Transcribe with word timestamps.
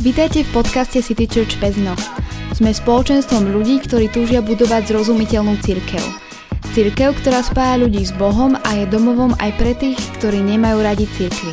Vítajte 0.00 0.48
v 0.48 0.64
podcaste 0.64 1.04
City 1.04 1.28
Church 1.28 1.60
Pezno. 1.60 1.92
Sme 2.56 2.72
spoločenstvom 2.72 3.52
ľudí, 3.52 3.84
ktorí 3.84 4.08
túžia 4.08 4.40
budovať 4.40 4.88
zrozumiteľnú 4.88 5.60
církev. 5.60 6.00
Církev, 6.72 7.12
ktorá 7.20 7.44
spája 7.44 7.76
ľudí 7.84 8.00
s 8.00 8.08
Bohom 8.16 8.56
a 8.56 8.80
je 8.80 8.88
domovom 8.88 9.36
aj 9.36 9.60
pre 9.60 9.76
tých, 9.76 10.00
ktorí 10.16 10.40
nemajú 10.40 10.80
radi 10.80 11.04
církvy. 11.04 11.52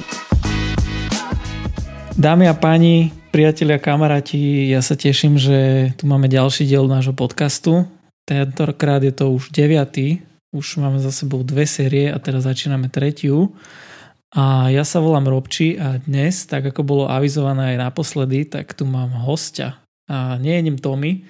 Dámy 2.15 2.47
a 2.47 2.55
páni, 2.55 3.11
priatelia, 3.35 3.83
kamaráti, 3.83 4.71
ja 4.71 4.79
sa 4.79 4.95
teším, 4.95 5.35
že 5.35 5.91
tu 5.99 6.07
máme 6.07 6.31
ďalší 6.31 6.71
diel 6.71 6.87
nášho 6.87 7.11
podcastu. 7.11 7.83
Tentokrát 8.23 9.03
je 9.03 9.11
to 9.11 9.27
už 9.27 9.51
deviatý, 9.51 10.23
už 10.55 10.79
máme 10.79 11.03
za 11.03 11.11
sebou 11.11 11.43
dve 11.43 11.67
série 11.67 12.07
a 12.07 12.15
teraz 12.15 12.47
začíname 12.47 12.87
tretiu. 12.87 13.51
A 14.35 14.67
ja 14.67 14.83
sa 14.83 14.99
volám 14.99 15.31
Robči 15.31 15.79
a 15.79 16.03
dnes, 16.03 16.43
tak 16.43 16.67
ako 16.67 16.83
bolo 16.83 17.03
avizované 17.07 17.75
aj 17.75 17.77
naposledy, 17.79 18.43
tak 18.43 18.75
tu 18.75 18.83
mám 18.83 19.15
hostia. 19.23 19.79
A 20.11 20.35
nie 20.35 20.51
je 20.59 20.65
ním 20.67 20.79
Tommy, 20.79 21.23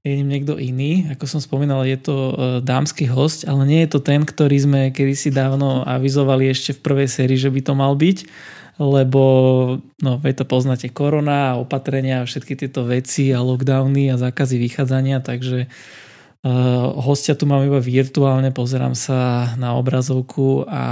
je 0.00 0.16
ním 0.16 0.32
niekto 0.32 0.56
iný. 0.56 1.12
Ako 1.12 1.28
som 1.28 1.44
spomínal, 1.44 1.84
je 1.84 2.00
to 2.00 2.16
e, 2.16 2.34
dámsky 2.64 3.04
host, 3.04 3.44
ale 3.44 3.68
nie 3.68 3.84
je 3.84 3.94
to 3.94 4.00
ten, 4.00 4.24
ktorý 4.24 4.56
sme 4.64 4.80
kedysi 4.96 5.28
dávno 5.28 5.84
avizovali 5.84 6.48
ešte 6.48 6.72
v 6.74 6.82
prvej 6.82 7.08
sérii, 7.12 7.36
že 7.36 7.52
by 7.52 7.60
to 7.62 7.72
mal 7.76 7.92
byť, 7.94 8.18
lebo 8.80 9.22
no, 10.00 10.12
veď 10.18 10.42
to 10.42 10.44
poznáte, 10.48 10.88
korona 10.88 11.54
a 11.54 11.58
opatrenia 11.60 12.24
a 12.24 12.28
všetky 12.28 12.56
tieto 12.56 12.88
veci 12.88 13.28
a 13.30 13.44
lockdowny 13.44 14.08
a 14.08 14.16
zákazy 14.16 14.56
vychádzania, 14.56 15.20
takže 15.20 15.68
hostia 16.98 17.38
tu 17.38 17.46
mám 17.46 17.62
iba 17.62 17.78
virtuálne, 17.78 18.50
pozerám 18.50 18.98
sa 18.98 19.52
na 19.54 19.78
obrazovku 19.78 20.66
a 20.66 20.82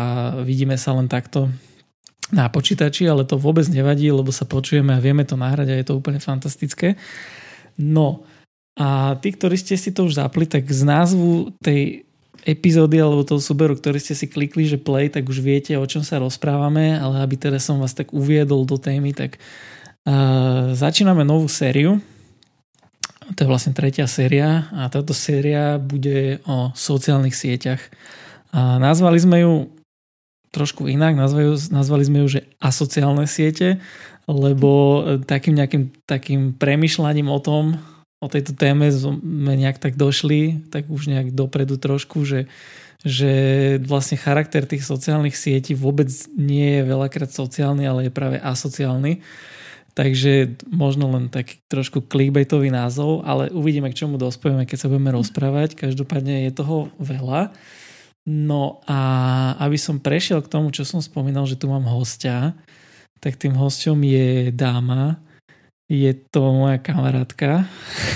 vidíme 0.46 0.78
sa 0.78 0.94
len 0.94 1.10
takto 1.10 1.50
na 2.30 2.46
počítači, 2.46 3.10
ale 3.10 3.26
to 3.26 3.34
vôbec 3.34 3.66
nevadí, 3.66 4.06
lebo 4.14 4.30
sa 4.30 4.46
počujeme 4.46 4.94
a 4.94 5.02
vieme 5.02 5.26
to 5.26 5.34
nahrať 5.34 5.74
a 5.74 5.78
je 5.82 5.86
to 5.90 5.98
úplne 5.98 6.22
fantastické. 6.22 6.94
No 7.74 8.22
a 8.78 9.18
tí, 9.18 9.34
ktorí 9.34 9.58
ste 9.58 9.74
si 9.74 9.90
to 9.90 10.06
už 10.06 10.22
zapli, 10.22 10.46
tak 10.46 10.70
z 10.70 10.86
názvu 10.86 11.50
tej 11.58 12.06
epizódy 12.46 13.02
alebo 13.02 13.26
toho 13.26 13.42
súberu, 13.42 13.76
ktorý 13.76 14.00
ste 14.00 14.14
si 14.16 14.30
klikli, 14.30 14.64
že 14.64 14.80
play, 14.80 15.12
tak 15.12 15.28
už 15.28 15.42
viete, 15.42 15.76
o 15.76 15.84
čom 15.84 16.00
sa 16.00 16.22
rozprávame, 16.22 16.96
ale 16.96 17.20
aby 17.20 17.36
teraz 17.36 17.68
som 17.68 17.82
vás 17.82 17.92
tak 17.92 18.14
uviedol 18.16 18.64
do 18.64 18.80
témy, 18.80 19.12
tak 19.12 19.36
uh, 20.08 20.72
začíname 20.72 21.26
novú 21.26 21.50
sériu, 21.50 22.00
to 23.34 23.44
je 23.44 23.50
vlastne 23.50 23.76
tretia 23.76 24.10
séria 24.10 24.66
a 24.74 24.90
táto 24.90 25.14
séria 25.14 25.78
bude 25.78 26.42
o 26.46 26.74
sociálnych 26.74 27.34
sieťach. 27.34 27.80
A 28.50 28.82
nazvali 28.82 29.18
sme 29.22 29.38
ju 29.46 29.54
trošku 30.50 30.90
inak, 30.90 31.14
nazvali, 31.14 31.54
nazvali 31.70 32.02
sme 32.02 32.18
ju, 32.26 32.38
že 32.38 32.40
asociálne 32.58 33.24
siete, 33.30 33.78
lebo 34.26 35.02
takým 35.22 35.54
nejakým 35.54 35.94
takým 36.06 36.54
premyšľaním 36.58 37.30
o 37.30 37.38
tom, 37.38 37.78
o 38.20 38.28
tejto 38.28 38.52
téme 38.52 38.90
sme 38.92 39.56
nejak 39.56 39.80
tak 39.80 39.96
došli, 39.96 40.68
tak 40.68 40.90
už 40.92 41.08
nejak 41.08 41.32
dopredu 41.32 41.80
trošku, 41.80 42.26
že, 42.28 42.50
že 43.00 43.32
vlastne 43.80 44.20
charakter 44.20 44.68
tých 44.68 44.84
sociálnych 44.84 45.38
sietí 45.38 45.72
vôbec 45.72 46.10
nie 46.36 46.78
je 46.78 46.82
veľakrát 46.84 47.32
sociálny, 47.32 47.88
ale 47.88 48.00
je 48.06 48.12
práve 48.12 48.36
asociálny. 48.36 49.24
Takže 50.00 50.56
možno 50.72 51.12
len 51.12 51.28
taký 51.28 51.60
trošku 51.68 52.08
clickbaitový 52.08 52.72
názov, 52.72 53.20
ale 53.28 53.52
uvidíme, 53.52 53.92
k 53.92 54.00
čomu 54.00 54.16
dospojeme, 54.16 54.64
keď 54.64 54.78
sa 54.80 54.88
budeme 54.88 55.12
rozprávať. 55.12 55.76
Každopádne 55.76 56.48
je 56.48 56.56
toho 56.56 56.88
veľa. 56.96 57.52
No 58.24 58.80
a 58.88 59.00
aby 59.60 59.76
som 59.76 60.00
prešiel 60.00 60.40
k 60.40 60.48
tomu, 60.48 60.72
čo 60.72 60.88
som 60.88 61.04
spomínal, 61.04 61.44
že 61.44 61.60
tu 61.60 61.68
mám 61.68 61.84
hostia, 61.84 62.56
tak 63.20 63.36
tým 63.36 63.52
hosťom 63.52 64.00
je 64.00 64.48
dáma, 64.56 65.20
je 65.90 66.14
to 66.30 66.54
moja 66.54 66.78
kamarátka. 66.78 67.66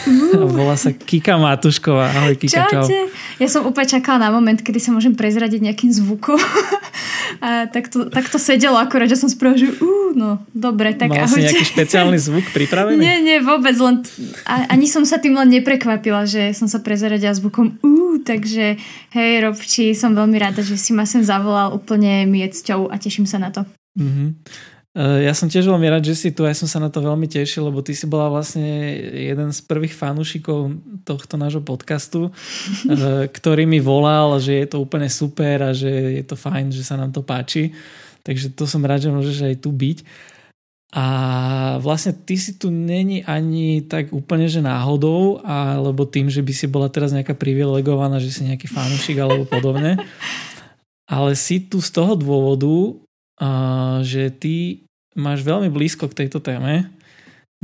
Uh. 0.06 0.46
Volá 0.54 0.78
sa 0.78 0.94
Kika 0.94 1.34
Matušková. 1.34 2.14
Ahoj 2.14 2.38
Kika, 2.38 2.70
Čaute. 2.70 2.86
čau. 2.86 3.10
Ja 3.42 3.50
som 3.50 3.66
úplne 3.66 3.90
čakala 3.90 4.30
na 4.30 4.30
moment, 4.30 4.62
kedy 4.62 4.78
sa 4.78 4.94
môžem 4.94 5.18
prezradiť 5.18 5.58
nejakým 5.58 5.90
zvukom. 5.90 6.38
A 7.42 7.66
tak 7.66 7.90
to, 7.90 8.06
tak 8.14 8.30
to 8.30 8.38
sedelo 8.38 8.78
akorát, 8.78 9.10
že 9.10 9.18
som 9.18 9.26
spravila, 9.26 9.58
že 9.58 9.74
uh, 9.82 10.14
no, 10.14 10.38
dobre, 10.54 10.94
tak 10.94 11.10
Mal 11.10 11.26
ahojte. 11.26 11.34
si 11.34 11.46
nejaký 11.50 11.66
špeciálny 11.66 12.14
zvuk 12.14 12.46
pripravený? 12.54 13.02
Nie, 13.02 13.18
nie, 13.18 13.38
vôbec, 13.42 13.74
len 13.74 14.06
ani 14.46 14.86
som 14.86 15.02
sa 15.02 15.18
tým 15.18 15.34
len 15.34 15.50
neprekvapila, 15.50 16.30
že 16.30 16.54
som 16.54 16.70
sa 16.70 16.78
prezradila 16.78 17.34
zvukom 17.34 17.82
uh, 17.82 18.22
takže 18.22 18.78
hej 19.18 19.32
Robči, 19.42 19.98
som 19.98 20.14
veľmi 20.14 20.38
rada, 20.38 20.62
že 20.62 20.78
si 20.78 20.94
ma 20.94 21.10
sem 21.10 21.26
zavolal, 21.26 21.74
úplne 21.74 22.22
mi 22.30 22.46
je 22.46 22.54
cťou 22.54 22.86
a 22.86 22.94
teším 23.02 23.26
sa 23.26 23.42
na 23.42 23.50
to. 23.50 23.66
Mm-hmm. 23.98 24.28
Ja 24.94 25.34
som 25.34 25.50
tiež 25.50 25.66
veľmi 25.66 25.90
rád, 25.90 26.06
že 26.06 26.14
si 26.14 26.30
tu, 26.30 26.46
aj 26.46 26.54
som 26.54 26.70
sa 26.70 26.78
na 26.78 26.86
to 26.86 27.02
veľmi 27.02 27.26
tešil, 27.26 27.66
lebo 27.66 27.82
ty 27.82 27.98
si 27.98 28.06
bola 28.06 28.30
vlastne 28.30 28.94
jeden 29.10 29.50
z 29.50 29.58
prvých 29.66 29.90
fanúšikov 29.90 30.70
tohto 31.02 31.34
nášho 31.34 31.66
podcastu, 31.66 32.30
eh, 32.30 33.26
ktorý 33.26 33.66
mi 33.66 33.82
volal, 33.82 34.38
že 34.38 34.54
je 34.54 34.66
to 34.70 34.78
úplne 34.78 35.10
super 35.10 35.66
a 35.66 35.74
že 35.74 35.90
je 35.90 36.22
to 36.22 36.38
fajn, 36.38 36.70
že 36.70 36.86
sa 36.86 36.94
nám 36.94 37.10
to 37.10 37.26
páči. 37.26 37.74
Takže 38.22 38.54
to 38.54 38.70
som 38.70 38.86
rád, 38.86 39.10
že 39.10 39.10
môžeš 39.10 39.38
aj 39.42 39.56
tu 39.66 39.74
byť. 39.74 39.98
A 40.94 41.06
vlastne 41.82 42.14
ty 42.14 42.38
si 42.38 42.54
tu 42.54 42.70
není 42.70 43.26
ani 43.26 43.82
tak 43.82 44.14
úplne, 44.14 44.46
že 44.46 44.62
náhodou, 44.62 45.42
alebo 45.42 46.06
tým, 46.06 46.30
že 46.30 46.38
by 46.38 46.54
si 46.54 46.70
bola 46.70 46.86
teraz 46.86 47.10
nejaká 47.10 47.34
privilegovaná, 47.34 48.22
že 48.22 48.30
si 48.30 48.46
nejaký 48.46 48.70
fanúšik 48.70 49.18
alebo 49.18 49.42
podobne. 49.42 49.98
Ale 51.10 51.34
si 51.34 51.66
tu 51.66 51.82
z 51.82 51.90
toho 51.90 52.14
dôvodu, 52.14 52.94
že 54.06 54.30
ty 54.30 54.83
máš 55.14 55.46
veľmi 55.46 55.70
blízko 55.70 56.10
k 56.10 56.26
tejto 56.26 56.42
téme, 56.42 56.90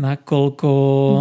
nakoľko, 0.01 0.71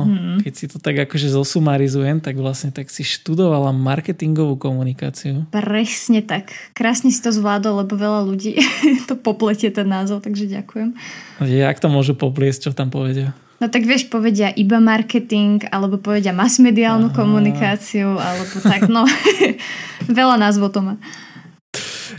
mm-hmm. 0.07 0.37
keď 0.47 0.53
si 0.55 0.65
to 0.71 0.79
tak 0.79 0.95
akože 1.03 1.27
zosumarizujem, 1.35 2.23
tak 2.23 2.39
vlastne 2.39 2.71
tak 2.71 2.87
si 2.87 3.03
študovala 3.03 3.75
marketingovú 3.75 4.55
komunikáciu. 4.55 5.43
Presne 5.51 6.23
tak. 6.23 6.55
Krásne 6.71 7.11
si 7.11 7.19
to 7.19 7.35
zvládol, 7.35 7.83
lebo 7.83 7.99
veľa 7.99 8.23
ľudí 8.23 8.55
to 9.11 9.19
popletie 9.19 9.67
ten 9.67 9.91
názov, 9.91 10.23
takže 10.23 10.47
ďakujem. 10.47 10.95
Jak 11.43 11.77
to 11.83 11.91
môžu 11.91 12.15
popliesť, 12.15 12.69
čo 12.69 12.71
tam 12.71 12.87
povedia? 12.87 13.35
No 13.59 13.67
tak 13.67 13.83
vieš, 13.83 14.07
povedia 14.07 14.55
iba 14.55 14.79
marketing, 14.79 15.67
alebo 15.67 15.99
povedia 15.99 16.31
masmediálnu 16.31 17.11
Aha. 17.11 17.15
komunikáciu, 17.19 18.15
alebo 18.15 18.55
tak, 18.63 18.87
no 18.87 19.03
veľa 20.07 20.39
názvov 20.39 20.71
to 20.71 20.79
má. 20.79 20.95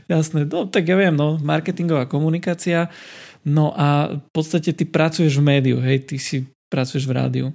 Jasné, 0.04 0.44
no 0.44 0.68
tak 0.68 0.84
ja 0.84 1.00
viem, 1.00 1.16
no 1.16 1.40
marketingová 1.40 2.04
komunikácia, 2.04 2.92
No 3.44 3.72
a 3.72 4.20
v 4.20 4.30
podstate 4.32 4.76
ty 4.76 4.84
pracuješ 4.84 5.40
v 5.40 5.46
médiu, 5.46 5.76
hej, 5.80 6.04
ty 6.04 6.20
si 6.20 6.44
pracuješ 6.68 7.08
v 7.08 7.16
rádiu. 7.16 7.46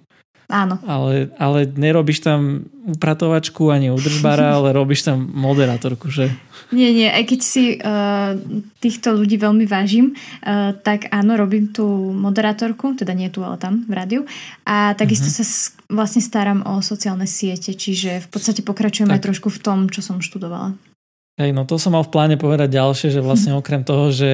Áno. 0.46 0.78
Ale, 0.86 1.34
ale 1.42 1.66
nerobíš 1.66 2.22
tam 2.22 2.70
upratovačku 2.86 3.74
ani 3.74 3.90
udržbara, 3.90 4.54
ale 4.62 4.78
robíš 4.78 5.10
tam 5.10 5.26
moderátorku, 5.26 6.14
že? 6.14 6.30
Nie, 6.70 6.94
nie, 6.94 7.10
aj 7.10 7.24
keď 7.30 7.40
si 7.42 7.78
uh, 7.78 8.38
týchto 8.78 9.14
ľudí 9.14 9.42
veľmi 9.42 9.66
vážim, 9.66 10.14
uh, 10.14 10.74
tak 10.86 11.10
áno, 11.10 11.38
robím 11.38 11.74
tú 11.74 11.86
moderátorku, 12.14 12.94
teda 12.94 13.14
nie 13.18 13.30
tu, 13.34 13.42
ale 13.42 13.58
tam 13.58 13.86
v 13.90 13.94
rádiu. 13.94 14.22
A 14.66 14.94
takisto 14.94 15.30
uh-huh. 15.30 15.46
sa 15.46 15.74
vlastne 15.90 16.22
starám 16.22 16.62
o 16.66 16.82
sociálne 16.82 17.26
siete, 17.26 17.74
čiže 17.74 18.22
v 18.26 18.28
podstate 18.30 18.62
pokračujem 18.62 19.10
tak. 19.10 19.18
aj 19.18 19.26
trošku 19.26 19.50
v 19.50 19.60
tom, 19.62 19.80
čo 19.90 20.06
som 20.06 20.22
študovala. 20.22 20.78
Hej, 21.36 21.52
no 21.52 21.68
to 21.68 21.76
som 21.76 21.92
mal 21.92 22.08
v 22.08 22.16
pláne 22.16 22.36
povedať 22.40 22.80
ďalšie, 22.80 23.12
že 23.12 23.20
vlastne 23.20 23.52
okrem 23.60 23.84
toho, 23.84 24.08
že 24.08 24.30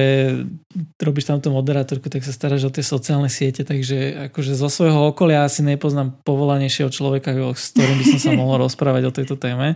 robíš 1.02 1.26
tam 1.26 1.42
tú 1.42 1.50
moderátorku, 1.50 2.06
tak 2.06 2.22
sa 2.22 2.30
staráš 2.30 2.70
o 2.70 2.74
tie 2.74 2.86
sociálne 2.86 3.26
siete, 3.26 3.66
takže 3.66 4.30
akože 4.30 4.54
zo 4.54 4.70
svojho 4.70 5.10
okolia 5.10 5.42
asi 5.42 5.66
nepoznám 5.66 6.22
povolanejšieho 6.22 6.90
človeka, 6.94 7.34
s 7.58 7.74
ktorým 7.74 7.98
by 7.98 8.04
som 8.16 8.20
sa 8.22 8.30
mohol 8.38 8.56
rozprávať 8.66 9.02
o 9.10 9.14
tejto 9.14 9.34
téme. 9.34 9.74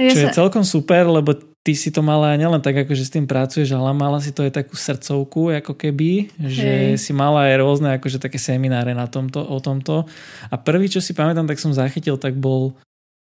Ja 0.00 0.16
čo 0.16 0.16
sa... 0.16 0.24
je 0.24 0.36
celkom 0.36 0.64
super, 0.64 1.04
lebo 1.12 1.36
ty 1.60 1.76
si 1.76 1.92
to 1.92 2.00
mala 2.00 2.32
nielen 2.40 2.64
tak, 2.64 2.88
akože 2.88 3.04
s 3.04 3.12
tým 3.12 3.28
pracuješ, 3.28 3.76
ale 3.76 3.92
mala 3.92 4.16
si 4.24 4.32
to 4.32 4.40
aj 4.40 4.64
takú 4.64 4.80
srdcovku, 4.80 5.52
ako 5.60 5.76
keby, 5.76 6.32
že 6.40 6.96
Hej. 6.96 7.04
si 7.04 7.12
mala 7.12 7.52
aj 7.52 7.60
rôzne 7.60 7.88
akože 8.00 8.16
také 8.16 8.40
semináre 8.40 8.96
na 8.96 9.04
tomto, 9.04 9.44
o 9.44 9.60
tomto. 9.60 10.08
A 10.48 10.56
prvý, 10.56 10.88
čo 10.88 11.04
si 11.04 11.12
pamätám, 11.12 11.44
tak 11.44 11.60
som 11.60 11.76
zachytil, 11.76 12.16
tak 12.16 12.40
bol 12.40 12.72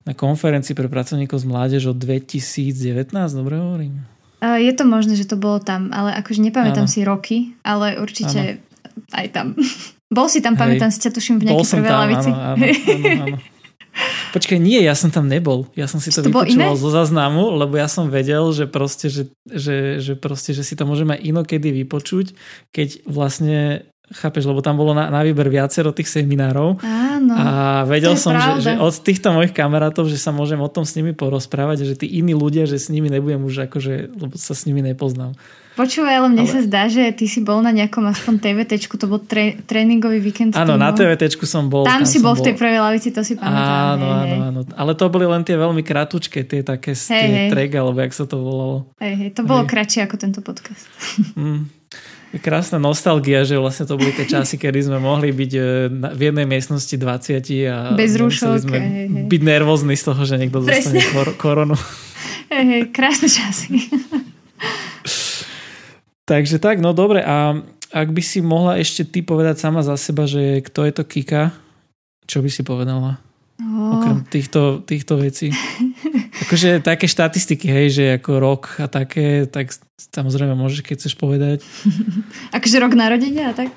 na 0.06 0.14
konferencii 0.14 0.78
pre 0.78 0.86
pracovníkov 0.86 1.42
z 1.42 1.46
mládež 1.50 1.82
od 1.90 1.98
2019, 1.98 3.12
dobre 3.34 3.58
hovorím? 3.58 4.06
Je 4.46 4.74
to 4.78 4.86
možné, 4.86 5.18
že 5.18 5.26
to 5.26 5.42
bolo 5.42 5.58
tam, 5.58 5.90
ale 5.90 6.14
akože 6.22 6.46
nepamätám 6.46 6.86
ano. 6.86 6.94
si 6.94 7.00
roky, 7.02 7.38
ale 7.66 7.98
určite 7.98 8.62
ano. 8.62 9.18
aj 9.18 9.28
tam. 9.34 9.48
Bol 10.16 10.30
si 10.30 10.40
tam, 10.46 10.54
Hej. 10.54 10.62
pamätám 10.62 10.90
si 10.94 11.02
ťa 11.02 11.12
tuším 11.12 11.42
v 11.42 11.50
nejakej 11.50 11.82
prvej 11.82 11.92
lavici. 11.92 12.30
Áno, 12.30 12.42
áno, 12.54 12.64
áno, 12.64 13.24
áno. 13.26 13.38
Počkaj, 14.36 14.60
nie, 14.60 14.84
ja 14.84 14.92
som 14.92 15.08
tam 15.08 15.32
nebol. 15.32 15.72
Ja 15.74 15.88
som 15.88 16.04
si 16.04 16.12
to, 16.12 16.20
to 16.20 16.28
vypočúval 16.28 16.76
zo 16.76 16.92
záznamu, 16.92 17.56
lebo 17.56 17.80
ja 17.80 17.88
som 17.88 18.12
vedel, 18.12 18.44
že 18.52 18.68
proste, 18.68 19.08
že, 19.08 19.32
že, 19.48 20.04
že 20.04 20.14
proste, 20.20 20.52
že 20.52 20.68
si 20.68 20.76
to 20.76 20.84
môžeme 20.84 21.16
inokedy 21.16 21.72
vypočuť, 21.72 22.36
keď 22.76 23.08
vlastne 23.08 23.88
chápeš, 24.14 24.46
lebo 24.46 24.62
tam 24.62 24.78
bolo 24.78 24.94
na, 24.94 25.10
na 25.10 25.26
výber 25.26 25.50
viacero 25.50 25.90
tých 25.90 26.06
seminárov 26.14 26.78
Áno, 26.86 27.34
a 27.34 27.46
vedel 27.90 28.14
som, 28.14 28.38
že, 28.38 28.46
pravda. 28.46 28.62
že 28.62 28.72
od 28.78 28.94
týchto 29.02 29.34
mojich 29.34 29.54
kamarátov, 29.56 30.06
že 30.06 30.22
sa 30.22 30.30
môžem 30.30 30.62
o 30.62 30.70
tom 30.70 30.86
s 30.86 30.94
nimi 30.94 31.18
porozprávať, 31.18 31.90
že 31.90 32.06
tí 32.06 32.22
iní 32.22 32.38
ľudia, 32.38 32.70
že 32.70 32.78
s 32.78 32.94
nimi 32.94 33.10
nebudem 33.10 33.42
už 33.42 33.66
akože, 33.66 34.14
lebo 34.14 34.38
sa 34.38 34.54
s 34.54 34.70
nimi 34.70 34.86
nepoznám. 34.86 35.34
Počúvaj, 35.76 36.24
ale 36.24 36.28
mne 36.32 36.48
ale... 36.48 36.54
sa 36.56 36.60
zdá, 36.64 36.88
že 36.88 37.04
ty 37.12 37.28
si 37.28 37.44
bol 37.44 37.60
na 37.60 37.76
nejakom 37.76 38.08
aspoň 38.08 38.40
TVT, 38.40 38.80
to 38.96 39.12
bol 39.12 39.20
tre, 39.20 39.60
tréningový 39.68 40.24
víkend. 40.24 40.56
Áno, 40.56 40.80
na 40.80 40.96
TVT 40.96 41.36
som 41.44 41.68
bol. 41.68 41.84
Tam, 41.84 42.00
tam 42.00 42.08
si 42.08 42.24
bol 42.24 42.32
v 42.32 42.48
tej 42.48 42.56
prvej 42.56 42.80
lavici, 42.80 43.12
to 43.12 43.28
si 43.28 43.36
pamätám. 43.36 44.00
Áno, 44.00 44.08
hej, 44.08 44.40
áno, 44.40 44.44
áno. 44.48 44.60
Ale 44.72 44.96
to 44.96 45.12
boli 45.12 45.28
len 45.28 45.44
tie 45.44 45.60
veľmi 45.60 45.84
kratučké, 45.84 46.48
tie 46.48 46.64
také 46.64 46.96
Hej, 46.96 47.12
tie 47.12 47.28
hej. 47.28 47.50
trek, 47.52 47.76
alebo 47.76 48.00
jak 48.00 48.16
sa 48.16 48.24
to 48.24 48.40
volalo. 48.40 48.88
Hej, 49.04 49.14
hej, 49.20 49.30
to 49.36 49.44
bolo 49.44 49.68
Hej. 49.68 49.70
kratšie 49.76 50.00
ako 50.08 50.16
tento 50.16 50.40
podcast. 50.40 50.88
Mm. 51.36 51.68
Krásna 52.36 52.76
nostalgia, 52.82 53.48
že 53.48 53.56
vlastne 53.56 53.88
to 53.88 53.96
boli 53.96 54.12
tie 54.12 54.28
časy, 54.28 54.60
kedy 54.60 54.92
sme 54.92 55.00
mohli 55.00 55.32
byť 55.32 55.52
e, 55.56 55.62
v 55.92 56.22
jednej 56.22 56.44
miestnosti 56.44 56.92
20 56.92 57.40
a 57.72 57.96
Bez 57.96 58.20
rúšok, 58.20 58.68
sme 58.68 58.80
hej, 58.80 59.08
hej. 59.08 59.26
byť 59.32 59.42
nervózni 59.44 59.96
z 59.96 60.04
toho, 60.04 60.22
že 60.28 60.36
niekto 60.36 60.60
Presne. 60.60 61.00
dostane 61.00 61.16
kor- 61.16 61.36
koronu. 61.40 61.78
Hej, 62.46 62.66
hej, 62.70 62.84
krásne 62.94 63.26
časy. 63.26 63.90
Takže 66.30 66.58
tak, 66.58 66.82
no 66.82 66.94
dobre. 66.94 67.22
A 67.26 67.58
ak 67.94 68.10
by 68.12 68.22
si 68.22 68.42
mohla 68.42 68.82
ešte 68.82 69.06
ty 69.06 69.22
povedať 69.22 69.62
sama 69.62 69.86
za 69.86 69.96
seba, 69.96 70.26
že 70.26 70.62
kto 70.66 70.86
je 70.86 70.94
to 70.94 71.04
Kika, 71.06 71.54
čo 72.26 72.42
by 72.42 72.50
si 72.50 72.62
povedala? 72.66 73.22
Oh, 73.62 74.02
Okrem 74.02 74.26
týchto, 74.28 74.84
týchto 74.84 75.16
vecí. 75.22 75.54
Akože 76.46 76.80
také 76.86 77.10
štatistiky, 77.10 77.66
hej, 77.66 77.88
že 77.90 78.04
ako 78.22 78.32
rok 78.38 78.64
a 78.78 78.86
také, 78.86 79.50
tak 79.50 79.74
samozrejme 80.14 80.54
môžeš, 80.54 80.86
keď 80.86 80.96
chceš 81.02 81.14
povedať. 81.18 81.66
akože 82.58 82.78
rok 82.78 82.94
narodenia 82.94 83.50
a 83.50 83.54
tak? 83.58 83.74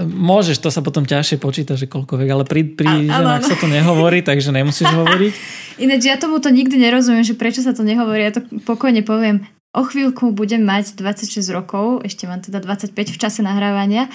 Môžeš, 0.00 0.64
to 0.64 0.72
sa 0.72 0.80
potom 0.80 1.04
ťažšie 1.04 1.36
počíta, 1.36 1.76
že 1.76 1.84
koľko 1.84 2.16
vek, 2.16 2.30
ale 2.32 2.44
pri, 2.48 2.64
pri 2.64 3.12
A- 3.12 3.20
ženách 3.20 3.44
sa 3.44 3.56
to 3.60 3.68
nehovorí, 3.68 4.24
takže 4.24 4.48
nemusíš 4.48 4.88
hovoriť. 5.00 5.32
Ináč 5.76 6.02
ja 6.08 6.16
tomu 6.16 6.40
to 6.40 6.48
nikdy 6.48 6.80
nerozumiem, 6.80 7.24
že 7.24 7.36
prečo 7.36 7.60
sa 7.60 7.76
to 7.76 7.84
nehovorí. 7.84 8.24
Ja 8.24 8.32
to 8.32 8.42
pokojne 8.64 9.04
poviem. 9.04 9.44
O 9.70 9.86
chvíľku 9.86 10.34
budem 10.34 10.66
mať 10.66 10.98
26 10.98 11.46
rokov, 11.54 12.02
ešte 12.02 12.26
mám 12.26 12.42
teda 12.42 12.58
25 12.58 12.90
v 12.90 13.18
čase 13.22 13.38
nahrávania 13.46 14.10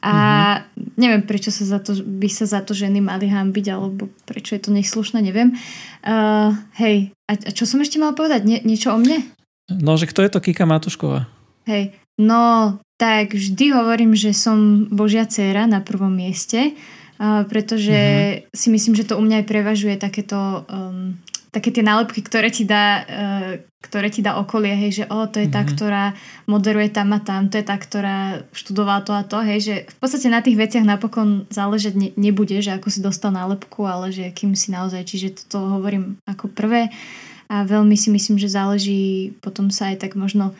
a 0.00 0.16
mm-hmm. 0.16 0.96
neviem, 0.96 1.22
prečo 1.28 1.52
sa 1.52 1.76
za 1.76 1.78
to, 1.80 1.92
by 2.00 2.24
sa 2.32 2.48
za 2.48 2.64
to 2.64 2.72
ženy 2.72 3.04
mali 3.04 3.28
hambiť, 3.28 3.66
alebo 3.68 4.08
prečo 4.24 4.56
je 4.56 4.64
to 4.64 4.70
neslušné, 4.72 5.20
neviem. 5.20 5.52
Uh, 6.00 6.56
hej, 6.80 7.12
a, 7.28 7.36
a 7.36 7.50
čo 7.52 7.68
som 7.68 7.84
ešte 7.84 8.00
mala 8.00 8.16
povedať? 8.16 8.48
Nie, 8.48 8.64
niečo 8.64 8.96
o 8.96 9.00
mne? 9.00 9.28
No, 9.68 10.00
že 10.00 10.08
kto 10.08 10.24
je 10.24 10.32
to 10.32 10.40
Kika 10.40 10.64
Matušková? 10.64 11.28
Hej, 11.68 11.92
no 12.16 12.76
tak 12.96 13.36
vždy 13.36 13.76
hovorím, 13.76 14.16
že 14.16 14.32
som 14.32 14.88
Božia 14.88 15.28
dcéra 15.28 15.68
na 15.68 15.84
prvom 15.84 16.16
mieste, 16.16 16.72
uh, 16.72 17.44
pretože 17.44 17.92
mm-hmm. 17.92 18.56
si 18.56 18.68
myslím, 18.72 18.96
že 18.96 19.04
to 19.04 19.20
u 19.20 19.22
mňa 19.24 19.44
aj 19.44 19.46
prevažuje 19.52 20.00
takéto 20.00 20.64
um, 20.64 21.20
také 21.54 21.70
tie 21.70 21.86
nálepky, 21.86 22.18
ktoré 22.18 22.50
ti 22.50 22.66
dá, 22.66 22.84
uh, 23.00 23.52
ktoré 23.78 24.10
ti 24.10 24.20
dá 24.20 24.34
okolie, 24.36 24.74
hej, 24.74 24.90
že 24.90 25.04
o, 25.06 25.28
to 25.28 25.38
je 25.38 25.46
tá, 25.46 25.62
Mhm. 25.62 25.68
ktorá 25.70 26.04
moderuje 26.44 26.88
tam 26.88 27.12
a 27.14 27.20
tam, 27.20 27.46
to 27.46 27.60
je 27.60 27.64
tá, 27.64 27.76
ktorá 27.76 28.18
študovala 28.50 29.04
to 29.04 29.12
a 29.12 29.22
to, 29.22 29.38
hej, 29.38 29.60
že 29.60 29.74
v 29.86 29.96
podstate 30.00 30.26
na 30.26 30.40
tých 30.40 30.56
veciach 30.56 30.82
napokon 30.82 31.44
záležať 31.52 31.92
ne, 31.94 32.08
nebude, 32.16 32.58
že 32.58 32.74
ako 32.74 32.88
si 32.90 32.98
dostal 32.98 33.30
nálepku, 33.30 33.84
ale 33.84 34.08
že 34.10 34.32
kým 34.32 34.56
si 34.56 34.72
naozaj, 34.72 35.04
čiže 35.04 35.46
toto 35.46 35.68
hovorím 35.68 36.16
ako 36.24 36.48
prvé 36.50 36.88
a 37.52 37.62
veľmi 37.62 37.92
si 37.94 38.08
myslím, 38.08 38.40
že 38.40 38.48
záleží 38.48 39.36
potom 39.44 39.68
sa 39.68 39.92
aj 39.92 40.08
tak 40.08 40.16
možno 40.16 40.56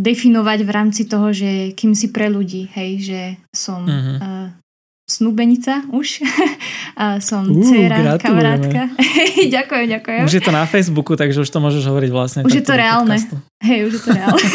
definovať 0.00 0.64
v 0.64 0.70
rámci 0.72 1.04
toho, 1.04 1.28
že 1.36 1.76
kým 1.76 1.92
si 1.92 2.08
pre 2.08 2.32
ľudí, 2.32 2.72
hej, 2.72 2.90
že 3.04 3.20
som 3.52 3.84
Mhm. 3.84 4.14
uh, 4.16 4.48
snúbenica 5.20 5.84
už, 5.92 6.24
a 7.02 7.20
som 7.20 7.44
Ú, 7.44 7.60
dcera, 7.60 8.16
kamarátka. 8.16 8.88
ďakujem, 9.60 9.86
ďakujem. 10.00 10.22
Už 10.24 10.34
je 10.40 10.42
to 10.42 10.52
na 10.52 10.64
Facebooku, 10.64 11.12
takže 11.12 11.44
už 11.44 11.50
to 11.52 11.58
môžeš 11.60 11.84
hovoriť 11.84 12.10
vlastne. 12.10 12.40
Už 12.48 12.56
je 12.56 12.64
to 12.64 12.72
reálne. 12.72 13.12
podcastu. 13.12 13.36
Hej, 13.60 13.78
už 13.88 13.92
je 13.92 14.02
to 14.02 14.10
reálne. 14.16 14.48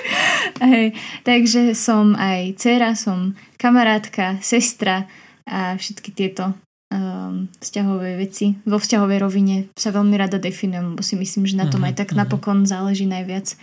Hej, 0.74 0.86
takže 1.26 1.74
som 1.74 2.14
aj 2.14 2.54
dcera, 2.60 2.94
som 2.94 3.34
kamarátka, 3.56 4.38
sestra 4.44 5.08
a 5.44 5.76
všetky 5.76 6.14
tieto 6.14 6.54
um, 6.94 7.48
vzťahové 7.58 8.16
veci. 8.20 8.54
Vo 8.64 8.78
vzťahovej 8.78 9.18
rovine 9.18 9.56
sa 9.74 9.90
veľmi 9.90 10.14
rada 10.14 10.38
definujem, 10.38 10.94
lebo 10.94 11.02
si 11.02 11.18
myslím, 11.18 11.44
že 11.48 11.58
na 11.58 11.66
tom 11.68 11.82
Mhm, 11.82 11.88
aj 11.90 11.94
tak 11.98 12.08
mhm. 12.14 12.18
napokon 12.22 12.58
záleží 12.68 13.08
najviac. 13.08 13.56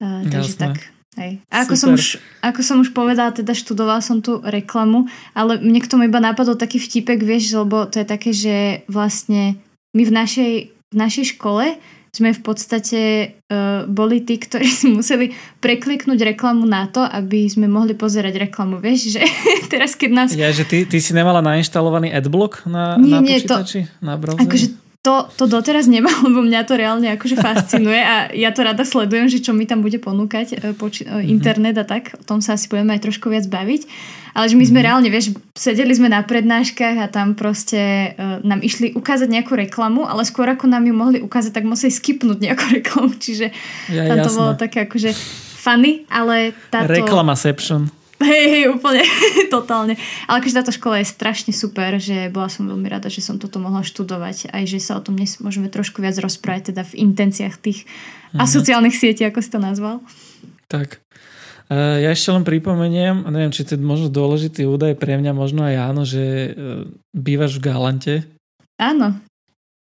Uh, 0.00 0.24
takže 0.30 0.56
Jasné. 0.56 0.62
tak. 0.62 1.01
Hej. 1.12 1.44
A 1.52 1.68
ako 1.68 1.76
som, 1.76 1.92
už, 1.92 2.16
ako 2.40 2.60
som 2.64 2.80
už 2.80 2.96
povedala, 2.96 3.36
teda 3.36 3.52
študovala 3.52 4.00
som 4.00 4.24
tu 4.24 4.40
reklamu, 4.40 5.12
ale 5.36 5.60
mne 5.60 5.84
k 5.84 5.90
tomu 5.90 6.08
iba 6.08 6.16
napadol 6.16 6.56
taký 6.56 6.80
vtipek, 6.80 7.20
vieš, 7.20 7.52
lebo 7.52 7.84
to 7.84 8.00
je 8.00 8.06
také, 8.08 8.32
že 8.32 8.80
vlastne 8.88 9.60
my 9.92 10.02
v 10.08 10.12
našej, 10.12 10.52
v 10.72 10.96
našej 10.96 11.36
škole 11.36 11.76
sme 12.12 12.28
v 12.36 12.40
podstate 12.44 13.00
uh, 13.48 13.88
boli 13.88 14.20
tí, 14.20 14.36
ktorí 14.36 14.68
si 14.68 14.88
museli 14.88 15.32
prekliknúť 15.64 16.36
reklamu 16.36 16.68
na 16.68 16.84
to, 16.84 17.00
aby 17.00 17.48
sme 17.48 17.68
mohli 17.68 17.96
pozerať 17.96 18.48
reklamu. 18.48 18.80
Vieš, 18.84 19.16
že 19.16 19.22
teraz 19.72 19.96
keď 19.96 20.10
nás... 20.12 20.28
Ja, 20.36 20.52
že 20.52 20.68
ty, 20.68 20.84
ty 20.84 21.00
si 21.00 21.16
nemala 21.16 21.40
nainštalovaný 21.40 22.12
adblock 22.12 22.68
na, 22.68 23.00
Nie, 23.00 23.16
na 23.16 23.20
nie, 23.20 23.40
to- 23.40 23.56
počítači? 23.60 23.88
na 24.04 24.20
browseri? 24.20 24.44
Akože 24.44 24.66
to, 25.02 25.26
to 25.32 25.44
doteraz 25.46 25.84
nemám, 25.86 26.14
lebo 26.22 26.40
mňa 26.40 26.62
to 26.62 26.74
reálne 26.74 27.10
akože 27.10 27.34
fascinuje 27.36 27.98
a 27.98 28.30
ja 28.30 28.48
to 28.48 28.62
rada 28.62 28.82
sledujem, 28.82 29.26
že 29.26 29.38
čo 29.38 29.50
mi 29.50 29.64
tam 29.64 29.78
bude 29.78 29.98
ponúkať 29.98 30.46
e, 30.52 30.70
poči- 30.72 31.02
Mhm. 31.02 31.18
e, 31.18 31.26
internet 31.28 31.74
a 31.76 31.84
tak. 31.84 32.14
O 32.16 32.24
tom 32.24 32.38
sa 32.38 32.54
asi 32.54 32.66
budeme 32.66 32.92
aj 32.92 33.02
trošku 33.02 33.26
viac 33.26 33.44
baviť. 33.44 33.82
Ale 34.32 34.46
že 34.46 34.54
my 34.54 34.64
sme 34.64 34.78
Mhm. 34.78 34.86
reálne, 34.86 35.08
vieš, 35.08 35.26
sedeli 35.52 35.90
sme 35.90 36.06
na 36.06 36.22
prednáškach 36.22 36.96
a 36.96 37.06
tam 37.06 37.34
proste 37.34 37.76
uh, 38.10 38.40
nám 38.40 38.60
išli 38.60 38.90
ukázať 38.92 39.28
nejakú 39.28 39.52
reklamu, 39.52 40.02
ale 40.02 40.22
skôr 40.22 40.46
ako 40.46 40.64
nám 40.66 40.82
ju 40.82 40.94
mohli 40.94 41.18
ukázať, 41.18 41.52
tak 41.52 41.64
museli 41.64 41.90
skipnúť 41.90 42.38
nejakú 42.40 42.64
reklamu. 42.72 43.12
Čiže 43.12 43.52
Ja, 43.88 44.06
tam 44.06 44.16
to 44.18 44.30
jasné. 44.30 44.38
bolo 44.38 44.52
také 44.54 44.78
akože 44.82 45.10
funny, 45.58 46.06
ale 46.08 46.56
táto... 46.70 46.88
Reklamaception. 46.88 47.92
Hej, 48.22 48.44
hej, 48.48 48.64
úplne, 48.70 49.02
totálne. 49.54 49.98
Ale 50.24 50.38
akože 50.38 50.56
táto 50.56 50.70
škola 50.70 51.02
je 51.02 51.10
strašne 51.10 51.50
super, 51.50 51.98
že 51.98 52.30
bola 52.30 52.46
som 52.46 52.64
veľmi 52.64 52.86
rada, 52.86 53.10
že 53.10 53.20
som 53.20 53.36
toto 53.36 53.58
mohla 53.58 53.82
študovať, 53.82 54.48
aj 54.50 54.62
že 54.64 54.78
sa 54.78 54.96
o 54.96 55.02
tom 55.02 55.18
dnes 55.18 55.42
môžeme 55.42 55.66
trošku 55.66 55.98
viac 55.98 56.14
rozprávať, 56.16 56.70
teda 56.70 56.82
v 56.86 56.94
intenciách 57.02 57.56
tých 57.58 57.84
Mhm. 58.32 58.40
a 58.40 58.44
sociálnych 58.48 58.96
sietí, 58.96 59.28
ako 59.28 59.44
si 59.44 59.52
to 59.52 59.60
nazval. 59.60 60.00
Tak. 60.64 61.04
E, 61.68 61.76
Ja 62.00 62.08
ešte 62.08 62.32
len 62.32 62.48
pripomeniem, 62.48 63.24
a 63.24 63.28
neviem, 63.28 63.52
či 63.52 63.60
to 63.62 63.76
je 63.76 63.84
možno 63.84 64.08
dôležitý 64.08 64.64
údaj 64.64 64.96
pre 64.96 65.20
mňa, 65.20 65.36
možno 65.36 65.68
aj 65.68 65.76
áno, 65.76 66.02
že 66.08 66.22
e, 66.24 66.50
bývaš 67.12 67.60
v 67.60 67.64
Galante. 67.68 68.14
Áno. 68.80 69.20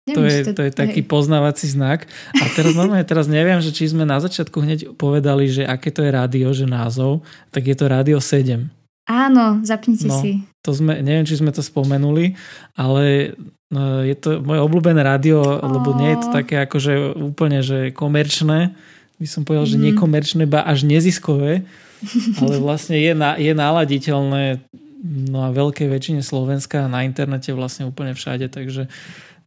To 0.07 0.24
je, 0.24 0.56
to 0.56 0.62
je 0.63 0.71
taký 0.71 1.04
poznávací 1.04 1.68
znak. 1.68 2.07
A 2.33 2.48
teraz 2.54 2.71
normálne, 2.71 3.04
teraz 3.04 3.27
neviem, 3.27 3.59
že 3.59 3.69
či 3.69 3.92
sme 3.92 4.04
na 4.04 4.18
začiatku 4.18 4.56
hneď 4.57 4.80
povedali, 4.94 5.45
že 5.45 5.63
aké 5.63 5.92
to 5.92 6.00
je 6.00 6.09
rádio, 6.09 6.48
že 6.51 6.63
názov, 6.63 7.24
tak 7.51 7.68
je 7.68 7.75
to 7.75 7.86
Rádio 7.86 8.17
7. 8.17 8.72
Áno, 9.03 9.60
zapnite 9.63 10.08
No. 10.08 10.20
si. 10.20 10.43
To 10.62 10.72
sme, 10.72 11.00
neviem, 11.00 11.24
či 11.24 11.36
sme 11.36 11.51
to 11.51 11.60
spomenuli, 11.60 12.36
ale 12.75 13.36
e, 13.67 13.79
je 14.03 14.15
to 14.15 14.39
moje 14.39 14.60
obľúbené 14.60 15.00
rádio, 15.00 15.39
lebo 15.43 15.96
nie 15.96 16.15
je 16.15 16.20
to 16.24 16.29
také 16.34 16.60
akože 16.62 17.15
úplne, 17.15 17.60
že 17.60 17.91
komerčné, 17.91 18.75
by 19.15 19.25
som 19.25 19.43
povedal, 19.43 19.63
že 19.65 19.75
Mhm. 19.75 19.84
nekomerčné, 19.91 20.43
ba 20.43 20.63
až 20.63 20.84
neziskové, 20.84 21.63
ale 22.39 22.60
vlastne 22.60 22.96
je, 22.96 23.12
na, 23.12 23.36
je 23.36 23.51
naladiteľné 23.51 24.60
no 25.08 25.46
a 25.46 25.55
veľkej 25.55 25.88
väčšine 25.88 26.20
Slovenska 26.20 26.84
a 26.84 26.91
na 26.91 27.01
internete 27.01 27.51
vlastne 27.51 27.86
úplne 27.86 28.12
všade, 28.12 28.50
takže 28.50 28.91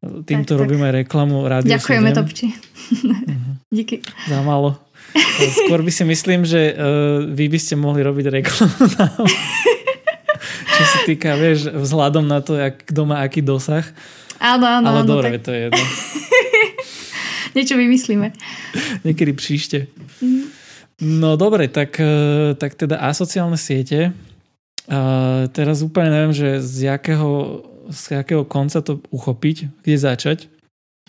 týmto 0.01 0.57
Tak, 0.57 0.59
tak. 0.59 0.63
robíme 0.65 0.89
reklamu 1.05 1.45
Rádio 1.45 1.71
Ďakujeme, 1.77 2.11
7. 2.13 2.19
Topči. 2.19 2.47
Mhm. 2.91 3.51
Díky. 3.71 3.97
Za 4.29 4.41
málo. 4.43 4.81
E, 5.15 5.47
Skôr 5.67 5.83
by 5.83 5.93
si 5.93 6.05
myslím, 6.07 6.43
že 6.47 6.75
uh, 6.75 7.27
vy 7.27 7.47
by 7.51 7.59
ste 7.59 7.75
mohli 7.79 8.03
robiť 8.03 8.27
reklamu 8.31 8.83
čo 10.81 10.83
sa 10.87 10.99
týka, 11.05 11.37
vieš, 11.37 11.69
vzhľadom 11.69 12.25
na 12.25 12.41
to, 12.41 12.57
jak, 12.57 12.81
kto 12.89 13.05
má 13.05 13.21
aký 13.21 13.45
dosah. 13.45 13.85
Áno, 14.41 14.65
áno, 14.65 14.89
Ale 14.89 15.05
áno, 15.05 15.09
dobre, 15.09 15.37
tak 15.37 15.45
to 15.45 15.51
je 15.53 15.61
jedno. 15.69 15.85
niečo 17.57 17.75
vymyslíme. 17.77 18.33
Niekedy 19.05 19.33
príšte. 19.37 19.79
Mhm. 20.25 20.43
No 21.01 21.37
dobre, 21.37 21.69
tak, 21.69 21.97
eh, 22.01 22.53
tak 22.57 22.77
teda 22.77 23.01
asociálne 23.01 23.57
siete. 23.57 24.13
Uh, 24.91 25.47
teraz 25.55 25.87
úplne 25.87 26.11
neviem, 26.11 26.35
že 26.35 26.59
z 26.59 26.91
jakého, 26.91 27.63
z 27.91 28.23
jakého 28.23 28.47
konca 28.47 28.81
to 28.81 29.03
uchopiť, 29.11 29.83
kde 29.83 29.97
začať. 29.99 30.39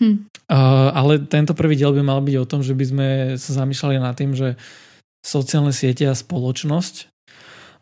Hm. 0.02 0.26
Uh, 0.50 0.90
ale 0.92 1.22
tento 1.24 1.54
prvý 1.54 1.78
diel 1.78 1.94
by 1.94 2.02
mal 2.02 2.20
byť 2.20 2.36
o 2.42 2.48
tom, 2.48 2.60
že 2.60 2.74
by 2.74 2.84
sme 2.84 3.08
sa 3.38 3.62
zamýšľali 3.64 3.96
nad 4.02 4.12
tým, 4.18 4.34
že 4.34 4.58
sociálne 5.22 5.70
siete 5.70 6.04
a 6.10 6.18
spoločnosť, 6.18 7.08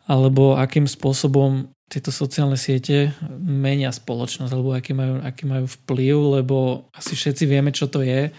alebo 0.05 0.55
akým 0.55 0.85
spôsobom 0.85 1.73
tieto 1.91 2.13
sociálne 2.13 2.55
siete 2.55 3.11
menia 3.41 3.91
spoločnosť, 3.91 4.51
alebo 4.53 4.71
aký 4.71 4.95
majú, 4.95 5.19
aký 5.19 5.43
majú 5.43 5.65
vplyv, 5.67 6.15
lebo 6.39 6.87
asi 6.95 7.19
všetci 7.19 7.43
vieme, 7.49 7.75
čo 7.75 7.91
to 7.91 7.99
je 7.99 8.31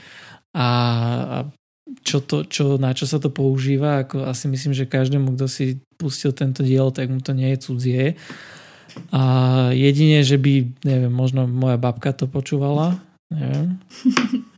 a, 0.57 0.57
a 0.57 1.39
čo 2.01 2.25
to, 2.25 2.49
čo, 2.49 2.81
na 2.81 2.97
čo 2.97 3.05
sa 3.05 3.21
to 3.21 3.29
používa. 3.29 4.07
Ako 4.07 4.25
asi 4.25 4.49
myslím, 4.49 4.73
že 4.73 4.89
každému, 4.89 5.37
kto 5.37 5.47
si 5.51 5.85
pustil 6.01 6.33
tento 6.33 6.65
diel, 6.65 6.89
tak 6.95 7.13
mu 7.13 7.21
to 7.21 7.37
nie 7.37 7.53
je 7.53 7.59
cudzie. 7.61 8.05
A 9.13 9.23
jedine, 9.73 10.25
že 10.25 10.37
by, 10.37 10.85
neviem, 10.85 11.13
možno 11.13 11.47
moja 11.49 11.77
babka 11.77 12.13
to 12.13 12.29
počúvala, 12.29 13.01
neviem. 13.33 13.79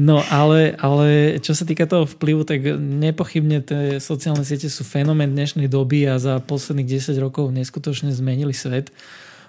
No 0.00 0.24
ale, 0.32 0.72
ale 0.80 1.36
čo 1.44 1.52
sa 1.52 1.68
týka 1.68 1.84
toho 1.84 2.08
vplyvu, 2.08 2.48
tak 2.48 2.64
nepochybne 2.80 3.60
tie 3.60 4.00
sociálne 4.00 4.48
siete 4.48 4.72
sú 4.72 4.80
fenomén 4.80 5.28
dnešnej 5.28 5.68
doby 5.68 6.08
a 6.08 6.16
za 6.16 6.40
posledných 6.40 6.88
10 7.04 7.20
rokov 7.20 7.52
neskutočne 7.52 8.08
zmenili 8.08 8.56
svet. 8.56 8.88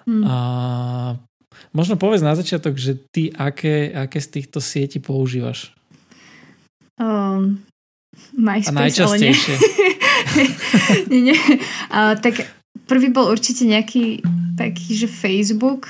Hmm. 0.04 0.28
A 0.28 0.36
možno 1.72 1.96
povedz 1.96 2.20
na 2.20 2.36
začiatok, 2.36 2.76
že 2.76 3.00
ty 3.00 3.32
aké, 3.32 3.96
aké 3.96 4.20
z 4.20 4.28
týchto 4.28 4.60
sietí 4.60 5.00
používaš? 5.00 5.72
Um, 7.00 7.64
MySpace, 8.36 8.72
a 8.72 8.82
najčastejšie. 8.86 9.56
nie, 11.12 11.32
nie. 11.32 11.38
Uh, 11.88 12.16
tak 12.20 12.44
prvý 12.88 13.08
bol 13.08 13.32
určite 13.32 13.64
nejaký 13.64 14.20
taký, 14.60 15.00
že 15.00 15.08
Facebook, 15.08 15.88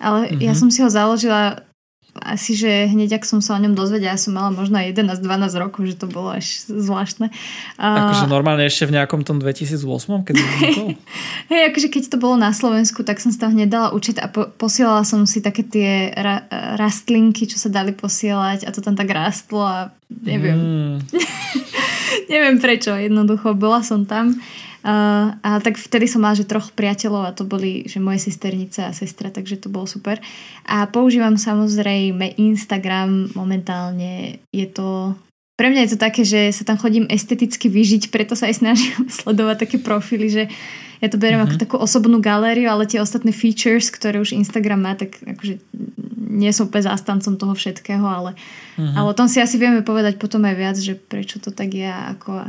ale 0.00 0.32
uh-huh. 0.32 0.40
ja 0.40 0.52
mhm. 0.56 0.58
som 0.58 0.68
si 0.72 0.80
ho 0.80 0.88
založila 0.88 1.69
asi, 2.18 2.58
že 2.58 2.90
hneď 2.90 3.22
ak 3.22 3.24
som 3.24 3.38
sa 3.38 3.54
o 3.54 3.62
ňom 3.62 3.78
dozvedela, 3.78 4.14
ja 4.14 4.18
som 4.18 4.34
mala 4.34 4.50
možno 4.50 4.82
11-12 4.82 5.22
rokov, 5.62 5.80
že 5.86 5.94
to 5.94 6.06
bolo 6.10 6.34
až 6.34 6.66
zvláštne. 6.66 7.30
Akože 7.78 8.26
normálne 8.26 8.66
ešte 8.66 8.90
v 8.90 8.98
nejakom 8.98 9.22
tom 9.22 9.38
2008, 9.38 10.26
keď 10.26 10.34
Hej, 11.50 11.62
akože 11.70 11.88
keď 11.88 12.02
to 12.10 12.16
bolo 12.18 12.34
na 12.34 12.50
Slovensku, 12.50 13.06
tak 13.06 13.22
som 13.22 13.30
sa 13.30 13.46
tam 13.46 13.54
hneď 13.54 13.68
dala 13.70 13.88
učiť 13.94 14.16
a 14.18 14.26
po- 14.26 14.50
posielala 14.50 15.06
som 15.06 15.22
si 15.24 15.38
také 15.38 15.62
tie 15.62 16.10
ra- 16.14 16.46
rastlinky, 16.74 17.46
čo 17.46 17.62
sa 17.62 17.70
dali 17.70 17.94
posielať 17.94 18.66
a 18.66 18.70
to 18.74 18.82
tam 18.82 18.98
tak 18.98 19.10
rastlo 19.10 19.62
a 19.62 19.94
neviem. 20.10 20.58
Mm. 20.58 20.94
neviem 22.32 22.56
prečo, 22.58 22.94
jednoducho 22.94 23.54
bola 23.54 23.86
som 23.86 24.02
tam. 24.02 24.34
Uh, 24.80 25.36
a 25.44 25.60
tak 25.60 25.76
vtedy 25.76 26.08
som 26.08 26.24
mala, 26.24 26.32
že 26.32 26.48
troch 26.48 26.72
priateľov 26.72 27.28
a 27.28 27.36
to 27.36 27.44
boli, 27.44 27.84
že 27.84 28.00
moje 28.00 28.24
sesternice 28.24 28.80
a 28.88 28.96
sestra, 28.96 29.28
takže 29.28 29.60
to 29.60 29.68
bolo 29.68 29.84
super. 29.84 30.16
A 30.64 30.88
používam 30.88 31.36
samozrejme 31.36 32.40
Instagram 32.40 33.36
momentálne. 33.36 34.40
Je 34.48 34.64
to... 34.64 35.12
Pre 35.60 35.68
mňa 35.68 35.84
je 35.84 35.90
to 35.92 35.98
také, 36.00 36.24
že 36.24 36.56
sa 36.56 36.64
tam 36.64 36.80
chodím 36.80 37.04
esteticky 37.12 37.68
vyžiť, 37.68 38.08
preto 38.08 38.32
sa 38.32 38.48
aj 38.48 38.64
snažím 38.64 39.04
sledovať 39.20 39.68
také 39.68 39.76
profily, 39.76 40.32
že 40.32 40.42
ja 41.04 41.08
to 41.12 41.20
beriem 41.20 41.44
uh-huh. 41.44 41.52
ako 41.52 41.56
mhm. 41.60 41.62
takú 41.68 41.76
osobnú 41.76 42.16
galériu, 42.24 42.72
ale 42.72 42.88
tie 42.88 43.04
ostatné 43.04 43.36
features, 43.36 43.92
ktoré 43.92 44.16
už 44.16 44.32
Instagram 44.32 44.80
má, 44.80 44.96
tak 44.96 45.20
akože 45.20 45.60
nie 46.30 46.56
som 46.56 46.72
úplne 46.72 46.88
zástancom 46.88 47.36
toho 47.36 47.52
všetkého, 47.52 48.06
ale, 48.06 48.32
uh-huh. 48.32 48.96
ale 48.96 49.06
o 49.12 49.16
tom 49.16 49.28
si 49.28 49.44
asi 49.44 49.60
vieme 49.60 49.84
povedať 49.84 50.16
potom 50.16 50.40
aj 50.48 50.56
viac, 50.56 50.76
že 50.80 50.96
prečo 50.96 51.36
to 51.36 51.52
tak 51.52 51.68
je 51.76 51.84
ako 51.84 52.48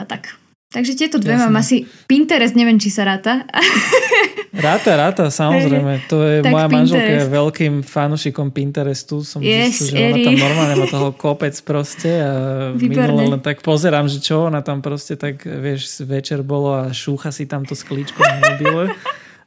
a 0.00 0.02
tak. 0.08 0.37
Takže 0.68 0.92
tieto 1.00 1.16
dve 1.16 1.40
Jasne. 1.40 1.48
mám 1.48 1.64
asi 1.64 1.88
Pinterest, 2.04 2.52
neviem, 2.52 2.76
či 2.76 2.92
sa 2.92 3.08
ráta. 3.08 3.40
Ráta, 4.58 4.98
ráta, 4.98 5.24
samozrejme. 5.30 6.08
To 6.10 6.24
je 6.24 6.42
tak 6.42 6.50
moja 6.50 6.66
Pinterest. 6.66 6.90
manželka 6.90 7.12
je 7.14 7.26
veľkým 7.30 7.74
fanušikom 7.84 8.48
Pinterestu. 8.50 9.22
Som 9.22 9.38
yes, 9.38 9.76
zistil, 9.78 9.94
že 9.94 9.96
Eri. 9.96 10.10
ona 10.10 10.18
tam 10.24 10.36
normálne 10.40 10.74
má 10.74 10.86
toho 10.90 11.08
kopec 11.14 11.54
proste 11.62 12.10
a 12.18 12.32
minule 12.74 13.38
len 13.38 13.40
tak 13.44 13.62
pozerám, 13.62 14.10
že 14.10 14.18
čo 14.18 14.50
ona 14.50 14.64
tam 14.64 14.82
proste 14.82 15.14
tak, 15.14 15.46
vieš, 15.46 16.02
večer 16.02 16.42
bolo 16.42 16.74
a 16.74 16.90
šúcha 16.90 17.30
si 17.30 17.46
tam 17.46 17.62
to 17.62 17.78
sklíčko 17.78 18.18
na 18.18 18.36
mobile. 18.50 18.84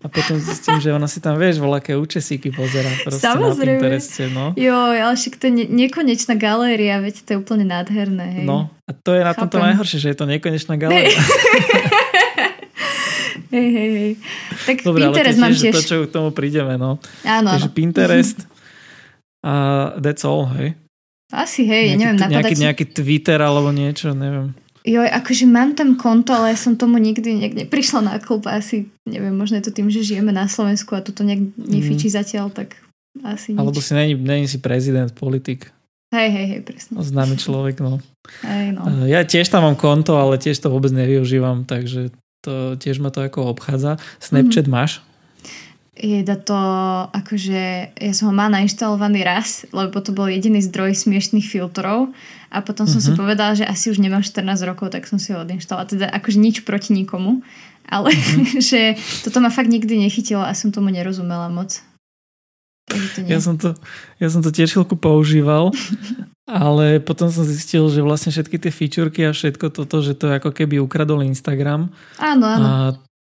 A 0.01 0.09
potom 0.09 0.41
zistím, 0.41 0.81
že 0.81 0.89
ona 0.89 1.05
si 1.05 1.21
tam, 1.21 1.37
vieš, 1.37 1.61
voľaké 1.61 1.93
účesíky 1.93 2.49
pozera 2.49 2.89
proste 3.05 3.21
Samozrejme. 3.21 3.77
na 3.77 3.85
Pintereste, 3.85 4.23
no. 4.33 4.45
Jo, 4.57 4.97
ale 4.97 5.13
však 5.13 5.37
to 5.37 5.45
je 5.45 5.69
nekonečná 5.69 6.33
galéria, 6.41 6.97
veď 6.97 7.21
to 7.21 7.29
je 7.33 7.37
úplne 7.37 7.69
nádherné, 7.69 8.41
hej. 8.41 8.45
No, 8.49 8.73
a 8.89 8.91
to 8.97 9.13
je 9.13 9.21
na 9.21 9.37
Chápem. 9.37 9.41
tomto 9.45 9.57
najhoršie, 9.61 9.97
že 10.01 10.07
je 10.09 10.17
to 10.17 10.25
nekonečná 10.25 10.73
galéria. 10.81 11.13
hej, 13.53 13.67
hej, 13.69 13.91
hej. 13.93 14.11
Tak 14.65 14.75
Dobre, 14.81 15.01
Pinterest 15.05 15.37
ale 15.37 15.43
mám 15.45 15.53
tiež. 15.53 15.73
to, 15.77 15.81
čo 15.85 15.95
k 16.07 16.09
tomu 16.09 16.29
prídeme, 16.33 16.81
no. 16.81 16.97
Áno, 17.21 17.49
Takže 17.53 17.69
áno. 17.69 17.77
Pinterest 17.77 18.37
a 19.45 19.53
that's 20.01 20.25
all, 20.25 20.49
hej. 20.57 20.73
Asi, 21.31 21.63
hej, 21.63 21.95
nejaký, 21.95 22.03
ja 22.03 22.11
neviem, 22.11 22.31
nejaký, 22.35 22.55
nejaký 22.59 22.85
Twitter 22.91 23.39
alebo 23.39 23.71
niečo, 23.71 24.11
neviem. 24.11 24.51
Jo, 24.81 25.05
akože 25.05 25.45
mám 25.45 25.77
tam 25.77 25.93
konto, 25.93 26.33
ale 26.33 26.53
ja 26.53 26.57
som 26.57 26.73
tomu 26.73 26.97
nikdy 26.97 27.37
niekde 27.37 27.63
prišla 27.69 28.01
na 28.01 28.15
klub 28.17 28.49
asi, 28.49 28.89
neviem, 29.05 29.29
možno 29.29 29.61
je 29.61 29.69
to 29.69 29.75
tým, 29.77 29.93
že 29.93 30.01
žijeme 30.01 30.33
na 30.33 30.49
Slovensku 30.49 30.97
a 30.97 31.05
tu 31.05 31.13
to 31.13 31.21
nejak 31.21 31.53
nefičí 31.53 32.09
mm. 32.09 32.15
zatiaľ, 32.17 32.49
tak 32.49 32.81
asi 33.21 33.53
nič. 33.53 33.61
Alebo 33.61 33.77
si 33.77 33.93
není, 33.93 34.17
není 34.17 34.49
si 34.49 34.57
prezident, 34.57 35.13
politik. 35.13 35.69
Hej, 36.11 36.27
hej, 36.33 36.45
hej, 36.57 36.61
presne. 36.65 36.97
Známy 36.97 37.37
človek, 37.37 37.79
no. 37.79 38.01
Hej, 38.41 38.73
no. 38.73 38.83
Eh, 39.05 39.15
ja 39.15 39.21
tiež 39.21 39.47
tam 39.47 39.69
mám 39.69 39.77
konto, 39.77 40.17
ale 40.17 40.41
tiež 40.41 40.57
to 40.59 40.73
vôbec 40.73 40.91
nevyužívam, 40.91 41.63
takže 41.63 42.09
to 42.41 42.75
tiež 42.75 42.99
ma 42.99 43.13
to 43.13 43.21
ako 43.21 43.53
obchádza. 43.53 44.01
Snapchat 44.17 44.65
mm-hmm. 44.65 44.75
máš? 44.75 45.05
Je 45.93 46.25
to 46.25 46.57
akože, 47.13 47.93
ja 47.93 48.13
som 48.17 48.31
ho 48.31 48.33
mal 48.33 48.49
nainštalovaný 48.49 49.21
raz, 49.21 49.69
lebo 49.69 50.01
to 50.01 50.09
bol 50.15 50.25
jediný 50.25 50.57
zdroj 50.57 50.97
smiešných 50.97 51.45
filtrov 51.45 52.09
a 52.51 52.59
potom 52.59 52.83
som 52.83 52.99
uh-huh. 52.99 53.07
si 53.07 53.11
mhm. 53.15 53.19
povedala, 53.19 53.55
že 53.55 53.63
asi 53.63 53.87
už 53.87 54.03
nemám 54.03 54.21
14 54.21 54.43
rokov, 54.67 54.91
tak 54.91 55.07
som 55.07 55.15
si 55.15 55.31
ho 55.31 55.39
odinštalovala. 55.39 55.87
Teda 55.87 56.07
akože 56.11 56.37
nič 56.37 56.67
proti 56.67 56.91
nikomu, 56.91 57.39
ale 57.87 58.11
uh-huh. 58.11 58.59
že 58.69 58.99
toto 59.23 59.39
ma 59.39 59.47
fakt 59.47 59.71
nikdy 59.71 59.95
nechytilo 59.95 60.43
a 60.43 60.51
som 60.51 60.75
tomu 60.75 60.91
nerozumela 60.91 61.47
moc. 61.47 61.79
Ja, 63.23 63.39
som 63.39 63.55
to, 63.55 63.71
ja 64.19 64.27
som 64.27 64.43
to 64.43 64.51
tiež 64.51 64.75
chvíľku 64.75 64.99
používal, 64.99 65.71
ale 66.49 66.99
potom 66.99 67.31
som 67.31 67.47
zistil, 67.47 67.87
že 67.87 68.03
vlastne 68.03 68.35
všetky 68.35 68.59
tie 68.59 68.71
featurky 68.71 69.23
a 69.23 69.31
všetko 69.31 69.71
toto, 69.71 70.03
že 70.03 70.11
to 70.11 70.27
je 70.27 70.43
ako 70.43 70.51
keby 70.51 70.83
ukradol 70.83 71.23
Instagram. 71.23 71.87
Áno, 72.19 72.43
áno. 72.43 72.67
A 72.67 72.73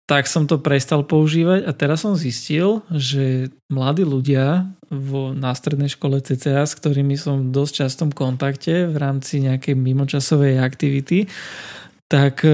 tak 0.06 0.30
som 0.30 0.46
to 0.46 0.62
prestal 0.62 1.02
používať 1.02 1.66
a 1.66 1.72
teraz 1.74 2.06
som 2.06 2.14
zistil, 2.14 2.86
že 2.94 3.50
mladí 3.74 4.06
ľudia 4.06 4.70
vo, 4.86 5.34
na 5.34 5.50
strednej 5.58 5.90
škole 5.90 6.22
CCA, 6.22 6.62
s 6.62 6.78
ktorými 6.78 7.18
som 7.18 7.50
v 7.50 7.54
dosť 7.54 7.74
častom 7.86 8.10
kontakte 8.14 8.86
v 8.86 8.98
rámci 9.02 9.42
nejakej 9.42 9.74
mimočasovej 9.74 10.62
aktivity, 10.62 11.26
tak 12.06 12.46
e, 12.46 12.54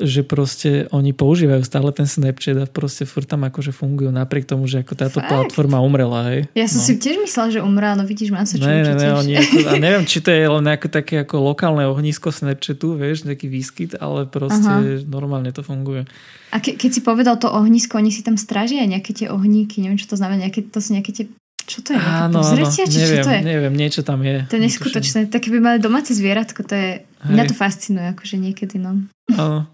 že 0.00 0.24
proste 0.24 0.88
oni 0.88 1.12
používajú 1.12 1.60
stále 1.60 1.92
ten 1.92 2.08
Snapchat 2.08 2.56
a 2.56 2.64
proste 2.64 3.04
furt 3.04 3.28
tam 3.28 3.44
akože 3.44 3.68
fungujú 3.68 4.08
napriek 4.08 4.48
tomu, 4.48 4.64
že 4.64 4.80
ako 4.80 4.94
táto 4.96 5.20
Fakt? 5.20 5.28
platforma 5.28 5.76
umrela. 5.84 6.32
Hej. 6.32 6.48
Ja 6.56 6.64
som 6.64 6.80
no. 6.80 6.88
si 6.88 6.96
tiež 6.96 7.20
myslela, 7.20 7.48
že 7.52 7.60
umrela, 7.60 8.00
no 8.00 8.08
vidíš, 8.08 8.32
mám 8.32 8.48
sa 8.48 8.56
čo 8.56 8.64
ne, 8.64 8.80
ne, 8.80 8.96
ne, 8.96 9.12
oni 9.12 9.32
ako, 9.36 9.56
a 9.68 9.72
neviem, 9.84 10.08
či 10.08 10.24
to 10.24 10.32
je 10.32 10.40
len 10.40 10.64
nejaké 10.64 10.88
také 10.88 11.20
ako 11.20 11.36
lokálne 11.52 11.84
ohnisko 11.84 12.32
Snapchatu, 12.32 12.96
vieš, 12.96 13.28
nejaký 13.28 13.44
výskyt, 13.52 14.00
ale 14.00 14.24
proste 14.24 14.64
Aha. 14.64 15.04
normálne 15.04 15.52
to 15.52 15.60
funguje. 15.60 16.08
A 16.48 16.64
ke, 16.64 16.80
keď 16.80 16.90
si 16.96 17.00
povedal 17.04 17.36
to 17.36 17.52
ohnisko, 17.52 18.00
oni 18.00 18.08
si 18.08 18.24
tam 18.24 18.40
strážia 18.40 18.88
nejaké 18.88 19.12
tie 19.12 19.28
ohníky, 19.28 19.84
neviem, 19.84 20.00
čo 20.00 20.08
to 20.08 20.16
znamená, 20.16 20.48
nejaké, 20.48 20.64
to 20.64 20.80
sú 20.80 20.96
nejaké 20.96 21.12
tie 21.12 21.24
čo 21.68 21.84
to 21.84 21.92
je? 21.92 22.00
Áno, 22.00 22.40
pozretia, 22.40 22.88
či 22.88 22.98
neviem, 23.04 23.20
čo 23.20 23.26
to 23.28 23.32
je? 23.36 23.40
Neviem, 23.44 23.74
niečo 23.76 24.00
tam 24.00 24.24
je. 24.24 24.48
To 24.48 24.56
je 24.56 24.62
neskutočné. 24.64 25.18
Také 25.28 25.52
by 25.52 25.58
mali 25.60 25.78
domáce 25.78 26.16
zvieratko, 26.16 26.64
to 26.64 26.72
je... 26.72 26.90
Hej. 27.04 27.28
Mňa 27.28 27.44
to 27.44 27.54
fascinuje, 27.54 28.06
akože 28.16 28.36
niekedy, 28.40 28.80
no. 28.80 29.04
Áno. 29.36 29.68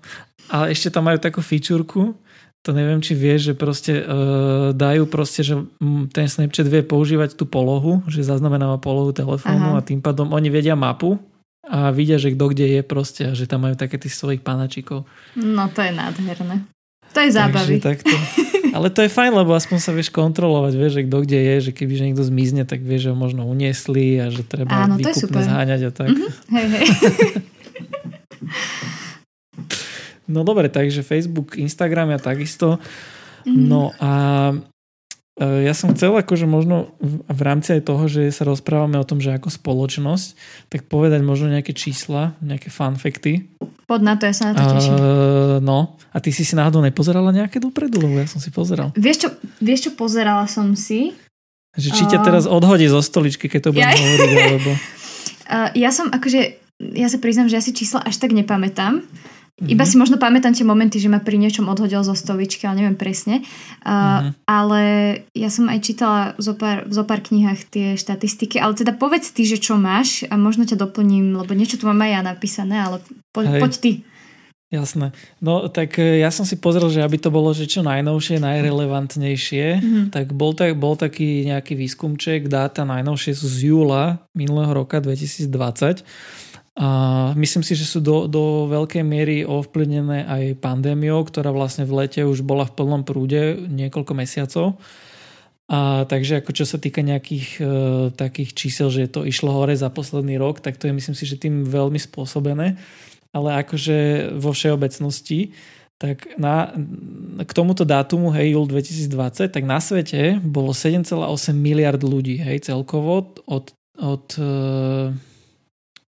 Ale 0.50 0.74
ešte 0.74 0.90
tam 0.90 1.06
majú 1.06 1.22
takú 1.22 1.38
fičúrku, 1.38 2.18
to 2.64 2.72
neviem, 2.72 2.96
či 3.04 3.12
vieš, 3.12 3.52
že 3.52 3.54
proste 3.54 3.92
uh, 4.00 4.72
dajú 4.72 5.04
proste, 5.04 5.44
že 5.44 5.54
ten 6.16 6.24
Snapchat 6.24 6.64
vie 6.64 6.80
používať 6.80 7.36
tú 7.36 7.44
polohu, 7.44 8.00
že 8.08 8.24
zaznamenáva 8.24 8.80
polohu 8.80 9.12
telefónu 9.12 9.76
Aha. 9.76 9.84
a 9.84 9.84
tým 9.84 10.00
pádom 10.00 10.32
oni 10.32 10.48
vedia 10.48 10.72
mapu 10.72 11.20
a 11.68 11.92
vidia, 11.92 12.16
že 12.16 12.32
kto 12.32 12.56
kde 12.56 12.80
je 12.80 12.82
proste 12.84 13.22
a 13.28 13.36
že 13.36 13.44
tam 13.44 13.68
majú 13.68 13.76
také 13.76 14.00
tých 14.00 14.16
svojich 14.16 14.40
panačikov. 14.40 15.04
No 15.36 15.68
to 15.76 15.84
je 15.84 15.92
nádherné. 15.92 16.64
To 17.12 17.18
je 17.20 17.30
zábavy. 17.36 17.84
Takže 17.84 18.00
takto. 18.00 18.16
Ale 18.72 18.88
to 18.88 19.04
je 19.04 19.10
fajn, 19.12 19.32
lebo 19.34 19.52
aspoň 19.52 19.78
sa 19.82 19.92
vieš 19.92 20.08
kontrolovať, 20.14 20.72
vieš, 20.78 20.92
že 20.96 21.02
kto 21.04 21.16
kde 21.26 21.38
je, 21.42 21.56
že 21.68 21.72
keby 21.76 21.92
že 21.98 22.04
niekto 22.08 22.24
zmizne, 22.24 22.62
tak 22.64 22.80
vieš, 22.80 23.08
že 23.08 23.10
ho 23.12 23.16
možno 23.18 23.44
uniesli 23.44 24.22
a 24.22 24.32
že 24.32 24.46
treba 24.46 24.88
Áno, 24.88 24.96
výkupne 24.96 25.42
zháňať 25.44 25.80
a 25.84 25.90
tak. 25.92 26.08
Mm-hmm. 26.08 26.30
Hej, 26.54 26.66
hej. 26.72 26.86
no 30.34 30.40
dobre, 30.46 30.72
takže 30.72 31.04
Facebook, 31.04 31.60
Instagram 31.60 32.16
a 32.16 32.18
takisto. 32.22 32.80
Mm-hmm. 33.44 33.66
No 33.68 33.92
a 34.00 34.12
e, 35.36 35.68
ja 35.68 35.74
som 35.76 35.92
chcel 35.92 36.16
akože 36.16 36.48
možno 36.48 36.96
v 37.28 37.40
rámci 37.44 37.76
aj 37.76 37.82
toho, 37.84 38.08
že 38.08 38.32
sa 38.32 38.48
rozprávame 38.48 38.96
o 38.96 39.04
tom, 39.04 39.20
že 39.20 39.36
ako 39.36 39.52
spoločnosť, 39.52 40.26
tak 40.72 40.88
povedať 40.88 41.20
možno 41.20 41.52
nejaké 41.52 41.76
čísla, 41.76 42.32
nejaké 42.40 42.72
fun 42.72 42.96
facty. 42.96 43.53
Pod 43.84 44.00
na 44.00 44.16
to, 44.16 44.24
ja 44.24 44.34
sa 44.34 44.50
na 44.50 44.52
to 44.56 44.64
teším. 44.76 44.96
Uh, 44.96 45.60
no, 45.60 46.00
a 46.12 46.16
ty 46.20 46.32
si 46.32 46.46
si 46.46 46.56
náhodou 46.56 46.80
nepozerala 46.80 47.28
nejaké 47.34 47.60
dopredu, 47.60 48.00
lebo 48.00 48.16
ja 48.16 48.28
som 48.28 48.40
si 48.40 48.48
pozeral. 48.48 48.90
Vieš 48.96 49.16
čo, 49.24 49.28
vieš 49.60 49.80
čo 49.88 49.90
pozerala 49.92 50.48
som 50.48 50.72
si? 50.72 51.12
Že 51.76 51.88
či 51.92 52.04
ťa 52.08 52.18
teraz 52.24 52.44
odhodí 52.48 52.86
zo 52.88 53.02
stoličky, 53.04 53.50
keď 53.50 53.60
to 53.60 53.70
budem 53.76 53.92
ja... 53.92 53.98
hovoriť, 53.98 54.38
alebo... 54.48 54.72
Uh, 55.44 55.68
ja 55.76 55.92
som 55.92 56.08
akože, 56.08 56.56
ja 56.96 57.04
sa 57.04 57.20
priznám, 57.20 57.52
že 57.52 57.60
ja 57.60 57.64
si 57.64 57.76
čísla 57.76 58.00
až 58.00 58.16
tak 58.16 58.32
nepamätám, 58.32 59.04
Mm-hmm. 59.54 59.70
Iba 59.70 59.86
si 59.86 59.94
možno 59.94 60.18
pamätám 60.18 60.50
tie 60.50 60.66
momenty, 60.66 60.98
že 60.98 61.06
ma 61.06 61.22
pri 61.22 61.38
niečom 61.38 61.70
odhodil 61.70 62.02
zo 62.02 62.18
stoličky, 62.18 62.66
ale 62.66 62.82
neviem 62.82 62.98
presne. 62.98 63.46
Uh, 63.86 63.86
mm-hmm. 63.86 64.30
Ale 64.50 64.82
ja 65.30 65.46
som 65.46 65.70
aj 65.70 65.78
čítala 65.78 66.20
v 66.34 66.42
zopár, 66.42 66.78
v 66.82 66.92
zopár 66.92 67.22
knihách 67.22 67.60
tie 67.70 67.86
štatistiky, 67.94 68.58
ale 68.58 68.74
teda 68.74 68.98
povedz 68.98 69.30
ty, 69.30 69.46
že 69.46 69.62
čo 69.62 69.78
máš 69.78 70.26
a 70.26 70.34
možno 70.34 70.66
ťa 70.66 70.74
doplním, 70.74 71.38
lebo 71.38 71.54
niečo 71.54 71.78
tu 71.78 71.86
mám 71.86 72.02
aj 72.02 72.10
ja 72.10 72.20
napísané, 72.26 72.76
ale 72.82 72.98
po, 73.30 73.46
poď 73.46 73.72
ty. 73.78 73.92
Jasné. 74.74 75.14
No 75.38 75.70
tak 75.70 76.02
e, 76.02 76.18
ja 76.18 76.34
som 76.34 76.42
si 76.42 76.58
pozrel, 76.58 76.90
že 76.90 77.06
aby 77.06 77.14
to 77.14 77.30
bolo 77.30 77.54
že 77.54 77.70
čo 77.70 77.86
najnovšie, 77.86 78.42
najrelevantnejšie, 78.42 79.66
mm-hmm. 79.78 80.04
tak 80.10 80.34
bol, 80.34 80.50
tak 80.50 80.74
bol 80.74 80.98
taký 80.98 81.46
nejaký 81.46 81.78
výskumček, 81.78 82.50
dáta 82.50 82.82
najnovšie 82.82 83.38
sú 83.38 83.46
z 83.46 83.70
júla 83.70 84.26
minulého 84.34 84.74
roka 84.74 84.98
2020 84.98 86.02
a 86.74 86.88
myslím 87.38 87.62
si, 87.62 87.78
že 87.78 87.86
sú 87.86 88.02
do, 88.02 88.26
do 88.26 88.66
veľkej 88.66 89.06
miery 89.06 89.46
ovplyvnené 89.46 90.26
aj 90.26 90.58
pandémiou, 90.58 91.22
ktorá 91.22 91.54
vlastne 91.54 91.86
v 91.86 92.02
lete 92.02 92.26
už 92.26 92.42
bola 92.42 92.66
v 92.66 92.74
plnom 92.74 93.06
prúde 93.06 93.54
niekoľko 93.70 94.12
mesiacov. 94.18 94.74
A 95.70 96.02
takže 96.10 96.42
ako 96.42 96.50
čo 96.50 96.66
sa 96.66 96.76
týka 96.82 97.00
nejakých 97.00 97.48
e, 97.56 97.64
takých 98.12 98.50
čísel, 98.58 98.90
že 98.90 99.06
to 99.06 99.22
išlo 99.22 99.54
hore 99.54 99.72
za 99.78 99.86
posledný 99.86 100.34
rok, 100.34 100.58
tak 100.60 100.76
to 100.76 100.90
je 100.90 100.98
myslím 100.98 101.14
si, 101.14 101.24
že 101.24 101.38
tým 101.38 101.62
veľmi 101.62 101.96
spôsobené. 101.96 102.74
Ale 103.30 103.48
akože 103.62 104.30
vo 104.34 104.50
všeobecnosti, 104.50 105.54
tak 105.96 106.26
na, 106.36 106.74
k 107.38 107.50
tomuto 107.54 107.86
dátumu, 107.86 108.34
hej, 108.34 108.58
júl 108.58 108.66
2020, 108.66 109.54
tak 109.54 109.62
na 109.62 109.78
svete 109.78 110.42
bolo 110.42 110.74
7,8 110.74 111.22
miliard 111.54 112.02
ľudí, 112.02 112.42
hej, 112.42 112.66
celkovo 112.66 113.30
od, 113.46 113.70
od 113.94 114.26
e, 114.36 115.32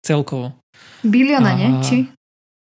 celkovo. 0.03 0.59
Biliona, 1.01 1.55
nie? 1.55 1.69
Či? 1.81 1.97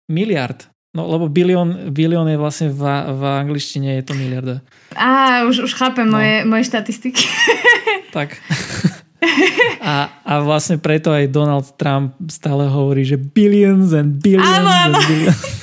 Miliard. 0.09 0.67
No 0.97 1.05
lebo 1.05 1.29
bilión, 1.29 1.93
bilión 1.93 2.25
je 2.25 2.41
vlastne 2.41 2.73
v, 2.73 2.81
v 3.13 3.21
angličtine 3.21 4.01
je 4.01 4.03
to 4.03 4.17
miliarda. 4.17 4.65
Á, 4.97 5.45
už, 5.45 5.69
už 5.69 5.73
chápem 5.77 6.09
no. 6.09 6.17
moje, 6.17 6.41
moje 6.49 6.63
štatistiky. 6.73 7.21
tak. 8.17 8.41
A, 9.77 10.09
a 10.25 10.33
vlastne 10.41 10.81
preto 10.81 11.13
aj 11.13 11.29
Donald 11.29 11.69
Trump 11.77 12.17
stále 12.25 12.65
hovorí, 12.65 13.05
že 13.05 13.17
billions 13.21 13.93
and 13.93 14.17
billions 14.17 14.57
áno, 14.57 14.69
áno. 14.73 14.97
and 14.97 15.05
billions. 15.05 15.41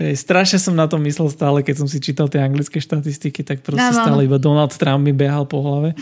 Hej, 0.00 0.16
strašne 0.16 0.56
som 0.56 0.72
na 0.72 0.88
to 0.88 0.96
myslel 0.96 1.28
stále, 1.28 1.60
keď 1.60 1.84
som 1.84 1.88
si 1.88 2.00
čítal 2.00 2.24
tie 2.32 2.40
anglické 2.40 2.80
štatistiky, 2.80 3.44
tak 3.44 3.60
proste 3.60 3.92
no, 3.92 4.00
stále 4.00 4.24
iba 4.24 4.40
Donald 4.40 4.72
Trump 4.72 5.04
mi 5.04 5.12
behal 5.12 5.44
po 5.44 5.60
hlave. 5.60 5.92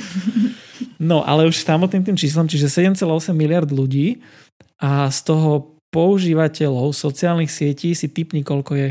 No, 0.99 1.26
ale 1.26 1.49
už 1.49 1.62
samotným 1.62 2.04
tým 2.06 2.16
číslom, 2.18 2.47
čiže 2.47 2.70
7,8 2.70 3.35
miliard 3.35 3.68
ľudí 3.68 4.23
a 4.78 5.11
z 5.11 5.18
toho 5.26 5.78
používateľov 5.90 6.92
sociálnych 6.92 7.50
sietí 7.50 7.97
si 7.97 8.06
typni, 8.12 8.44
koľko 8.44 8.73
je 8.76 8.88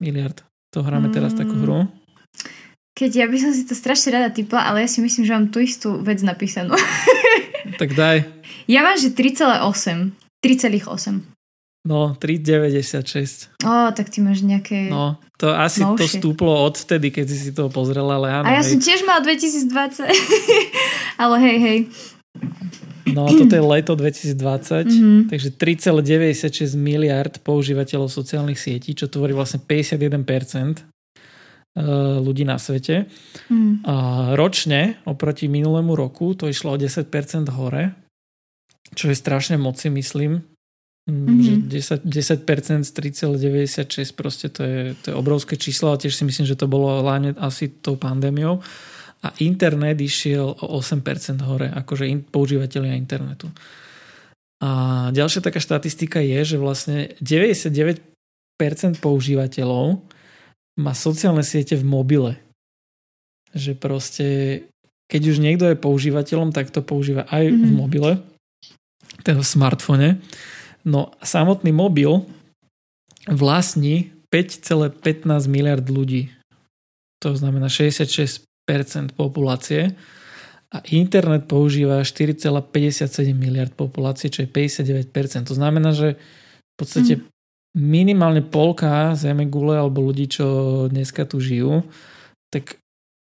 miliard. 0.00 0.42
To 0.74 0.84
hráme 0.84 1.12
teraz 1.12 1.32
takú 1.32 1.54
hru. 1.58 1.88
Keď 2.98 3.10
ja 3.14 3.26
by 3.30 3.38
som 3.38 3.52
si 3.54 3.62
to 3.62 3.78
strašne 3.78 4.10
rada 4.10 4.34
typla, 4.34 4.66
ale 4.66 4.82
ja 4.82 4.88
si 4.90 4.98
myslím, 4.98 5.22
že 5.22 5.34
mám 5.34 5.48
tú 5.54 5.62
istú 5.62 6.02
vec 6.02 6.18
napísanú. 6.26 6.74
tak 7.80 7.94
daj. 7.94 8.26
Ja 8.66 8.82
mám, 8.82 8.98
že 8.98 9.14
3,8. 9.14 10.18
3,8. 10.42 11.37
No, 11.86 12.18
3,96. 12.18 13.54
Ó, 13.62 13.94
tak 13.94 14.10
ty 14.10 14.18
máš 14.18 14.42
nejaké... 14.42 14.90
No, 14.90 15.22
to 15.38 15.54
asi 15.54 15.86
novšie. 15.86 15.98
to 15.98 16.04
stúplo 16.10 16.50
od 16.66 16.74
vtedy, 16.74 17.14
keď 17.14 17.26
si 17.30 17.50
to 17.54 17.70
pozrela, 17.70 18.18
ale 18.18 18.28
áno. 18.42 18.46
A 18.50 18.58
ja 18.58 18.62
hej. 18.66 18.74
som 18.74 18.78
tiež 18.82 19.06
mal 19.06 19.22
2020. 19.22 20.04
ale 21.22 21.36
hej, 21.38 21.58
hej. 21.62 21.78
No, 23.08 23.24
toto 23.30 23.54
je 23.56 23.62
leto 23.64 23.96
2020, 23.96 24.90
mm-hmm. 24.90 25.20
takže 25.32 25.48
3,96 25.56 26.76
miliard 26.76 27.40
používateľov 27.40 28.12
sociálnych 28.12 28.60
sietí, 28.60 28.92
čo 28.92 29.08
tvorí 29.08 29.32
vlastne 29.32 29.62
51% 29.62 30.12
eh, 30.12 30.82
ľudí 32.20 32.44
na 32.44 32.60
svete. 32.60 33.08
Mm. 33.48 33.86
A 33.88 33.94
ročne 34.36 35.00
oproti 35.08 35.48
minulému 35.48 35.96
roku 35.96 36.36
to 36.36 36.50
išlo 36.52 36.74
o 36.74 36.76
10% 36.76 37.48
hore, 37.54 37.96
čo 38.92 39.08
je 39.08 39.16
strašne 39.16 39.56
moc 39.56 39.80
si 39.80 39.88
myslím, 39.88 40.44
Mm-hmm. 41.08 41.72
Že 41.72 42.04
10, 42.04 42.84
10% 42.84 42.84
z 42.84 42.90
3,96 42.92 44.12
proste 44.12 44.52
to 44.52 44.60
je, 44.60 44.92
to 45.00 45.06
je 45.10 45.14
obrovské 45.16 45.56
číslo 45.56 45.96
a 45.96 45.96
tiež 45.96 46.12
si 46.12 46.28
myslím, 46.28 46.44
že 46.44 46.52
to 46.52 46.68
bolo 46.68 47.00
hlavne 47.00 47.32
asi 47.40 47.72
tou 47.80 47.96
pandémiou. 47.96 48.60
A 49.24 49.34
internet 49.42 49.98
išiel 49.98 50.52
o 50.52 50.78
8% 50.78 51.02
hore, 51.42 51.72
akože 51.72 52.06
in, 52.06 52.22
používateľia 52.22 52.94
internetu. 52.94 53.48
A 54.62 54.70
ďalšia 55.10 55.42
taká 55.42 55.58
štatistika 55.58 56.20
je, 56.20 56.54
že 56.54 56.56
vlastne 56.60 57.16
99% 57.24 57.98
používateľov 59.00 60.04
má 60.78 60.92
sociálne 60.94 61.42
siete 61.42 61.74
v 61.74 61.88
mobile. 61.88 62.32
Že 63.56 63.72
proste, 63.80 64.26
keď 65.10 65.22
už 65.34 65.36
niekto 65.42 65.66
je 65.72 65.80
používateľom, 65.80 66.52
tak 66.54 66.70
to 66.70 66.84
používa 66.84 67.26
aj 67.32 67.48
mm-hmm. 67.48 67.64
v 67.64 67.70
mhm. 67.72 67.78
mobile, 67.80 68.12
teda 69.24 69.40
v 69.40 69.48
smartfone. 69.48 70.08
No 70.88 71.12
samotný 71.20 71.68
mobil 71.76 72.24
vlastní 73.28 74.08
5,15 74.32 75.28
miliard 75.52 75.84
ľudí. 75.84 76.32
To 77.20 77.36
znamená 77.36 77.68
66% 77.68 78.48
populácie. 79.12 79.92
A 80.68 80.84
internet 80.92 81.48
používa 81.48 82.04
4,57 82.04 83.32
miliard 83.32 83.72
populácie, 83.72 84.28
čo 84.28 84.44
je 84.44 84.48
59%. 84.48 85.48
To 85.48 85.56
znamená, 85.56 85.96
že 85.96 86.20
v 86.20 86.74
podstate 86.76 87.14
mm. 87.16 87.24
minimálne 87.76 88.44
polka 88.44 89.16
zeme 89.16 89.48
gule 89.48 89.80
alebo 89.80 90.04
ľudí, 90.04 90.28
čo 90.28 90.46
dneska 90.92 91.24
tu 91.24 91.40
žijú, 91.40 91.88
tak 92.52 92.76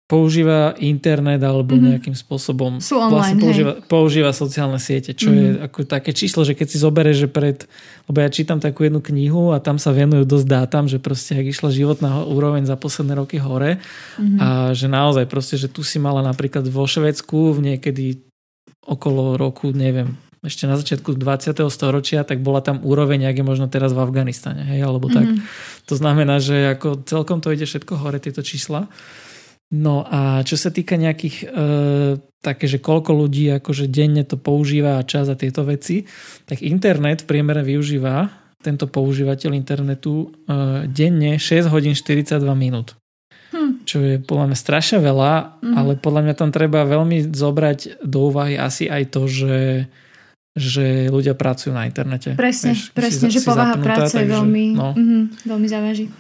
používa 0.08 0.72
internet 0.80 1.44
alebo 1.44 1.76
mm-hmm. 1.76 1.88
nejakým 1.92 2.16
spôsobom 2.16 2.80
Sú 2.80 2.96
online, 2.96 3.12
vlastne 3.12 3.36
používa, 3.44 3.72
používa 3.84 4.32
sociálne 4.32 4.80
siete, 4.80 5.12
čo 5.12 5.28
mm-hmm. 5.28 5.44
je 5.44 5.48
ako 5.68 5.78
také 5.84 6.16
číslo, 6.16 6.48
že 6.48 6.56
keď 6.56 6.66
si 6.66 6.80
zoberieš, 6.80 7.18
že 7.20 7.28
pred, 7.28 7.68
lebo 8.08 8.24
ja 8.24 8.32
čítam 8.32 8.56
takú 8.56 8.88
jednu 8.88 9.04
knihu 9.04 9.52
a 9.52 9.60
tam 9.60 9.76
sa 9.76 9.92
venujú 9.92 10.24
dosť 10.24 10.46
dátam, 10.48 10.88
že 10.88 10.96
proste 10.96 11.36
ak 11.36 11.52
išla 11.52 11.68
životná 11.68 12.24
úroveň 12.24 12.64
za 12.64 12.80
posledné 12.80 13.20
roky 13.20 13.36
hore 13.36 13.84
mm-hmm. 14.16 14.40
a 14.40 14.72
že 14.72 14.88
naozaj 14.88 15.28
proste, 15.28 15.60
že 15.60 15.68
tu 15.68 15.84
si 15.84 16.00
mala 16.00 16.24
napríklad 16.24 16.64
vo 16.72 16.88
Švedsku 16.88 17.60
v 17.60 17.76
niekedy 17.76 18.24
okolo 18.88 19.36
roku, 19.36 19.76
neviem, 19.76 20.16
ešte 20.40 20.64
na 20.64 20.80
začiatku 20.80 21.20
20. 21.20 21.52
storočia, 21.68 22.24
tak 22.24 22.40
bola 22.40 22.64
tam 22.64 22.80
úroveň, 22.80 23.28
ak 23.28 23.36
je 23.36 23.44
možno 23.44 23.68
teraz 23.68 23.92
v 23.92 24.00
Afganistane, 24.00 24.64
hej, 24.64 24.88
alebo 24.88 25.12
tak. 25.12 25.28
Mm-hmm. 25.28 25.84
To 25.84 25.94
znamená, 26.00 26.40
že 26.40 26.78
ako 26.78 27.04
celkom 27.04 27.44
to 27.44 27.52
ide 27.52 27.68
všetko 27.68 28.00
hore, 28.00 28.16
tieto 28.16 28.40
čísla. 28.40 28.88
No 29.68 30.00
a 30.08 30.40
čo 30.48 30.56
sa 30.56 30.72
týka 30.72 30.96
nejakých 30.96 31.36
e, 31.44 31.46
také, 32.40 32.64
že 32.64 32.80
koľko 32.80 33.12
ľudí 33.12 33.52
akože 33.60 33.92
denne 33.92 34.24
to 34.24 34.40
používa 34.40 34.96
a 34.96 35.04
čas 35.04 35.28
a 35.28 35.36
tieto 35.36 35.60
veci, 35.68 36.08
tak 36.48 36.64
internet 36.64 37.24
v 37.24 37.28
priemere 37.28 37.60
využíva 37.60 38.32
tento 38.64 38.88
používateľ 38.88 39.52
internetu 39.52 40.32
e, 40.48 40.88
denne 40.88 41.36
6 41.36 41.68
hodín 41.68 41.92
42 41.92 42.40
minút. 42.56 42.96
Hm. 43.52 43.84
Čo 43.84 43.96
je 44.00 44.16
podľa 44.24 44.52
mňa 44.52 44.58
strašne 44.58 44.98
veľa, 45.04 45.60
hm. 45.60 45.74
ale 45.76 45.92
podľa 46.00 46.20
mňa 46.24 46.34
tam 46.34 46.48
treba 46.48 46.88
veľmi 46.88 47.28
zobrať 47.28 48.00
do 48.00 48.32
úvahy 48.32 48.56
asi 48.56 48.88
aj 48.88 49.02
to, 49.12 49.28
že 49.28 49.56
že 50.58 51.06
ľudia 51.06 51.38
pracujú 51.38 51.70
na 51.70 51.86
internete. 51.86 52.34
Presne, 52.34 52.74
Vieš, 52.74 52.90
presne, 52.90 53.30
si, 53.30 53.38
že 53.38 53.46
povaha 53.46 53.78
práce 53.78 54.18
takže, 54.18 54.26
veľmi, 54.26 54.66
no. 54.74 54.90
mm, 54.90 55.46
veľmi 55.46 55.68
závaží. 55.70 56.10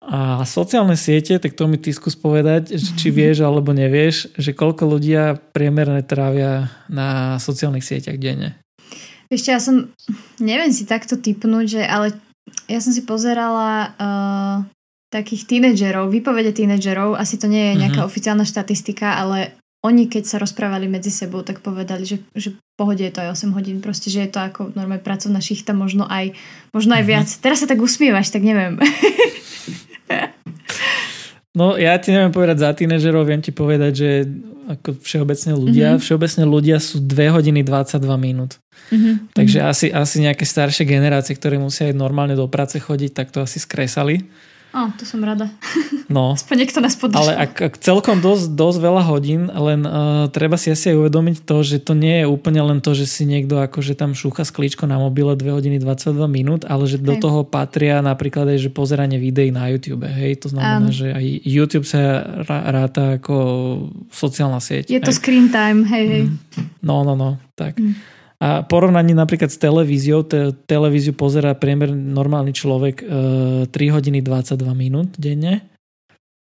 A 0.00 0.48
sociálne 0.48 0.96
siete, 0.96 1.36
tak 1.36 1.52
to 1.52 1.68
mi 1.68 1.76
ty 1.76 1.92
skús 1.92 2.16
povedať, 2.16 2.72
či 2.96 3.12
vieš 3.16 3.44
alebo 3.44 3.76
nevieš, 3.76 4.32
že 4.40 4.56
koľko 4.56 4.96
ľudia 4.96 5.36
priemerne 5.52 6.00
trávia 6.00 6.72
na 6.88 7.36
sociálnych 7.36 7.84
sieťach 7.84 8.16
denne. 8.16 8.56
Ešte 9.28 9.52
ja 9.52 9.60
som, 9.60 9.92
neviem 10.40 10.72
si 10.72 10.88
takto 10.88 11.20
typnúť, 11.20 11.66
že, 11.68 11.82
ale 11.84 12.16
ja 12.66 12.80
som 12.82 12.90
si 12.90 13.04
pozerala 13.06 13.94
uh, 13.94 14.56
takých 15.12 15.46
tínedžerov, 15.46 16.10
výpovede 16.10 16.50
tínedžerov, 16.50 17.14
asi 17.14 17.38
to 17.38 17.46
nie 17.46 17.70
je 17.70 17.86
nejaká 17.86 18.02
uh-huh. 18.02 18.10
oficiálna 18.10 18.42
štatistika, 18.42 19.20
ale 19.20 19.54
oni 19.86 20.10
keď 20.10 20.26
sa 20.26 20.36
rozprávali 20.42 20.90
medzi 20.90 21.12
sebou, 21.12 21.46
tak 21.46 21.62
povedali, 21.62 22.08
že, 22.08 22.24
že 22.34 22.56
pohode 22.74 23.04
je 23.04 23.12
to 23.12 23.22
aj 23.22 23.38
8 23.38 23.54
hodín, 23.54 23.78
proste, 23.84 24.10
že 24.10 24.26
je 24.26 24.30
to 24.32 24.40
ako 24.42 24.72
normálne 24.74 25.04
pracovná 25.04 25.38
šichta, 25.38 25.76
možno 25.76 26.08
aj, 26.08 26.34
možno 26.72 26.96
aj 26.96 27.04
uh-huh. 27.04 27.12
viac. 27.12 27.28
Teraz 27.38 27.62
sa 27.62 27.68
tak 27.68 27.78
usmievaš, 27.78 28.32
tak 28.32 28.42
neviem. 28.42 28.80
No 31.50 31.74
ja 31.74 31.98
ti 31.98 32.14
neviem 32.14 32.30
povedať 32.30 32.62
za 32.62 32.70
tínežerov, 32.70 33.26
viem 33.26 33.42
ti 33.42 33.50
povedať, 33.50 33.92
že 33.92 34.10
ako 34.70 35.02
všeobecne 35.02 35.52
ľudia, 35.58 35.88
mm-hmm. 35.94 36.02
všeobecne 36.06 36.44
ľudia 36.46 36.78
sú 36.78 37.02
2 37.02 37.34
hodiny 37.34 37.66
22 37.66 38.06
minút. 38.14 38.62
Mm-hmm. 38.94 39.34
Takže 39.34 39.58
asi, 39.66 39.86
asi 39.90 40.22
nejaké 40.22 40.46
staršie 40.46 40.86
generácie, 40.86 41.34
ktoré 41.34 41.58
musia 41.58 41.90
aj 41.90 41.98
normálne 41.98 42.38
do 42.38 42.46
práce 42.46 42.78
chodiť, 42.78 43.10
tak 43.10 43.34
to 43.34 43.42
asi 43.42 43.58
skresali. 43.58 44.22
O, 44.70 44.86
to 44.94 45.02
som 45.02 45.18
rada. 45.26 45.50
No. 46.06 46.32
Aspoň 46.38 46.62
niekto 46.62 46.78
nás 46.78 46.94
podržal. 46.94 47.34
Ale 47.34 47.50
ak, 47.50 47.52
ak 47.58 47.74
celkom 47.82 48.22
dosť, 48.22 48.54
dosť 48.54 48.78
veľa 48.78 49.02
hodín, 49.02 49.50
len 49.50 49.82
uh, 49.82 50.30
treba 50.30 50.54
si 50.54 50.70
asi 50.70 50.94
aj 50.94 50.96
uvedomiť 51.02 51.36
to, 51.42 51.56
že 51.66 51.82
to 51.82 51.98
nie 51.98 52.22
je 52.22 52.26
úplne 52.30 52.62
len 52.62 52.78
to, 52.78 52.94
že 52.94 53.10
si 53.10 53.26
niekto 53.26 53.58
akože 53.58 53.98
tam 53.98 54.14
šúcha 54.14 54.46
sklíčko 54.46 54.86
na 54.86 55.02
mobile 55.02 55.34
2 55.34 55.42
hodiny 55.42 55.76
22 55.82 56.14
minút, 56.30 56.62
ale 56.70 56.86
že 56.86 57.02
hej. 57.02 57.06
do 57.06 57.14
toho 57.18 57.42
patria 57.42 57.98
napríklad 57.98 58.46
aj, 58.46 58.58
že 58.62 58.70
pozeranie 58.70 59.18
videí 59.18 59.50
na 59.50 59.66
YouTube. 59.66 60.06
Hej, 60.06 60.46
to 60.46 60.54
znamená, 60.54 60.86
Áno. 60.86 60.94
že 60.94 61.10
aj 61.10 61.24
YouTube 61.42 61.86
sa 61.86 62.22
ráta 62.46 63.18
ako 63.18 63.34
sociálna 64.14 64.62
sieť. 64.62 64.86
Je 64.86 65.02
to 65.02 65.10
hej. 65.10 65.18
screen 65.18 65.50
time, 65.50 65.82
hej, 65.82 66.04
hej. 66.06 66.24
Mm. 66.30 66.38
No, 66.86 67.02
no, 67.02 67.18
no, 67.18 67.42
tak. 67.58 67.74
Mm. 67.74 68.19
A 68.40 68.64
porovnaní 68.64 69.12
napríklad 69.12 69.52
s 69.52 69.60
televíziou, 69.60 70.24
te, 70.24 70.56
televíziu 70.64 71.12
pozera 71.12 71.52
priemer 71.52 71.92
normálny 71.92 72.56
človek 72.56 73.04
e, 73.04 73.68
3 73.68 73.94
hodiny 73.94 74.24
22 74.24 74.56
minút 74.72 75.12
denne. 75.20 75.60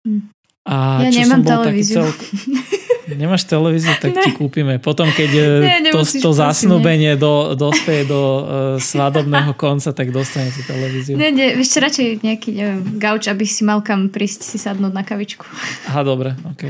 Hm. 0.01 0.33
A 0.65 1.05
ja 1.05 1.13
čo 1.13 1.21
nemám 1.21 1.45
som 1.45 1.45
bol 1.45 1.53
televíziu. 1.61 2.01
Taký 2.01 2.27
cel... 2.33 2.81
Nemáš 3.03 3.43
televíziu, 3.43 3.91
tak 3.99 4.15
ne. 4.15 4.23
ti 4.23 4.31
kúpime. 4.31 4.79
Potom, 4.79 5.11
keď 5.11 5.31
e, 5.37 5.47
ne, 5.85 5.91
to, 5.91 6.01
to 6.01 6.31
zasnúbenie 6.31 7.19
do, 7.19 7.51
dospeje 7.53 8.07
do 8.07 8.21
uh, 8.23 8.41
svadobného 8.79 9.51
konca, 9.59 9.91
tak 9.91 10.09
dostane 10.15 10.49
si 10.55 10.63
televíziu. 10.63 11.19
Nie, 11.19 11.29
nie, 11.29 11.51
ešte 11.59 11.83
radšej 11.83 12.07
nejaký 12.23 12.49
neviem, 12.55 12.81
gauč, 12.97 13.27
aby 13.27 13.43
si 13.43 13.67
mal 13.67 13.83
kam 13.83 14.07
prísť 14.07 14.47
si 14.47 14.55
sadnúť 14.55 14.95
na 14.95 15.03
kavičku. 15.03 15.43
Aha, 15.91 16.01
dobre, 16.01 16.33
ok. 16.47 16.63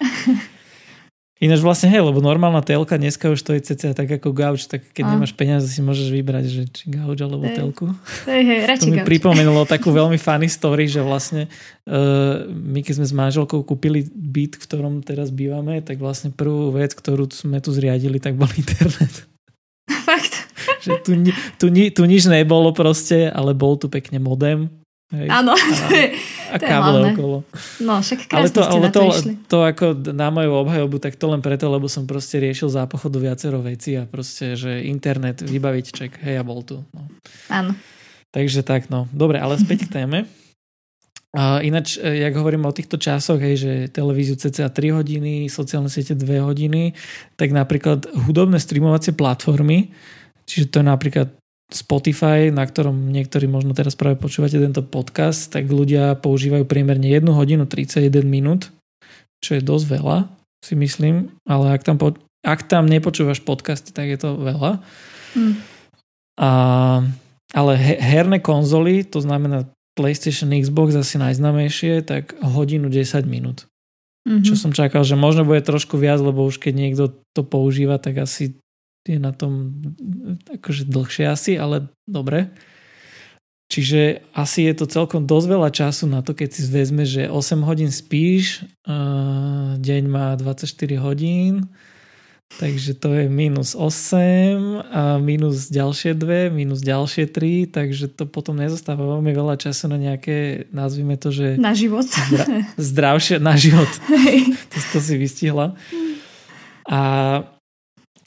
Ináč 1.44 1.60
vlastne, 1.60 1.92
hej, 1.92 2.00
lebo 2.00 2.24
normálna 2.24 2.64
telka 2.64 2.96
dneska 2.96 3.28
už 3.28 3.44
stojí 3.44 3.60
cca 3.60 3.92
tak 3.92 4.08
ako 4.08 4.32
gauč, 4.32 4.64
tak 4.64 4.80
keď 4.96 5.04
a. 5.04 5.10
nemáš 5.12 5.36
peniaze, 5.36 5.68
si 5.68 5.84
môžeš 5.84 6.08
vybrať, 6.08 6.44
že 6.48 6.62
či 6.72 6.88
gauč 6.88 7.20
alebo 7.20 7.44
hej. 7.44 7.60
telku. 7.60 7.92
Hej, 8.24 8.42
hej, 8.48 8.80
to 8.80 8.88
mi 8.88 9.04
gauč. 9.04 9.08
pripomenulo 9.12 9.68
takú 9.76 9.92
veľmi 9.92 10.16
funny 10.16 10.48
story, 10.48 10.88
že 10.88 11.04
vlastne 11.04 11.52
uh, 11.84 12.48
my 12.48 12.80
keď 12.80 13.04
sme 13.04 13.06
s 13.06 13.12
manželkou 13.12 13.60
kúpili 13.60 14.08
byt, 14.08 14.56
v 14.56 14.64
ktorom 14.64 15.04
teraz 15.04 15.28
bývame, 15.28 15.84
tak 15.84 16.00
vlastne 16.00 16.32
prvú 16.32 16.72
vec, 16.72 16.96
ktorú 16.96 17.28
sme 17.28 17.60
tu 17.60 17.76
zriadili, 17.76 18.16
tak 18.16 18.40
bol 18.40 18.48
internet. 18.56 19.28
Fakt? 20.08 20.48
že 20.80 21.00
tu, 21.04 21.12
tu, 21.12 21.32
tu, 21.60 21.66
tu 21.72 22.02
nič 22.04 22.24
nebolo 22.24 22.72
proste, 22.72 23.28
ale 23.28 23.52
bol 23.52 23.76
tu 23.76 23.92
pekne 23.92 24.16
modem. 24.16 24.72
Áno, 25.30 25.54
to 25.80 25.86
je, 25.94 26.06
a 26.50 26.56
to 26.58 26.64
káble 26.66 26.98
je 26.98 27.04
okolo. 27.14 27.38
No, 27.80 28.02
však 28.02 28.30
ale 28.34 28.48
to, 28.50 28.62
ale 28.66 28.88
to, 28.90 29.00
to, 29.00 29.30
to 29.46 29.58
ako 29.62 29.86
na 30.12 30.28
moju 30.34 30.50
obhajobu, 30.66 30.98
tak 30.98 31.14
to 31.14 31.30
len 31.30 31.40
preto, 31.40 31.70
lebo 31.70 31.86
som 31.86 32.04
proste 32.04 32.42
riešil 32.42 32.68
za 32.68 32.84
pochodu 32.90 33.22
viacero 33.22 33.62
veci 33.62 33.94
a 33.94 34.04
proste, 34.04 34.58
že 34.58 34.84
internet, 34.84 35.40
vybaviť 35.40 35.86
ček, 35.90 36.12
hej, 36.26 36.38
ja 36.38 36.42
bol 36.42 36.60
tu. 36.66 36.82
No. 36.90 37.06
Áno. 37.48 37.72
Takže 38.34 38.66
tak, 38.66 38.90
no. 38.90 39.06
Dobre, 39.14 39.38
ale 39.38 39.54
späť 39.56 39.86
k 39.86 39.94
téme. 40.02 40.26
Uh, 41.34 41.58
ináč, 41.66 41.98
e, 41.98 42.22
jak 42.22 42.38
hovorím 42.38 42.62
o 42.62 42.70
týchto 42.70 42.94
časoch, 42.94 43.42
hej, 43.42 43.58
že 43.58 43.72
televíziu 43.90 44.38
cca 44.38 44.70
3 44.70 44.94
hodiny, 44.94 45.50
sociálne 45.50 45.90
siete 45.90 46.14
2 46.14 46.46
hodiny, 46.46 46.94
tak 47.34 47.50
napríklad 47.50 48.06
hudobné 48.30 48.62
streamovacie 48.62 49.10
platformy, 49.18 49.90
čiže 50.46 50.70
to 50.70 50.78
je 50.78 50.86
napríklad 50.86 51.34
Spotify, 51.72 52.52
na 52.52 52.64
ktorom 52.68 53.08
niektorí 53.08 53.48
možno 53.48 53.72
teraz 53.72 53.96
práve 53.96 54.20
počúvate 54.20 54.60
tento 54.60 54.84
podcast, 54.84 55.48
tak 55.48 55.70
ľudia 55.72 56.18
používajú 56.20 56.68
priemerne 56.68 57.08
1 57.08 57.24
hodinu 57.32 57.64
31 57.64 58.10
minút, 58.24 58.68
čo 59.40 59.56
je 59.56 59.62
dosť 59.64 59.86
veľa, 60.00 60.16
si 60.64 60.74
myslím, 60.76 61.32
ale 61.48 61.76
ak 61.76 61.82
tam, 61.84 61.96
po, 61.96 62.16
ak 62.44 62.68
tam 62.68 62.88
nepočúvaš 62.88 63.44
podcasty, 63.44 63.92
tak 63.92 64.12
je 64.12 64.18
to 64.20 64.36
veľa. 64.36 64.80
Mm. 65.36 65.54
A, 66.40 66.50
ale 67.52 67.72
he, 67.76 67.94
herné 68.00 68.40
konzoly, 68.40 69.04
to 69.04 69.20
znamená 69.20 69.68
PlayStation, 69.94 70.50
Xbox 70.50 70.98
asi 70.98 71.16
najznamejšie, 71.22 72.02
tak 72.02 72.34
hodinu 72.42 72.90
10 72.90 73.24
minút. 73.30 73.70
Mm-hmm. 74.24 74.42
Čo 74.42 74.54
som 74.56 74.72
čakal, 74.72 75.04
že 75.04 75.20
možno 75.20 75.44
bude 75.44 75.60
trošku 75.60 76.00
viac, 76.00 76.18
lebo 76.18 76.48
už 76.48 76.56
keď 76.56 76.72
niekto 76.74 77.04
to 77.36 77.44
používa, 77.44 78.00
tak 78.00 78.24
asi 78.24 78.56
je 79.04 79.20
na 79.20 79.32
tom 79.36 79.76
akože 80.48 80.88
dlhšie 80.88 81.24
asi, 81.28 81.52
ale 81.60 81.92
dobre. 82.08 82.52
Čiže 83.72 84.22
asi 84.36 84.68
je 84.68 84.74
to 84.76 84.86
celkom 84.86 85.24
dosť 85.24 85.46
veľa 85.48 85.70
času 85.72 86.04
na 86.04 86.20
to, 86.20 86.36
keď 86.36 86.48
si 86.52 86.62
vezme, 86.68 87.08
že 87.08 87.32
8 87.32 87.64
hodín 87.64 87.88
spíš, 87.88 88.62
deň 89.80 90.02
má 90.04 90.36
24 90.36 90.68
hodín, 91.00 91.72
takže 92.60 92.92
to 92.92 93.08
je 93.16 93.24
minus 93.26 93.72
8 93.72 94.84
a 94.84 95.16
minus 95.16 95.72
ďalšie 95.72 96.12
2, 96.12 96.52
minus 96.52 96.84
ďalšie 96.84 97.24
3, 97.26 97.72
takže 97.72 98.12
to 98.12 98.28
potom 98.28 98.60
nezostáva 98.60 99.00
veľmi 99.00 99.32
veľa 99.32 99.56
času 99.56 99.88
na 99.90 99.96
nejaké, 99.96 100.68
nazvime 100.68 101.16
to, 101.16 101.32
že... 101.32 101.56
Na 101.56 101.72
život. 101.72 102.04
Zdra, 102.04 102.44
zdravšie, 102.76 103.40
na 103.40 103.56
život. 103.56 103.88
To, 104.74 104.78
to 104.92 104.98
si 104.98 105.14
vystihla. 105.14 105.78
A 106.90 107.00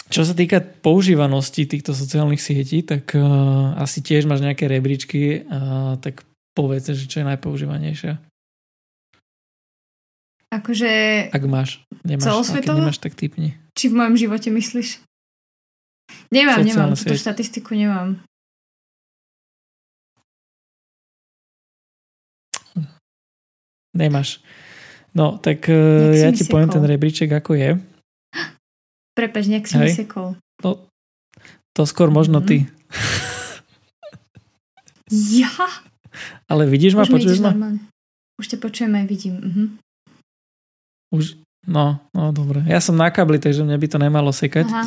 čo 0.08 0.24
sa 0.24 0.32
týka 0.32 0.64
používanosti 0.64 1.68
týchto 1.68 1.92
sociálnych 1.92 2.40
sietí, 2.40 2.80
tak 2.84 3.12
uh, 3.12 3.76
asi 3.76 4.00
tiež 4.00 4.24
máš 4.24 4.40
nejaké 4.40 4.68
rebríčky, 4.72 5.44
uh, 5.44 6.00
tak 6.00 6.24
povedz, 6.56 6.96
že 6.96 7.06
čo 7.12 7.22
je 7.22 7.30
najpoužívanejšia. 7.36 8.16
Akože... 10.48 10.92
Ak 11.36 11.44
máš. 11.44 11.84
Nemáš, 12.08 12.24
celosvetovo? 12.24 12.80
nemáš, 12.80 13.04
tak 13.04 13.20
typni. 13.20 13.60
Či 13.76 13.92
v 13.92 14.00
mojom 14.00 14.16
živote 14.16 14.48
myslíš? 14.48 15.04
Nemám, 16.32 16.64
Sociálne 16.64 16.72
nemám. 16.72 16.90
Túto 16.96 17.16
štatistiku 17.20 17.76
nemám. 17.76 18.10
Nemáš. 23.92 24.40
No, 25.12 25.36
tak 25.36 25.68
uh, 25.68 26.16
ja 26.16 26.32
ti 26.32 26.48
poviem 26.48 26.72
ten 26.72 26.86
rebríček, 26.86 27.28
ako 27.28 27.60
je. 27.60 27.70
Prepač, 29.18 29.50
nejak 29.50 29.66
si 29.66 29.82
Hej. 29.82 30.06
sekol. 30.06 30.38
No, 30.62 30.86
to 31.74 31.90
skôr 31.90 32.14
možno 32.14 32.38
mm. 32.38 32.46
ty. 32.46 32.58
ja? 35.42 35.50
Ale 36.46 36.70
vidíš 36.70 36.94
ma, 36.94 37.10
počuješ 37.10 37.42
ma? 37.42 37.74
Už 38.38 38.46
te 38.46 38.62
počujem 38.62 38.94
aj 38.94 39.06
vidím. 39.10 39.36
Mhm. 39.42 39.64
Už, 41.10 41.40
no, 41.66 41.98
no 42.14 42.30
dobre. 42.30 42.62
Ja 42.70 42.78
som 42.78 42.94
na 42.94 43.10
kabli, 43.10 43.42
takže 43.42 43.66
mne 43.66 43.80
by 43.82 43.88
to 43.90 43.98
nemalo 43.98 44.30
sekať. 44.30 44.70
Aha. 44.70 44.86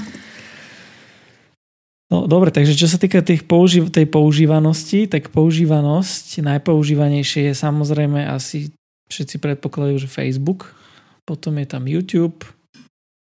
No 2.10 2.26
dobre, 2.26 2.50
takže 2.50 2.74
čo 2.74 2.90
sa 2.90 2.98
týka 2.98 3.22
tých 3.22 3.46
použi- 3.46 3.86
tej 3.86 4.06
používanosti, 4.10 5.06
tak 5.06 5.30
používanosť, 5.30 6.42
najpoužívanejšie 6.42 7.50
je 7.50 7.54
samozrejme 7.54 8.26
asi 8.26 8.74
všetci 9.10 9.38
predpokladajú, 9.38 10.06
že 10.06 10.10
Facebook, 10.10 10.74
potom 11.22 11.54
je 11.62 11.66
tam 11.70 11.86
YouTube, 11.86 12.42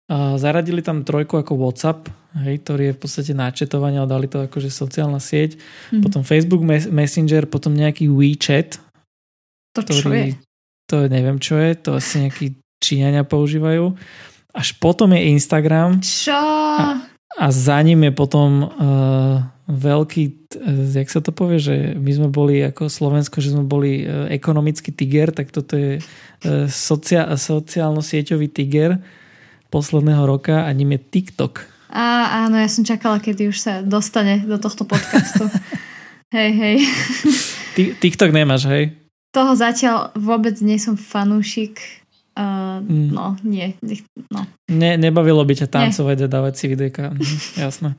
a 0.05 0.37
zaradili 0.37 0.85
tam 0.85 1.01
trojku 1.01 1.41
ako 1.41 1.57
WhatsApp, 1.57 2.05
hej, 2.45 2.61
ktorý 2.61 2.83
je 2.93 2.95
v 2.95 3.01
podstate 3.01 3.33
načetovanie, 3.33 3.97
ale 3.97 4.09
dali 4.09 4.27
to 4.29 4.45
akože 4.45 4.69
sociálna 4.69 5.17
sieť. 5.17 5.57
Mm. 5.89 6.05
Potom 6.05 6.21
Facebook 6.21 6.61
Messenger, 6.93 7.49
potom 7.49 7.73
nejaký 7.73 8.05
WeChat. 8.13 8.77
To 9.73 9.81
ktorý, 9.81 9.97
čo 9.97 10.09
je? 10.13 10.25
To 10.93 10.95
neviem 11.09 11.41
čo 11.41 11.57
je, 11.57 11.73
to 11.73 11.97
asi 11.97 12.21
nejakí 12.21 12.53
Číňania 12.77 13.25
používajú. 13.25 13.97
Až 14.53 14.77
potom 14.77 15.09
je 15.17 15.25
Instagram. 15.33 15.97
Čo? 16.05 16.37
A, 16.37 17.01
a 17.41 17.45
za 17.49 17.81
ním 17.81 18.05
je 18.05 18.13
potom 18.13 18.61
uh, 18.61 19.41
veľký, 19.65 20.23
uh, 20.61 20.85
jak 20.93 21.09
sa 21.09 21.25
to 21.25 21.33
povie, 21.33 21.57
že 21.57 21.97
my 21.97 22.11
sme 22.13 22.29
boli 22.29 22.61
ako 22.61 22.93
Slovensko, 22.93 23.41
že 23.41 23.57
sme 23.57 23.65
boli 23.65 24.05
uh, 24.05 24.29
ekonomický 24.29 24.93
tiger, 24.93 25.33
tak 25.33 25.49
toto 25.49 25.73
je 25.73 25.97
uh, 25.97 26.69
socia- 26.69 27.33
sociálno-sieťový 27.33 28.47
tiger 28.53 29.01
posledného 29.75 30.23
roka 30.23 30.63
a 30.63 30.71
ním 30.71 30.95
je 30.95 30.99
TikTok. 31.11 31.67
Á, 31.91 32.47
áno, 32.47 32.55
ja 32.55 32.71
som 32.71 32.87
čakala, 32.87 33.19
kedy 33.19 33.51
už 33.51 33.57
sa 33.59 33.73
dostane 33.83 34.39
do 34.47 34.55
tohto 34.55 34.87
podcastu. 34.87 35.51
hej, 36.35 36.51
hej. 36.55 36.75
TikTok 37.99 38.31
nemáš, 38.31 38.71
hej? 38.71 38.95
Toho 39.35 39.51
zatiaľ 39.51 40.15
vôbec 40.15 40.55
nie 40.63 40.79
som 40.79 40.95
fanúšik 40.95 42.04
Uh, 42.35 42.83
mm. 42.83 43.15
No, 43.15 43.39
nie. 43.47 43.79
No. 44.27 44.43
Ne, 44.67 44.99
nebavilo 44.99 45.39
by 45.47 45.55
ťa 45.55 45.71
tancovať 45.71 46.17
nie. 46.19 46.25
a 46.25 46.27
dávať 46.27 46.53
si 46.59 46.65
videjka. 46.67 47.15
Mhm, 47.15 47.37
jasné. 47.63 47.95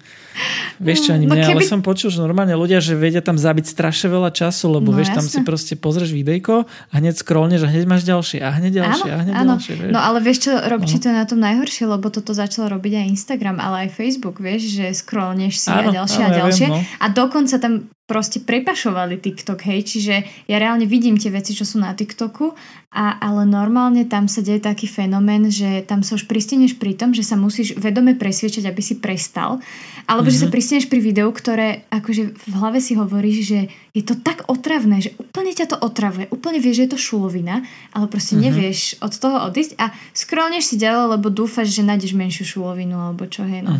Vieš 0.76 1.08
čo, 1.08 1.10
ani 1.16 1.24
no, 1.24 1.32
mňa, 1.32 1.44
keby... 1.48 1.64
ale 1.64 1.64
som 1.64 1.80
počul, 1.80 2.12
že 2.12 2.20
normálne 2.20 2.52
ľudia, 2.52 2.84
že 2.84 3.00
vedia 3.00 3.24
tam 3.24 3.40
zabiť 3.40 3.64
strašne 3.64 4.12
veľa 4.12 4.28
času, 4.36 4.76
lebo 4.76 4.92
no, 4.92 5.00
vieš, 5.00 5.08
jasne. 5.08 5.16
tam 5.16 5.26
si 5.32 5.38
proste 5.40 5.74
pozrieš 5.80 6.12
videjko 6.12 6.68
a 6.68 6.94
hneď 7.00 7.16
scrollneš 7.16 7.64
a 7.64 7.72
hneď 7.72 7.84
máš 7.88 8.04
ďalšie 8.04 8.44
a 8.44 8.52
hneď 8.52 8.72
ďalšie 8.84 9.08
áno, 9.08 9.16
a 9.16 9.18
hneď 9.24 9.34
áno. 9.40 9.48
ďalšie. 9.56 9.72
Vieš. 9.72 9.92
No 9.96 10.00
ale 10.04 10.18
vieš 10.20 10.38
čo, 10.44 10.52
rob, 10.52 10.80
no. 10.84 10.98
to 11.00 11.08
na 11.08 11.24
tom 11.24 11.40
najhoršie, 11.40 11.84
lebo 11.88 12.06
toto 12.12 12.36
začalo 12.36 12.66
robiť 12.76 12.92
aj 12.92 13.04
Instagram, 13.08 13.56
ale 13.56 13.88
aj 13.88 13.96
Facebook, 13.96 14.36
vieš, 14.44 14.68
že 14.68 14.92
scrollneš 14.92 15.64
si 15.64 15.72
áno, 15.72 15.96
a 15.96 16.04
ďalšie 16.04 16.22
áno, 16.28 16.28
a 16.28 16.38
ďalšie. 16.44 16.66
Ja 16.68 16.76
viem, 16.76 16.84
no. 16.84 17.00
A 17.00 17.06
dokonca 17.08 17.56
tam 17.56 17.88
proste 18.06 18.38
prepašovali 18.38 19.18
TikTok, 19.18 19.66
hej, 19.66 19.82
čiže 19.82 20.14
ja 20.46 20.56
reálne 20.62 20.86
vidím 20.86 21.18
tie 21.18 21.34
veci, 21.34 21.58
čo 21.58 21.66
sú 21.66 21.82
na 21.82 21.90
TikToku, 21.90 22.54
a, 22.94 23.18
ale 23.18 23.42
normálne 23.42 24.06
tam 24.06 24.30
sa 24.30 24.46
deje 24.46 24.62
taký 24.62 24.86
fenomén, 24.86 25.50
že 25.50 25.82
tam 25.82 26.06
sa 26.06 26.14
už 26.14 26.30
pristihneš 26.30 26.78
pri 26.78 26.94
tom, 26.94 27.10
že 27.10 27.26
sa 27.26 27.34
musíš 27.34 27.74
vedome 27.74 28.14
presviečať, 28.14 28.62
aby 28.70 28.78
si 28.78 29.02
prestal, 29.02 29.58
alebo 30.06 30.30
mm-hmm. 30.30 30.38
že 30.38 30.38
sa 30.38 30.46
mhm. 30.46 30.54
pristaneš 30.54 30.86
pri 30.86 31.00
videu, 31.02 31.28
ktoré 31.34 31.82
akože 31.90 32.22
v 32.30 32.52
hlave 32.54 32.78
si 32.78 32.94
hovoríš, 32.94 33.38
že 33.42 33.60
je 33.90 34.02
to 34.06 34.14
tak 34.14 34.46
otravné, 34.46 35.02
že 35.02 35.10
úplne 35.18 35.50
ťa 35.50 35.74
to 35.74 35.76
otravuje, 35.82 36.30
úplne 36.30 36.62
vieš, 36.62 36.78
že 36.78 36.84
je 36.86 36.92
to 36.94 37.00
šulovina, 37.02 37.66
ale 37.90 38.06
proste 38.06 38.38
uh-huh. 38.38 38.46
nevieš 38.46 39.02
od 39.02 39.18
toho 39.18 39.50
odísť 39.50 39.82
a 39.82 39.90
scrollneš 40.14 40.70
si 40.70 40.76
ďalej, 40.78 41.18
lebo 41.18 41.26
dúfaš, 41.26 41.74
že 41.74 41.82
nájdeš 41.82 42.14
menšiu 42.14 42.46
šulovinu 42.46 42.94
alebo 42.94 43.26
čo, 43.26 43.42
hej, 43.42 43.66
no. 43.66 43.74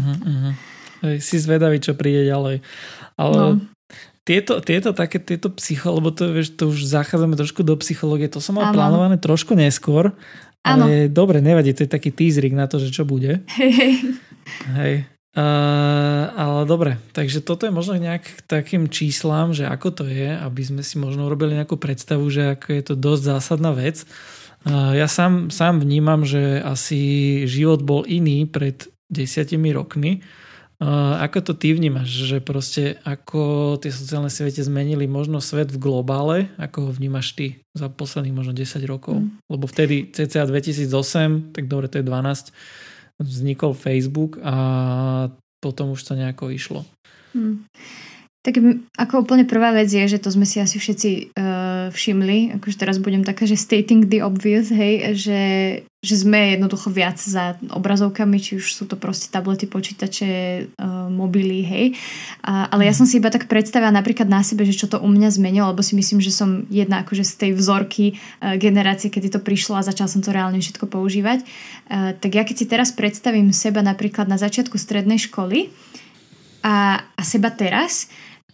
Hej, 1.04 1.22
si 1.22 1.36
zvedavý, 1.38 1.78
čo 1.78 1.94
príde 1.94 2.26
ďalej. 2.26 2.64
Ale 3.20 3.36
no. 3.36 3.75
Tieto, 4.26 4.58
tieto 4.58 4.90
také, 4.90 5.22
tieto 5.22 5.54
psycho, 5.54 5.94
lebo 5.94 6.10
to, 6.10 6.34
vieš, 6.34 6.58
to 6.58 6.66
už 6.74 6.82
zachádzame 6.82 7.38
trošku 7.38 7.62
do 7.62 7.78
psychológie, 7.78 8.26
to 8.26 8.42
som 8.42 8.58
mal 8.58 8.68
ano. 8.68 8.74
plánované 8.74 9.16
trošku 9.22 9.54
neskôr, 9.54 10.10
ale 10.66 11.06
dobre, 11.06 11.38
nevadí, 11.38 11.70
to 11.70 11.86
je 11.86 11.90
taký 11.94 12.10
teaserik 12.10 12.50
na 12.50 12.66
to, 12.66 12.82
že 12.82 12.90
čo 12.90 13.06
bude. 13.06 13.46
Hej, 13.54 13.70
hej. 13.70 13.92
Hej. 14.74 14.94
Uh, 15.36 16.32
ale 16.32 16.64
dobre, 16.64 16.96
takže 17.12 17.44
toto 17.44 17.68
je 17.68 17.72
možno 17.72 18.00
nejak 18.00 18.24
k 18.24 18.40
takým 18.48 18.88
číslám, 18.88 19.52
že 19.52 19.68
ako 19.68 20.02
to 20.02 20.04
je, 20.08 20.32
aby 20.32 20.62
sme 20.64 20.80
si 20.80 20.96
možno 20.96 21.28
urobili 21.28 21.52
nejakú 21.52 21.76
predstavu, 21.76 22.24
že 22.32 22.56
ako 22.56 22.66
je 22.72 22.82
to 22.82 22.94
dosť 22.96 23.22
zásadná 23.36 23.70
vec. 23.76 24.08
Uh, 24.64 24.96
ja 24.96 25.04
sám, 25.04 25.52
sám 25.52 25.84
vnímam, 25.84 26.24
že 26.24 26.64
asi 26.64 27.44
život 27.44 27.84
bol 27.84 28.08
iný 28.08 28.48
pred 28.48 28.88
desiatimi 29.12 29.76
rokmi. 29.76 30.24
Uh, 30.76 31.16
ako 31.24 31.40
to 31.40 31.52
ty 31.56 31.72
vnímaš, 31.72 32.28
že 32.28 32.36
proste 32.44 33.00
ako 33.00 33.74
tie 33.80 33.88
sociálne 33.88 34.28
siete 34.28 34.60
zmenili 34.60 35.08
možno 35.08 35.40
svet 35.40 35.72
v 35.72 35.80
globále, 35.80 36.52
ako 36.60 36.88
ho 36.88 36.90
vnímaš 36.92 37.32
ty 37.32 37.64
za 37.72 37.88
posledných 37.88 38.36
možno 38.36 38.52
10 38.52 38.84
rokov? 38.84 39.24
Mm. 39.24 39.40
Lebo 39.48 39.64
vtedy 39.64 40.12
cca 40.12 40.44
2008, 40.44 41.56
tak 41.56 41.64
dobre, 41.72 41.88
to 41.88 42.04
je 42.04 42.04
12, 42.04 42.52
vznikol 43.24 43.72
Facebook 43.72 44.36
a 44.44 44.54
potom 45.64 45.96
už 45.96 46.04
to 46.04 46.12
nejako 46.12 46.52
išlo. 46.52 46.84
Hmm. 47.32 47.64
Tak 48.44 48.62
ako 48.94 49.26
úplne 49.26 49.42
prvá 49.42 49.74
vec 49.74 49.90
je, 49.90 50.06
že 50.06 50.22
to 50.22 50.30
sme 50.30 50.46
si 50.46 50.62
asi 50.62 50.78
všetci 50.78 51.34
uh, 51.34 51.90
všimli, 51.90 52.60
akože 52.60 52.76
teraz 52.78 53.02
budem 53.02 53.26
taká, 53.26 53.42
že 53.42 53.58
stating 53.58 54.06
the 54.06 54.22
obvious, 54.22 54.70
hej, 54.70 55.18
že, 55.18 55.40
že 56.07 56.23
sme 56.23 56.55
jednoducho 56.55 56.95
viac 56.95 57.19
za 57.19 57.59
obrazovkami, 57.75 58.38
či 58.38 58.62
už 58.62 58.71
sú 58.71 58.87
to 58.87 58.95
proste 58.95 59.35
tablety, 59.35 59.66
počítače, 59.66 60.31
uh, 60.79 61.11
mobily, 61.11 61.66
hej. 61.66 61.87
Uh, 62.47 62.71
ale 62.71 62.87
ja 62.87 62.95
mhm. 62.95 62.99
som 63.03 63.07
si 63.11 63.19
iba 63.19 63.35
tak 63.35 63.51
predstavila 63.51 63.90
napríklad 63.90 64.31
na 64.31 64.47
sebe, 64.47 64.62
že 64.62 64.79
čo 64.79 64.87
to 64.87 65.03
u 65.03 65.09
mňa 65.11 65.35
zmenilo, 65.35 65.75
lebo 65.75 65.83
si 65.83 65.99
myslím, 65.99 66.23
že 66.23 66.31
som 66.31 66.62
jedna 66.71 67.03
akože 67.03 67.27
z 67.27 67.35
tej 67.35 67.51
vzorky 67.59 68.14
uh, 68.14 68.55
generácie, 68.55 69.11
kedy 69.11 69.35
to 69.35 69.40
prišlo 69.42 69.75
a 69.75 69.83
začal 69.83 70.07
som 70.07 70.23
to 70.23 70.31
reálne 70.31 70.62
všetko 70.62 70.87
používať. 70.87 71.42
Uh, 71.90 72.14
tak 72.14 72.31
ja 72.38 72.47
keď 72.47 72.57
si 72.57 72.66
teraz 72.71 72.95
predstavím 72.95 73.51
seba 73.51 73.83
napríklad 73.83 74.31
na 74.31 74.38
začiatku 74.38 74.79
strednej 74.79 75.19
školy 75.19 75.75
a, 76.62 77.03
a 77.03 77.23
seba 77.27 77.51
teraz, 77.51 78.07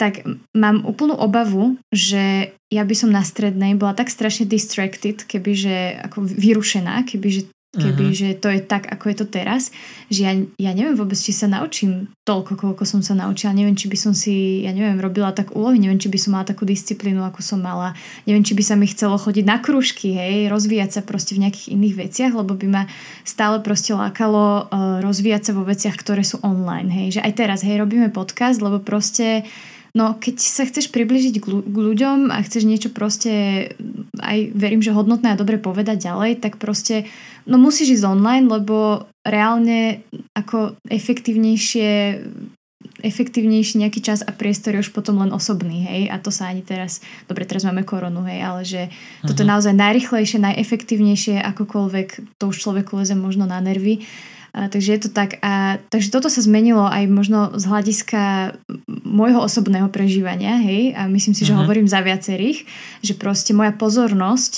tak 0.02 0.26
mám 0.50 0.82
úplnú 0.82 1.14
obavu, 1.14 1.78
že 1.94 2.50
ja 2.74 2.82
by 2.82 2.94
som 2.98 3.14
na 3.14 3.22
strednej 3.22 3.78
bola 3.78 3.94
tak 3.94 4.10
strašne 4.10 4.50
distracted, 4.50 5.22
kebyže 5.22 6.02
ako 6.10 6.26
vyrušená, 6.26 7.06
kebyže 7.06 7.46
Keby, 7.72 8.12
uh-huh. 8.12 8.20
že 8.20 8.28
to 8.36 8.52
je 8.52 8.60
tak, 8.60 8.84
ako 8.84 9.08
je 9.08 9.16
to 9.16 9.26
teraz, 9.32 9.72
že 10.12 10.28
ja, 10.28 10.36
ja 10.60 10.76
neviem 10.76 10.92
vôbec, 10.92 11.16
či 11.16 11.32
sa 11.32 11.48
naučím 11.48 12.12
toľko, 12.20 12.60
koľko 12.60 12.84
som 12.84 13.00
sa 13.00 13.16
naučila. 13.16 13.56
Neviem, 13.56 13.72
či 13.72 13.88
by 13.88 13.96
som 13.96 14.12
si, 14.12 14.60
ja 14.60 14.76
neviem, 14.76 15.00
robila 15.00 15.32
tak 15.32 15.56
úlohy, 15.56 15.80
neviem, 15.80 15.96
či 15.96 16.12
by 16.12 16.20
som 16.20 16.36
mala 16.36 16.44
takú 16.44 16.68
disciplínu, 16.68 17.24
ako 17.24 17.40
som 17.40 17.64
mala. 17.64 17.96
Neviem, 18.28 18.44
či 18.44 18.52
by 18.52 18.60
sa 18.60 18.76
mi 18.76 18.84
chcelo 18.92 19.16
chodiť 19.16 19.48
na 19.48 19.56
krúžky, 19.56 20.12
hej, 20.12 20.52
rozvíjať 20.52 21.00
sa 21.00 21.00
proste 21.00 21.32
v 21.32 21.48
nejakých 21.48 21.72
iných 21.72 21.96
veciach, 21.96 22.32
lebo 22.36 22.52
by 22.52 22.68
ma 22.68 22.82
stále 23.24 23.56
proste 23.64 23.96
lákalo 23.96 24.68
uh, 24.68 25.00
rozvíjať 25.00 25.48
sa 25.48 25.52
vo 25.56 25.64
veciach, 25.64 25.96
ktoré 25.96 26.28
sú 26.28 26.44
online, 26.44 26.92
hej. 26.92 27.16
Že 27.16 27.20
aj 27.24 27.32
teraz, 27.32 27.64
hej, 27.64 27.80
robíme 27.80 28.12
podcast, 28.12 28.60
lebo 28.60 28.84
proste 28.84 29.48
No 29.92 30.16
keď 30.16 30.40
sa 30.40 30.64
chceš 30.64 30.88
približiť 30.88 31.36
k, 31.36 31.46
ľuďom 31.68 32.32
a 32.32 32.40
chceš 32.40 32.64
niečo 32.64 32.88
proste 32.88 33.32
aj 34.16 34.56
verím, 34.56 34.80
že 34.80 34.96
hodnotné 34.96 35.36
a 35.36 35.40
dobre 35.40 35.60
povedať 35.60 36.08
ďalej, 36.08 36.40
tak 36.40 36.56
proste 36.56 37.04
no 37.44 37.60
musíš 37.60 38.00
ísť 38.00 38.08
online, 38.08 38.48
lebo 38.48 39.04
reálne 39.20 40.00
ako 40.32 40.80
efektívnejšie 40.88 42.24
efektívnejší 43.02 43.82
nejaký 43.82 44.00
čas 44.02 44.22
a 44.22 44.30
priestor 44.30 44.78
je 44.78 44.82
už 44.86 44.94
potom 44.94 45.18
len 45.22 45.34
osobný, 45.34 45.86
hej, 45.86 46.02
a 46.10 46.18
to 46.22 46.30
sa 46.30 46.50
ani 46.50 46.62
teraz, 46.62 47.02
dobre, 47.26 47.46
teraz 47.46 47.66
máme 47.66 47.82
koronu, 47.82 48.22
hej, 48.26 48.40
ale 48.42 48.60
že 48.62 48.82
uh-huh. 48.86 49.26
toto 49.26 49.42
je 49.42 49.48
mhm. 49.48 49.52
naozaj 49.58 49.74
najrychlejšie, 49.74 50.38
najefektívnejšie, 50.38 51.36
akokoľvek 51.42 52.08
to 52.38 52.44
už 52.50 52.56
človeku 52.62 53.02
leze 53.02 53.14
možno 53.18 53.46
na 53.46 53.58
nervy. 53.58 54.06
A, 54.52 54.68
takže 54.68 54.92
je 54.92 55.00
to 55.08 55.10
tak. 55.10 55.40
A, 55.40 55.80
takže 55.88 56.12
toto 56.12 56.28
sa 56.28 56.44
zmenilo 56.44 56.84
aj 56.84 57.08
možno 57.08 57.56
z 57.56 57.64
hľadiska 57.64 58.54
môjho 59.02 59.40
osobného 59.40 59.88
prežívania, 59.88 60.60
hej, 60.60 60.92
a 60.92 61.08
myslím 61.08 61.32
si, 61.32 61.48
že 61.48 61.56
uh-huh. 61.56 61.64
hovorím 61.64 61.88
za 61.88 62.04
viacerých, 62.04 62.68
že 63.00 63.16
proste 63.16 63.56
moja 63.56 63.72
pozornosť 63.72 64.52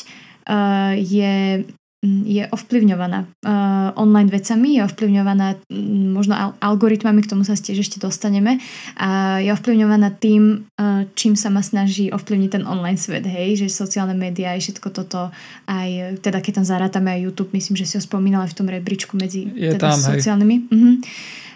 uh, 0.51 0.99
je 0.99 1.63
je 2.05 2.45
ovplyvňovaná 2.53 3.19
uh, 3.25 3.97
online 3.97 4.29
vecami, 4.29 4.77
je 4.77 4.83
ovplyvňovaná 4.85 5.65
možno 6.13 6.35
al- 6.37 6.57
algoritmami, 6.61 7.25
k 7.25 7.31
tomu 7.33 7.43
sa 7.49 7.57
tiež 7.57 7.81
ešte 7.81 7.97
dostaneme 7.97 8.61
a 9.01 9.41
je 9.41 9.49
ovplyvňovaná 9.51 10.21
tým, 10.21 10.69
uh, 10.77 11.09
čím 11.17 11.33
sa 11.35 11.49
ma 11.49 11.65
snaží 11.65 12.13
ovplyvniť 12.13 12.51
ten 12.61 12.65
online 12.69 13.01
svet, 13.01 13.25
hej, 13.25 13.65
že 13.65 13.73
sociálne 13.73 14.13
médiá 14.13 14.53
aj 14.53 14.69
všetko 14.69 14.89
toto, 14.93 15.33
aj 15.65 16.21
teda 16.21 16.45
keď 16.45 16.61
tam 16.61 16.67
zarátame 16.69 17.17
aj 17.17 17.25
YouTube, 17.25 17.57
myslím, 17.57 17.81
že 17.81 17.89
si 17.89 17.95
ho 17.97 18.03
spomínala 18.05 18.45
v 18.45 18.57
tom 18.57 18.69
rebríčku 18.69 19.17
medzi 19.17 19.49
je 19.49 19.73
teda 19.73 19.97
tam, 19.97 19.99
sociálnymi. 19.99 20.57
Uh-huh. 20.69 20.95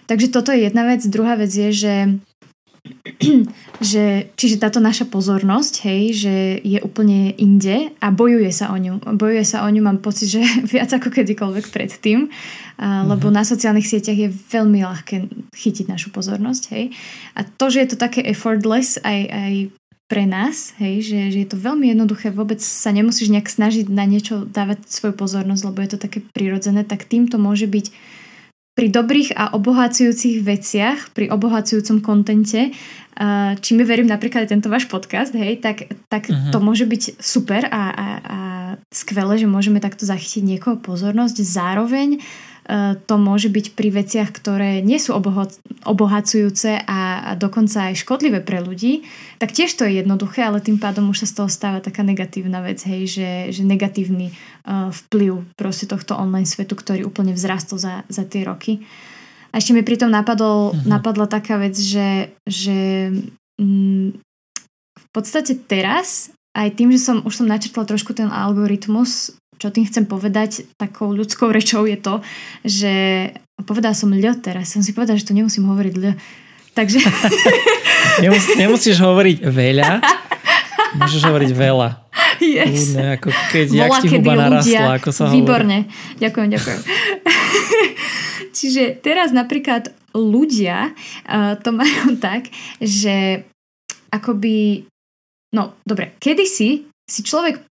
Takže 0.09 0.33
toto 0.33 0.57
je 0.57 0.65
jedna 0.65 0.89
vec. 0.89 1.05
Druhá 1.05 1.37
vec 1.37 1.53
je, 1.53 1.69
že 1.69 1.95
že, 3.95 4.33
čiže 4.35 4.61
táto 4.61 4.79
naša 4.83 5.09
pozornosť, 5.09 5.75
hej, 5.87 6.03
že 6.15 6.35
je 6.63 6.79
úplne 6.83 7.35
inde 7.39 7.95
a 7.99 8.09
bojuje 8.11 8.51
sa 8.51 8.71
o 8.73 8.77
ňu. 8.77 9.01
Bojuje 9.17 9.45
sa 9.45 9.65
o 9.65 9.69
ňu, 9.69 9.81
mám 9.83 10.01
pocit, 10.03 10.29
že 10.29 10.43
viac 10.75 10.91
ako 10.93 11.11
kedykoľvek 11.11 11.71
predtým, 11.71 12.29
a, 12.79 13.05
lebo 13.09 13.29
mm-hmm. 13.29 13.39
na 13.39 13.45
sociálnych 13.45 13.89
sieťach 13.89 14.19
je 14.19 14.31
veľmi 14.31 14.83
ľahké 14.85 15.17
chytiť 15.55 15.87
našu 15.91 16.15
pozornosť, 16.15 16.63
hej. 16.75 16.95
A 17.39 17.47
to, 17.47 17.71
že 17.71 17.85
je 17.85 17.89
to 17.95 17.97
také 17.99 18.23
effortless 18.27 18.99
aj, 19.03 19.21
aj 19.29 19.55
pre 20.09 20.25
nás, 20.25 20.73
hej, 20.81 21.05
že, 21.05 21.21
že 21.29 21.39
je 21.45 21.49
to 21.53 21.61
veľmi 21.61 21.93
jednoduché, 21.93 22.33
vôbec 22.33 22.65
sa 22.65 22.89
nemusíš 22.97 23.29
nejak 23.29 23.53
snažiť 23.53 23.93
na 23.93 24.09
niečo 24.09 24.49
dávať 24.49 24.89
svoju 24.89 25.13
pozornosť, 25.13 25.63
lebo 25.69 25.79
je 25.85 25.91
to 25.93 25.99
také 26.01 26.25
prirodzené, 26.25 26.81
tak 26.81 27.05
týmto 27.05 27.37
môže 27.37 27.69
byť 27.69 27.93
pri 28.79 28.95
dobrých 28.95 29.35
a 29.35 29.59
obohacujúcich 29.59 30.47
veciach, 30.47 31.11
pri 31.11 31.35
obohacujúcom 31.35 31.99
kontente, 31.99 32.71
či 33.59 33.71
mi 33.75 33.83
verím 33.83 34.07
napríklad 34.07 34.47
tento 34.47 34.71
váš 34.71 34.87
podcast, 34.87 35.35
hej, 35.35 35.59
tak, 35.59 35.91
tak 36.07 36.31
uh-huh. 36.31 36.55
to 36.55 36.63
môže 36.63 36.87
byť 36.87 37.19
super 37.19 37.67
a, 37.67 37.83
a, 37.91 38.07
a 38.23 38.39
skvelé, 38.95 39.43
že 39.43 39.51
môžeme 39.51 39.83
takto 39.83 40.07
zachytiť 40.07 40.47
niekoho 40.47 40.79
pozornosť. 40.79 41.43
Zároveň 41.43 42.23
uh, 42.23 42.48
to 43.09 43.15
môže 43.17 43.49
byť 43.49 43.73
pri 43.73 43.89
veciach, 43.89 44.29
ktoré 44.29 44.85
nie 44.85 45.01
sú 45.01 45.17
obohacujúce 45.89 46.85
a, 46.85 47.33
dokonca 47.41 47.89
aj 47.89 48.05
škodlivé 48.05 48.45
pre 48.45 48.61
ľudí, 48.61 49.09
tak 49.41 49.57
tiež 49.57 49.73
to 49.73 49.89
je 49.89 50.05
jednoduché, 50.05 50.45
ale 50.45 50.61
tým 50.61 50.77
pádom 50.77 51.09
už 51.09 51.25
sa 51.25 51.31
z 51.33 51.35
toho 51.41 51.49
stáva 51.49 51.81
taká 51.81 52.05
negatívna 52.05 52.61
vec, 52.61 52.85
hej, 52.85 53.09
že, 53.09 53.31
že 53.57 53.65
negatívny 53.65 54.37
uh, 54.69 54.93
vplyv 54.93 55.49
proste 55.57 55.89
tohto 55.89 56.13
online 56.13 56.45
svetu, 56.45 56.77
ktorý 56.77 57.09
úplne 57.09 57.33
vzrastol 57.33 57.81
za, 57.81 58.05
za 58.13 58.29
tie 58.29 58.45
roky. 58.45 58.85
A 59.49 59.65
ešte 59.65 59.73
mi 59.73 59.81
pritom 59.81 60.13
napadol, 60.13 60.77
uh-huh. 60.77 60.85
napadla 60.85 61.25
taká 61.25 61.57
vec, 61.57 61.73
že, 61.73 62.37
že 62.45 63.09
mm, 63.57 64.21
v 64.93 65.07
podstate 65.09 65.57
teraz, 65.57 66.37
aj 66.53 66.77
tým, 66.77 66.93
že 66.93 67.01
som 67.01 67.25
už 67.25 67.33
som 67.33 67.49
načrtla 67.49 67.89
trošku 67.89 68.13
ten 68.13 68.29
algoritmus, 68.29 69.41
čo 69.59 69.75
tým 69.75 69.85
chcem 69.85 70.07
povedať 70.07 70.65
takou 70.79 71.11
ľudskou 71.11 71.51
rečou 71.51 71.85
je 71.85 71.99
to, 71.99 72.23
že 72.63 72.93
povedala 73.67 73.93
som 73.93 74.15
ľo 74.15 74.33
teraz, 74.39 74.71
som 74.71 74.81
si 74.81 74.95
povedala, 74.95 75.19
že 75.19 75.27
to 75.27 75.35
nemusím 75.35 75.67
hovoriť 75.67 75.95
ľo. 75.99 76.13
Takže... 76.79 77.03
Nemus, 78.23 78.45
nemusíš 78.55 79.03
hovoriť 79.03 79.43
veľa, 79.47 79.99
môžeš 80.99 81.23
hovoriť 81.27 81.51
veľa. 81.55 81.89
Yes. 82.39 82.95
Ľudne, 82.95 83.07
ako 83.19 83.29
keď 83.51 83.67
Volá, 83.67 83.83
jak 83.83 83.91
ti 83.99 84.09
huba 84.15 84.33
narastla, 84.39 84.91
ako 84.99 85.11
sa 85.11 85.23
Výborne. 85.31 85.79
Hovorí. 85.87 86.19
Ďakujem, 86.23 86.49
ďakujem. 86.55 86.81
Čiže 88.59 88.83
teraz 89.03 89.35
napríklad 89.35 89.91
ľudia 90.15 90.95
uh, 90.95 91.55
to 91.59 91.71
majú 91.75 92.15
tak, 92.27 92.51
že 92.79 93.47
akoby, 94.11 94.87
no 95.55 95.79
dobre, 95.83 96.15
kedysi 96.23 96.89
si 97.09 97.21
človek 97.23 97.68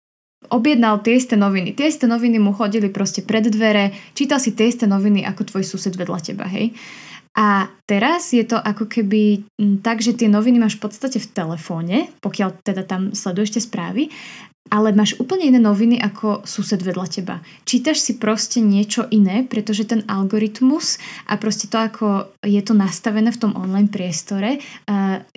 objednal 0.49 1.03
tie 1.03 1.19
isté 1.19 1.35
noviny. 1.39 1.73
Tie 1.73 1.87
isté 1.87 2.05
noviny 2.07 2.41
mu 2.41 2.51
chodili 2.51 2.89
proste 2.91 3.23
pred 3.23 3.47
dvere, 3.47 3.93
čítal 4.17 4.39
si 4.41 4.53
tie 4.53 4.67
isté 4.67 4.87
noviny 4.87 5.23
ako 5.23 5.53
tvoj 5.53 5.63
sused 5.63 5.93
vedľa 5.93 6.19
teba, 6.23 6.45
hej. 6.47 6.73
A 7.37 7.69
teraz 7.85 8.33
je 8.33 8.41
to 8.41 8.57
ako 8.57 8.89
keby 8.89 9.45
tak, 9.85 10.01
že 10.01 10.17
tie 10.17 10.25
noviny 10.25 10.57
máš 10.57 10.81
v 10.81 10.89
podstate 10.89 11.21
v 11.21 11.29
telefóne, 11.29 12.09
pokiaľ 12.17 12.65
teda 12.65 12.81
tam 12.81 13.13
sleduješ 13.13 13.57
tie 13.57 13.63
správy, 13.63 14.09
ale 14.73 14.91
máš 14.91 15.15
úplne 15.21 15.47
iné 15.53 15.61
noviny 15.61 16.01
ako 16.01 16.43
sused 16.43 16.81
vedľa 16.81 17.07
teba. 17.07 17.39
Čítaš 17.63 18.01
si 18.03 18.17
proste 18.17 18.59
niečo 18.59 19.05
iné, 19.13 19.45
pretože 19.45 19.85
ten 19.85 20.01
algoritmus 20.09 20.97
a 21.29 21.37
proste 21.37 21.69
to, 21.69 21.77
ako 21.77 22.33
je 22.41 22.59
to 22.65 22.73
nastavené 22.73 23.29
v 23.29 23.41
tom 23.41 23.53
online 23.53 23.87
priestore, 23.87 24.57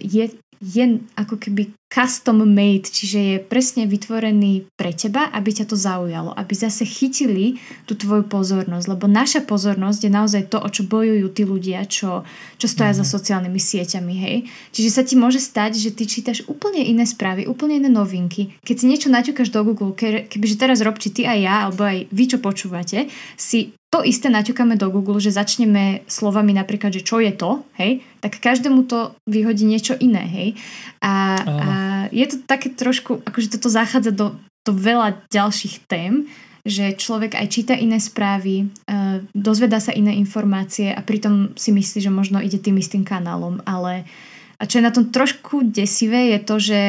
je 0.00 0.24
je 0.60 1.00
ako 1.16 1.40
keby 1.40 1.72
custom 1.90 2.46
made, 2.46 2.86
čiže 2.86 3.18
je 3.18 3.36
presne 3.42 3.82
vytvorený 3.90 4.70
pre 4.78 4.94
teba, 4.94 5.26
aby 5.34 5.50
ťa 5.50 5.66
to 5.66 5.74
zaujalo, 5.74 6.30
aby 6.38 6.54
zase 6.54 6.86
chytili 6.86 7.58
tú 7.82 7.98
tvoju 7.98 8.30
pozornosť, 8.30 8.86
lebo 8.86 9.10
naša 9.10 9.42
pozornosť 9.42 10.06
je 10.06 10.10
naozaj 10.14 10.42
to, 10.54 10.62
o 10.62 10.68
čo 10.70 10.86
bojujú 10.86 11.26
tí 11.34 11.42
ľudia, 11.42 11.82
čo, 11.90 12.22
čo 12.62 12.66
stoja 12.70 12.94
mm. 12.94 12.98
za 13.02 13.04
mhm. 13.04 13.10
sociálnymi 13.10 13.60
sieťami, 13.60 14.14
hej. 14.22 14.36
Čiže 14.70 14.90
sa 14.94 15.02
ti 15.02 15.18
môže 15.18 15.42
stať, 15.42 15.82
že 15.82 15.90
ty 15.90 16.06
čítaš 16.06 16.46
úplne 16.46 16.78
iné 16.78 17.02
správy, 17.02 17.50
úplne 17.50 17.82
iné 17.82 17.90
novinky. 17.90 18.54
Keď 18.62 18.76
si 18.78 18.86
niečo 18.86 19.10
naťukáš 19.10 19.50
do 19.50 19.66
Google, 19.66 19.90
kebyže 19.98 20.62
teraz 20.62 20.78
robči 20.86 21.10
ty 21.10 21.26
a 21.26 21.34
ja, 21.34 21.66
alebo 21.66 21.82
aj 21.82 22.06
vy, 22.14 22.24
čo 22.30 22.38
počúvate, 22.38 23.10
si 23.34 23.74
to 23.90 24.06
isté 24.06 24.30
naťukáme 24.30 24.78
do 24.78 24.86
Google, 24.86 25.18
že 25.18 25.34
začneme 25.34 26.06
slovami 26.06 26.54
napríklad, 26.54 26.94
že 26.94 27.02
čo 27.02 27.18
je 27.18 27.34
to, 27.34 27.66
hej, 27.74 28.06
tak 28.22 28.38
každému 28.38 28.86
to 28.86 29.18
vyhodí 29.26 29.66
niečo 29.66 29.98
iné, 29.98 30.22
hej. 30.30 30.48
A, 31.02 31.42
a 31.42 31.79
je 32.10 32.26
to 32.30 32.36
také 32.44 32.70
trošku, 32.70 33.22
akože 33.24 33.56
toto 33.58 33.72
zachádza 33.72 34.12
do, 34.12 34.36
do 34.66 34.72
veľa 34.74 35.26
ďalších 35.30 35.86
tém, 35.88 36.26
že 36.60 36.92
človek 36.92 37.40
aj 37.40 37.46
číta 37.48 37.72
iné 37.72 37.96
správy, 37.96 38.68
uh, 38.68 39.24
dozvedá 39.32 39.80
sa 39.80 39.96
iné 39.96 40.12
informácie 40.20 40.92
a 40.92 41.00
pritom 41.00 41.56
si 41.56 41.72
myslí, 41.72 42.04
že 42.04 42.12
možno 42.12 42.36
ide 42.42 42.60
tým 42.60 42.76
istým 42.76 43.00
kanálom, 43.00 43.64
ale 43.64 44.04
a 44.60 44.68
čo 44.68 44.76
je 44.76 44.84
na 44.84 44.92
tom 44.92 45.08
trošku 45.08 45.72
desivé 45.72 46.36
je 46.36 46.38
to, 46.44 46.56
že 46.60 46.80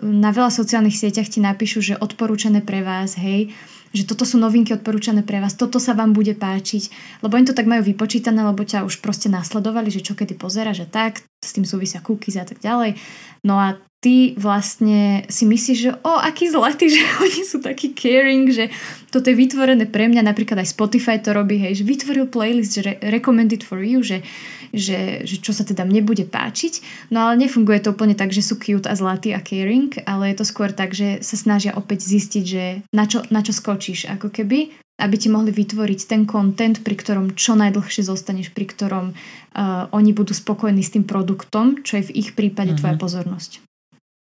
na 0.00 0.30
veľa 0.32 0.48
sociálnych 0.48 0.96
sieťach 0.96 1.28
ti 1.28 1.40
napíšu, 1.40 1.80
že 1.84 2.00
odporúčané 2.00 2.64
pre 2.64 2.80
vás, 2.80 3.16
hej, 3.20 3.52
že 3.92 4.04
toto 4.04 4.28
sú 4.28 4.36
novinky 4.36 4.76
odporúčané 4.76 5.24
pre 5.24 5.40
vás, 5.40 5.56
toto 5.56 5.80
sa 5.80 5.96
vám 5.96 6.12
bude 6.12 6.36
páčiť, 6.36 6.92
lebo 7.24 7.36
oni 7.36 7.48
to 7.48 7.56
tak 7.56 7.64
majú 7.64 7.84
vypočítané, 7.84 8.44
lebo 8.44 8.64
ťa 8.64 8.84
už 8.84 9.00
proste 9.00 9.32
nasledovali, 9.32 9.88
že 9.88 10.04
čo 10.04 10.12
kedy 10.12 10.36
pozera, 10.36 10.76
že 10.76 10.84
tak, 10.84 11.24
s 11.40 11.50
tým 11.56 11.64
súvisia 11.64 12.04
cookies 12.04 12.36
a 12.36 12.44
tak 12.44 12.60
ďalej. 12.60 13.00
No 13.44 13.56
a 13.56 13.80
ty 13.98 14.38
vlastne 14.38 15.26
si 15.26 15.42
myslíš, 15.42 15.78
že 15.78 15.90
o, 16.06 16.12
aký 16.22 16.46
zlatý, 16.50 16.86
že 16.94 17.02
oni 17.18 17.42
sú 17.42 17.58
takí 17.58 17.92
caring, 17.94 18.46
že 18.50 18.70
toto 19.10 19.30
je 19.30 19.36
vytvorené 19.36 19.90
pre 19.90 20.06
mňa, 20.06 20.22
napríklad 20.22 20.62
aj 20.62 20.72
Spotify 20.74 21.18
to 21.18 21.34
robí, 21.34 21.58
hej, 21.58 21.82
že 21.82 21.88
vytvoril 21.88 22.30
playlist, 22.30 22.78
že 22.78 22.82
re- 22.86 22.98
recommended 23.10 23.66
for 23.66 23.82
you, 23.82 24.04
že, 24.04 24.22
že, 24.70 25.26
že 25.26 25.42
čo 25.42 25.50
sa 25.50 25.66
teda 25.66 25.82
mne 25.82 26.06
bude 26.06 26.22
páčiť, 26.28 27.08
no 27.10 27.26
ale 27.26 27.42
nefunguje 27.42 27.82
to 27.82 27.90
úplne 27.90 28.14
tak, 28.14 28.30
že 28.30 28.44
sú 28.44 28.60
cute 28.60 28.86
a 28.86 28.94
zlatý 28.94 29.34
a 29.34 29.42
caring, 29.42 29.90
ale 30.06 30.30
je 30.30 30.36
to 30.38 30.46
skôr 30.46 30.70
tak, 30.70 30.94
že 30.94 31.18
sa 31.24 31.34
snažia 31.34 31.74
opäť 31.74 32.06
zistiť, 32.06 32.44
že 32.44 32.64
na 32.94 33.04
čo, 33.10 33.26
na 33.34 33.42
čo 33.42 33.50
skočíš, 33.50 34.06
ako 34.14 34.30
keby, 34.30 34.70
aby 34.98 35.14
ti 35.14 35.30
mohli 35.30 35.54
vytvoriť 35.54 36.10
ten 36.10 36.26
content, 36.26 36.82
pri 36.82 36.98
ktorom 36.98 37.38
čo 37.38 37.54
najdlhšie 37.54 38.02
zostaneš, 38.02 38.50
pri 38.50 38.66
ktorom 38.66 39.14
uh, 39.14 39.86
oni 39.94 40.10
budú 40.10 40.34
spokojní 40.34 40.82
s 40.82 40.90
tým 40.90 41.06
produktom, 41.06 41.86
čo 41.86 42.02
je 42.02 42.10
v 42.10 42.14
ich 42.18 42.28
prípade 42.34 42.74
uh-huh. 42.74 42.82
tvoja 42.82 42.96
pozornosť. 42.98 43.67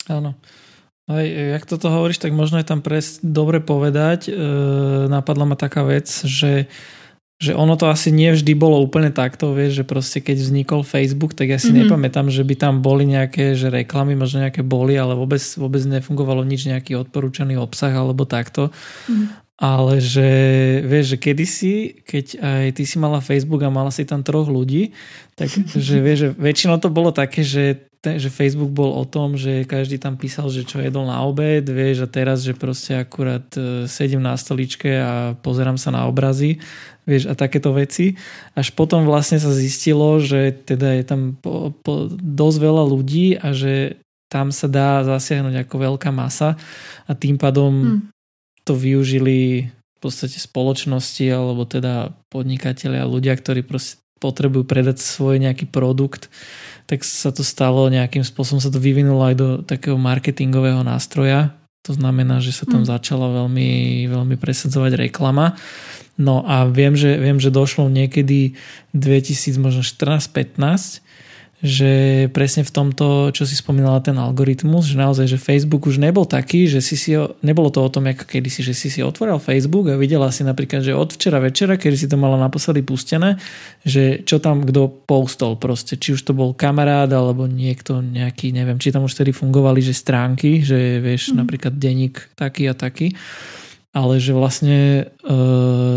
Áno. 0.10 0.36
Aj, 1.04 1.26
jak 1.28 1.68
toto 1.68 1.92
hovoríš, 1.92 2.24
tak 2.24 2.32
možno 2.32 2.64
je 2.64 2.68
tam 2.68 2.80
pres 2.80 3.20
dobre 3.20 3.60
povedať. 3.60 4.32
E, 4.32 4.34
napadla 5.12 5.44
ma 5.44 5.60
taká 5.60 5.84
vec, 5.84 6.08
že, 6.24 6.72
že 7.44 7.52
ono 7.52 7.76
to 7.76 7.92
asi 7.92 8.08
nie 8.16 8.32
vždy 8.32 8.56
bolo 8.56 8.80
úplne 8.80 9.12
takto, 9.12 9.52
vieš, 9.52 9.84
že 9.84 9.86
proste 9.86 10.24
keď 10.24 10.40
vznikol 10.40 10.88
Facebook, 10.88 11.36
tak 11.36 11.52
ja 11.52 11.60
si 11.60 11.76
mm-hmm. 11.76 11.92
nepamätám, 11.92 12.32
že 12.32 12.48
by 12.48 12.56
tam 12.56 12.80
boli 12.80 13.04
nejaké 13.04 13.52
že 13.60 13.68
reklamy, 13.68 14.16
možno 14.16 14.48
nejaké 14.48 14.64
boli, 14.64 14.96
ale 14.96 15.12
vôbec, 15.12 15.44
vôbec 15.60 15.84
nefungovalo 15.84 16.48
nič, 16.48 16.72
nejaký 16.72 16.96
odporúčaný 16.96 17.60
obsah 17.60 17.92
alebo 17.92 18.24
takto. 18.24 18.72
Mm-hmm. 18.72 19.44
Ale 19.60 20.00
že, 20.00 20.30
vieš, 20.88 21.06
že 21.14 21.18
kedysi, 21.20 21.74
keď 22.08 22.26
aj 22.40 22.68
ty 22.80 22.84
si 22.88 22.96
mala 22.96 23.20
Facebook 23.20 23.62
a 23.68 23.70
mala 23.70 23.92
si 23.92 24.08
tam 24.08 24.24
troch 24.24 24.48
ľudí, 24.48 24.96
tak 25.36 25.52
že 25.76 26.00
vieš, 26.00 26.18
že 26.18 26.30
väčšinou 26.40 26.80
to 26.80 26.88
bolo 26.88 27.12
také, 27.12 27.44
že 27.44 27.92
ten, 28.04 28.20
že 28.20 28.28
Facebook 28.28 28.68
bol 28.76 28.92
o 29.00 29.08
tom, 29.08 29.40
že 29.40 29.64
každý 29.64 29.96
tam 29.96 30.20
písal, 30.20 30.52
že 30.52 30.68
čo 30.68 30.84
jedol 30.84 31.08
na 31.08 31.24
obed, 31.24 31.64
vieš, 31.64 32.04
a 32.04 32.08
teraz, 32.12 32.44
že 32.44 32.52
proste 32.52 33.00
akurát 33.00 33.48
e, 33.56 33.88
sedím 33.88 34.20
na 34.20 34.36
stoličke 34.36 34.92
a 35.00 35.40
pozerám 35.40 35.80
sa 35.80 35.96
na 35.96 36.04
obrazy, 36.04 36.60
vieš, 37.04 37.30
a 37.30 37.34
takéto 37.34 37.72
veci. 37.76 38.16
Až 38.58 38.74
potom 38.74 39.08
vlastne 39.08 39.38
sa 39.40 39.52
zistilo, 39.54 40.20
že 40.20 40.54
teda 40.54 41.00
je 41.00 41.04
tam 41.04 41.22
po, 41.38 41.72
po, 41.84 42.10
dosť 42.12 42.58
veľa 42.60 42.84
ľudí 42.88 43.38
a 43.40 43.52
že 43.56 44.00
tam 44.28 44.50
sa 44.50 44.66
dá 44.66 45.06
zasiahnuť 45.06 45.68
ako 45.68 45.76
veľká 45.94 46.10
masa 46.10 46.58
a 47.06 47.12
tým 47.14 47.38
pádom 47.38 47.72
hmm. 47.72 48.00
to 48.66 48.74
využili 48.74 49.70
v 49.70 50.00
podstate 50.02 50.42
spoločnosti 50.42 51.26
alebo 51.30 51.70
teda 51.70 52.18
podnikatelia, 52.34 53.06
ľudia, 53.06 53.38
ktorí 53.38 53.62
proste 53.62 54.02
potrebujú 54.18 54.64
predať 54.66 55.04
svoj 55.04 55.38
nejaký 55.38 55.70
produkt 55.70 56.32
tak 56.88 57.04
sa 57.04 57.32
to 57.32 57.44
stalo 57.46 57.88
nejakým 57.88 58.24
spôsobom, 58.28 58.60
sa 58.60 58.72
to 58.72 58.80
vyvinulo 58.82 59.24
aj 59.24 59.36
do 59.36 59.48
takého 59.64 59.96
marketingového 59.96 60.84
nástroja. 60.84 61.56
To 61.84 61.92
znamená, 61.96 62.40
že 62.40 62.56
sa 62.56 62.64
tam 62.64 62.88
mm. 62.88 62.92
začala 62.96 63.28
veľmi, 63.44 64.04
veľmi 64.08 64.36
presadzovať 64.40 65.10
reklama. 65.10 65.60
No 66.18 66.46
a 66.46 66.70
viem, 66.70 66.94
že, 66.94 67.18
viem, 67.18 67.42
že 67.42 67.50
došlo 67.50 67.90
niekedy 67.90 68.54
2014-15 68.94 71.02
že 71.64 72.28
presne 72.36 72.68
v 72.68 72.76
tomto, 72.76 73.32
čo 73.32 73.48
si 73.48 73.56
spomínala 73.56 74.04
ten 74.04 74.20
algoritmus, 74.20 74.84
že 74.84 75.00
naozaj, 75.00 75.32
že 75.32 75.40
Facebook 75.40 75.88
už 75.88 75.96
nebol 75.96 76.28
taký, 76.28 76.68
že 76.68 76.84
si 76.84 77.00
si, 77.00 77.16
nebolo 77.40 77.72
to 77.72 77.80
o 77.80 77.88
tom, 77.88 78.04
ako 78.04 78.28
kedysi, 78.28 78.68
že 78.68 78.76
si 78.76 78.92
si 78.92 79.00
otvoril 79.00 79.40
Facebook 79.40 79.88
a 79.88 79.96
videla 79.96 80.28
si 80.28 80.44
napríklad, 80.44 80.84
že 80.84 80.92
od 80.92 81.16
včera 81.16 81.40
večera, 81.40 81.80
kedy 81.80 81.96
si 81.96 82.12
to 82.12 82.20
mala 82.20 82.36
naposledy 82.36 82.84
pustené, 82.84 83.40
že 83.88 84.28
čo 84.28 84.44
tam 84.44 84.68
kto 84.68 85.08
postol 85.08 85.56
proste, 85.56 85.96
či 85.96 86.20
už 86.20 86.28
to 86.28 86.36
bol 86.36 86.52
kamarát 86.52 87.08
alebo 87.08 87.48
niekto 87.48 88.04
nejaký, 88.04 88.52
neviem, 88.52 88.76
či 88.76 88.92
tam 88.92 89.08
už 89.08 89.16
tedy 89.16 89.32
fungovali, 89.32 89.80
že 89.80 89.96
stránky, 89.96 90.68
že 90.68 91.00
vieš, 91.00 91.32
mm. 91.32 91.48
napríklad 91.48 91.80
denník 91.80 92.36
taký 92.36 92.68
a 92.68 92.76
taký 92.76 93.16
ale 93.94 94.18
že 94.18 94.34
vlastne 94.34 95.06
e, 95.22 95.34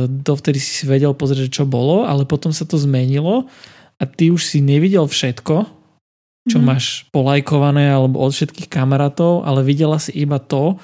dovtedy 0.06 0.60
si 0.60 0.84
vedel 0.84 1.16
pozrieť, 1.16 1.48
čo 1.48 1.64
bolo, 1.64 2.04
ale 2.04 2.28
potom 2.28 2.52
sa 2.52 2.68
to 2.68 2.76
zmenilo 2.76 3.48
a 3.96 4.04
ty 4.04 4.28
už 4.28 4.44
si 4.44 4.60
nevidel 4.60 5.08
všetko, 5.08 5.64
čo 6.46 6.60
mm-hmm. 6.60 6.68
máš 6.68 7.08
polajkované 7.10 7.88
alebo 7.90 8.20
od 8.20 8.36
všetkých 8.36 8.68
kamarátov, 8.68 9.48
ale 9.48 9.64
videla 9.64 9.96
si 9.96 10.12
iba 10.12 10.36
to, 10.36 10.76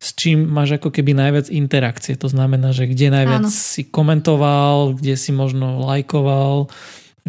s 0.00 0.16
čím 0.16 0.48
máš 0.48 0.80
ako 0.80 0.88
keby 0.88 1.12
najviac 1.12 1.52
interakcie. 1.52 2.16
To 2.20 2.28
znamená, 2.28 2.72
že 2.72 2.88
kde 2.88 3.12
najviac 3.12 3.48
Áno. 3.48 3.52
si 3.52 3.88
komentoval, 3.88 4.96
kde 4.96 5.14
si 5.16 5.32
možno 5.32 5.84
lajkoval, 5.84 6.68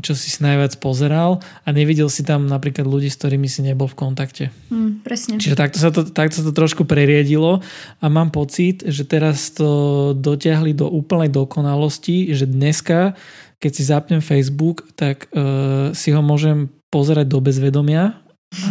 čo 0.03 0.11
si 0.11 0.27
si 0.27 0.43
najviac 0.43 0.75
pozeral 0.83 1.39
a 1.63 1.67
nevidel 1.71 2.11
si 2.11 2.27
tam 2.27 2.51
napríklad 2.51 2.83
ľudí, 2.83 3.07
s 3.07 3.15
ktorými 3.15 3.47
si 3.47 3.63
nebol 3.63 3.87
v 3.87 3.95
kontakte. 3.95 4.51
Mm, 4.67 5.07
presne. 5.07 5.39
Čiže 5.39 5.55
takto 5.55 5.79
sa, 5.79 5.89
to, 5.91 6.03
takto 6.03 6.41
sa 6.41 6.43
to 6.43 6.51
trošku 6.51 6.83
preriedilo 6.83 7.63
a 8.03 8.05
mám 8.11 8.27
pocit, 8.35 8.83
že 8.83 9.07
teraz 9.07 9.55
to 9.55 10.11
dotiahli 10.15 10.75
do 10.75 10.91
úplnej 10.91 11.31
dokonalosti, 11.31 12.35
že 12.35 12.43
dneska 12.43 13.15
keď 13.55 13.71
si 13.71 13.83
zapnem 13.87 14.21
Facebook, 14.21 14.85
tak 14.93 15.25
uh, 15.31 15.89
si 15.95 16.13
ho 16.13 16.21
môžem 16.21 16.69
pozerať 16.93 17.25
do 17.25 17.39
bezvedomia 17.41 18.19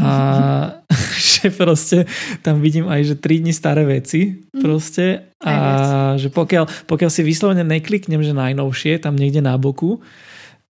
a 0.00 0.12
že 1.34 1.50
proste 1.50 2.06
tam 2.40 2.62
vidím 2.62 2.86
aj, 2.86 3.02
že 3.02 3.14
3 3.18 3.42
dní 3.42 3.52
staré 3.52 3.82
veci 3.84 4.44
mhm. 4.54 4.60
proste 4.62 5.06
a 5.42 6.14
že 6.16 6.30
pokiaľ, 6.32 6.88
pokiaľ 6.88 7.10
si 7.10 7.20
vyslovene 7.20 7.66
nekliknem, 7.66 8.22
že 8.22 8.32
najnovšie 8.32 9.02
tam 9.02 9.18
niekde 9.18 9.44
na 9.44 9.58
boku, 9.58 10.00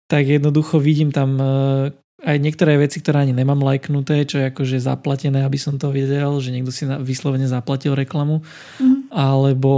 tak 0.08 0.24
jednoducho 0.24 0.80
vidím 0.80 1.12
tam 1.12 1.30
uh, 1.36 1.92
aj 2.18 2.36
niektoré 2.42 2.74
veci, 2.80 2.98
ktoré 2.98 3.22
ani 3.22 3.36
nemám 3.36 3.62
lajknuté, 3.62 4.26
čo 4.26 4.42
je 4.42 4.50
akože 4.50 4.82
zaplatené, 4.82 5.46
aby 5.46 5.54
som 5.54 5.78
to 5.78 5.94
videl, 5.94 6.42
že 6.42 6.50
niekto 6.50 6.74
si 6.74 6.82
vyslovene 6.82 7.46
zaplatil 7.46 7.94
reklamu, 7.94 8.42
mm. 8.82 9.14
alebo 9.14 9.72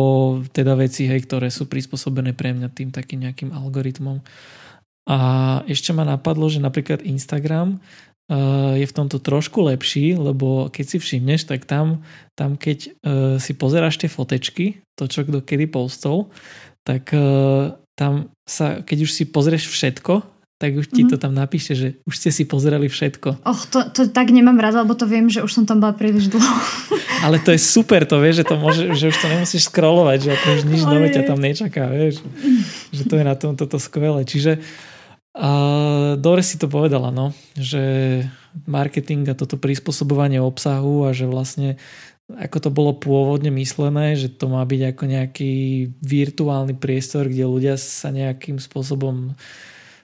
teda 0.49 0.73
veci, 0.73 1.05
hej, 1.05 1.29
ktoré 1.29 1.53
sú 1.53 1.69
prispôsobené 1.69 2.33
pre 2.33 2.57
mňa 2.57 2.73
tým 2.73 2.89
takým 2.89 3.29
nejakým 3.29 3.53
algoritmom. 3.53 4.25
A 5.05 5.19
ešte 5.69 5.93
ma 5.93 6.09
napadlo, 6.09 6.49
že 6.49 6.65
napríklad 6.65 7.05
Instagram 7.05 7.77
uh, 7.77 8.73
je 8.73 8.87
v 8.89 8.97
tomto 8.97 9.21
trošku 9.21 9.61
lepší, 9.61 10.17
lebo 10.17 10.73
keď 10.73 10.85
si 10.87 10.97
všimneš, 10.97 11.45
tak 11.45 11.69
tam, 11.69 12.01
tam 12.41 12.57
keď 12.57 12.79
uh, 12.89 12.91
si 13.37 13.53
pozeráš 13.53 14.01
tie 14.01 14.09
fotečky, 14.09 14.81
to 14.97 15.13
čo 15.13 15.29
kto 15.29 15.45
kedy 15.45 15.69
postol, 15.69 16.33
tak 16.81 17.13
tam 18.01 18.33
sa, 18.49 18.81
keď 18.81 19.05
už 19.05 19.11
si 19.13 19.29
pozrieš 19.29 19.69
všetko, 19.69 20.25
tak 20.61 20.77
už 20.77 20.93
ti 20.93 21.05
mm-hmm. 21.05 21.13
to 21.13 21.17
tam 21.17 21.33
napíše, 21.37 21.73
že 21.77 21.89
už 22.05 22.15
ste 22.17 22.33
si 22.33 22.45
pozerali 22.49 22.89
všetko. 22.89 23.45
Och, 23.45 23.61
to, 23.69 23.81
to 23.93 24.01
tak 24.09 24.29
nemám 24.29 24.57
rada, 24.57 24.85
lebo 24.85 24.97
to 24.97 25.05
viem, 25.09 25.29
že 25.29 25.45
už 25.45 25.53
som 25.53 25.65
tam 25.69 25.81
bola 25.81 25.93
príliš 25.93 26.33
dlho. 26.33 26.55
Ale 27.25 27.41
to 27.41 27.53
je 27.53 27.61
super, 27.61 28.05
to 28.05 28.21
vieš, 28.21 28.41
že, 28.41 28.49
to 28.49 28.57
môže, 28.61 28.85
že 28.97 29.13
už 29.13 29.17
to 29.21 29.27
nemusíš 29.29 29.69
scrollovať, 29.69 30.19
že 30.21 30.33
už 30.37 30.63
nič 30.69 30.83
nové 30.85 31.13
ťa 31.13 31.29
tam 31.29 31.41
nečaká, 31.41 31.89
vieš. 31.93 32.25
Že 32.93 33.03
to 33.09 33.15
je 33.21 33.25
na 33.25 33.37
tom 33.37 33.53
toto 33.57 33.77
skvelé. 33.81 34.25
Čiže 34.25 34.61
A 35.31 35.51
dobre 36.19 36.43
si 36.43 36.59
to 36.59 36.67
povedala, 36.67 37.15
no, 37.15 37.31
že 37.55 37.81
marketing 38.67 39.31
a 39.31 39.39
toto 39.39 39.55
prispôsobovanie 39.55 40.43
obsahu 40.43 41.07
a 41.07 41.15
že 41.15 41.31
vlastne 41.31 41.79
ako 42.37 42.57
to 42.69 42.71
bolo 42.71 42.93
pôvodne 42.95 43.51
myslené, 43.55 44.15
že 44.15 44.31
to 44.31 44.47
má 44.47 44.63
byť 44.63 44.95
ako 44.95 45.05
nejaký 45.09 45.53
virtuálny 46.05 46.75
priestor, 46.77 47.27
kde 47.27 47.49
ľudia 47.49 47.75
sa 47.81 48.13
nejakým 48.13 48.61
spôsobom 48.61 49.35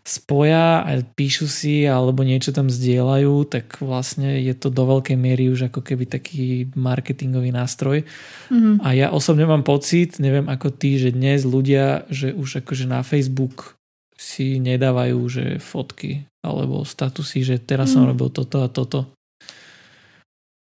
spoja 0.06 0.86
a 0.86 1.02
píšu 1.02 1.50
si 1.50 1.82
alebo 1.82 2.22
niečo 2.22 2.54
tam 2.54 2.70
zdieľajú, 2.70 3.50
tak 3.50 3.82
vlastne 3.82 4.38
je 4.38 4.54
to 4.54 4.70
do 4.70 4.86
veľkej 4.86 5.18
miery 5.18 5.50
už 5.50 5.66
ako 5.66 5.82
keby 5.82 6.06
taký 6.06 6.70
marketingový 6.78 7.50
nástroj. 7.50 8.06
Mm-hmm. 8.46 8.86
A 8.86 8.88
ja 8.94 9.10
osobne 9.10 9.50
mám 9.50 9.66
pocit, 9.66 10.22
neviem 10.22 10.46
ako 10.46 10.70
ty, 10.70 11.02
že 11.02 11.10
dnes 11.10 11.42
ľudia, 11.42 12.06
že 12.06 12.30
už 12.30 12.62
akože 12.62 12.86
na 12.86 13.02
Facebook 13.02 13.74
si 14.14 14.62
nedávajú 14.62 15.18
že 15.26 15.44
fotky 15.58 16.24
alebo 16.40 16.86
statusy, 16.86 17.42
že 17.42 17.56
teraz 17.58 17.90
mm. 17.90 17.92
som 17.92 18.02
mhm. 18.06 18.10
robil 18.14 18.28
toto 18.30 18.62
a 18.62 18.68
toto. 18.70 19.10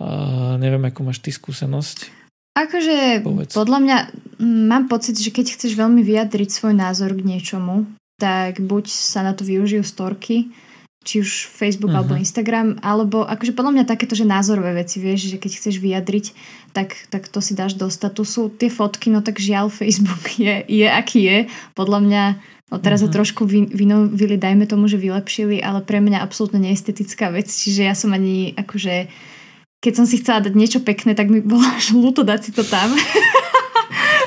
A 0.01 0.57
neviem, 0.57 0.81
ako 0.89 1.13
máš 1.13 1.21
ty 1.21 1.29
skúsenosť. 1.29 2.09
Akože 2.57 3.23
Povedz. 3.23 3.53
podľa 3.55 3.79
mňa 3.79 3.97
mám 4.43 4.91
pocit, 4.91 5.15
že 5.15 5.31
keď 5.31 5.55
chceš 5.55 5.79
veľmi 5.79 6.03
vyjadriť 6.03 6.51
svoj 6.51 6.75
názor 6.75 7.15
k 7.15 7.23
niečomu, 7.23 7.87
tak 8.19 8.59
buď 8.61 8.91
sa 8.91 9.23
na 9.23 9.33
to 9.33 9.47
využijú 9.47 9.87
storky, 9.87 10.51
či 11.01 11.25
už 11.25 11.49
Facebook 11.49 11.95
uh-huh. 11.95 12.05
alebo 12.05 12.15
mhm. 12.19 12.21
Instagram, 12.21 12.69
alebo 12.85 13.25
akože 13.25 13.57
podľa 13.57 13.73
mňa 13.81 13.85
takéto, 13.89 14.13
že 14.13 14.29
názorové 14.29 14.77
veci, 14.85 15.01
vieš, 15.01 15.33
že 15.33 15.41
keď 15.41 15.53
chceš 15.57 15.81
vyjadriť, 15.81 16.27
tak, 16.77 16.93
tak 17.09 17.33
to 17.33 17.41
si 17.41 17.57
dáš 17.57 17.79
do 17.81 17.89
statusu. 17.89 18.53
Tie 18.53 18.69
fotky, 18.69 19.09
no 19.09 19.25
tak 19.25 19.41
žiaľ, 19.41 19.73
Facebook 19.81 20.37
je, 20.37 20.61
je 20.69 20.89
aký 20.91 21.21
je. 21.25 21.39
Podľa 21.73 21.99
mňa, 22.05 22.23
no 22.69 22.77
teraz 22.83 23.01
uh-huh. 23.01 23.09
ho 23.09 23.13
mhm. 23.13 23.17
trošku 23.17 23.43
vynovili, 23.49 24.37
dajme 24.37 24.69
tomu, 24.69 24.91
že 24.91 25.01
vylepšili, 25.01 25.65
ale 25.65 25.81
pre 25.81 26.05
mňa 26.05 26.21
absolútne 26.21 26.61
neestetická 26.61 27.33
vec, 27.33 27.49
čiže 27.49 27.89
ja 27.89 27.97
som 27.97 28.13
ani 28.13 28.53
akože 28.59 29.09
keď 29.81 29.93
som 29.97 30.05
si 30.05 30.21
chcela 30.21 30.45
dať 30.45 30.53
niečo 30.53 30.81
pekné, 30.85 31.17
tak 31.17 31.33
mi 31.33 31.41
bolo 31.41 31.65
až 31.65 31.97
ľúto 31.97 32.21
dať 32.21 32.41
si 32.45 32.51
to 32.53 32.61
tam. 32.65 32.93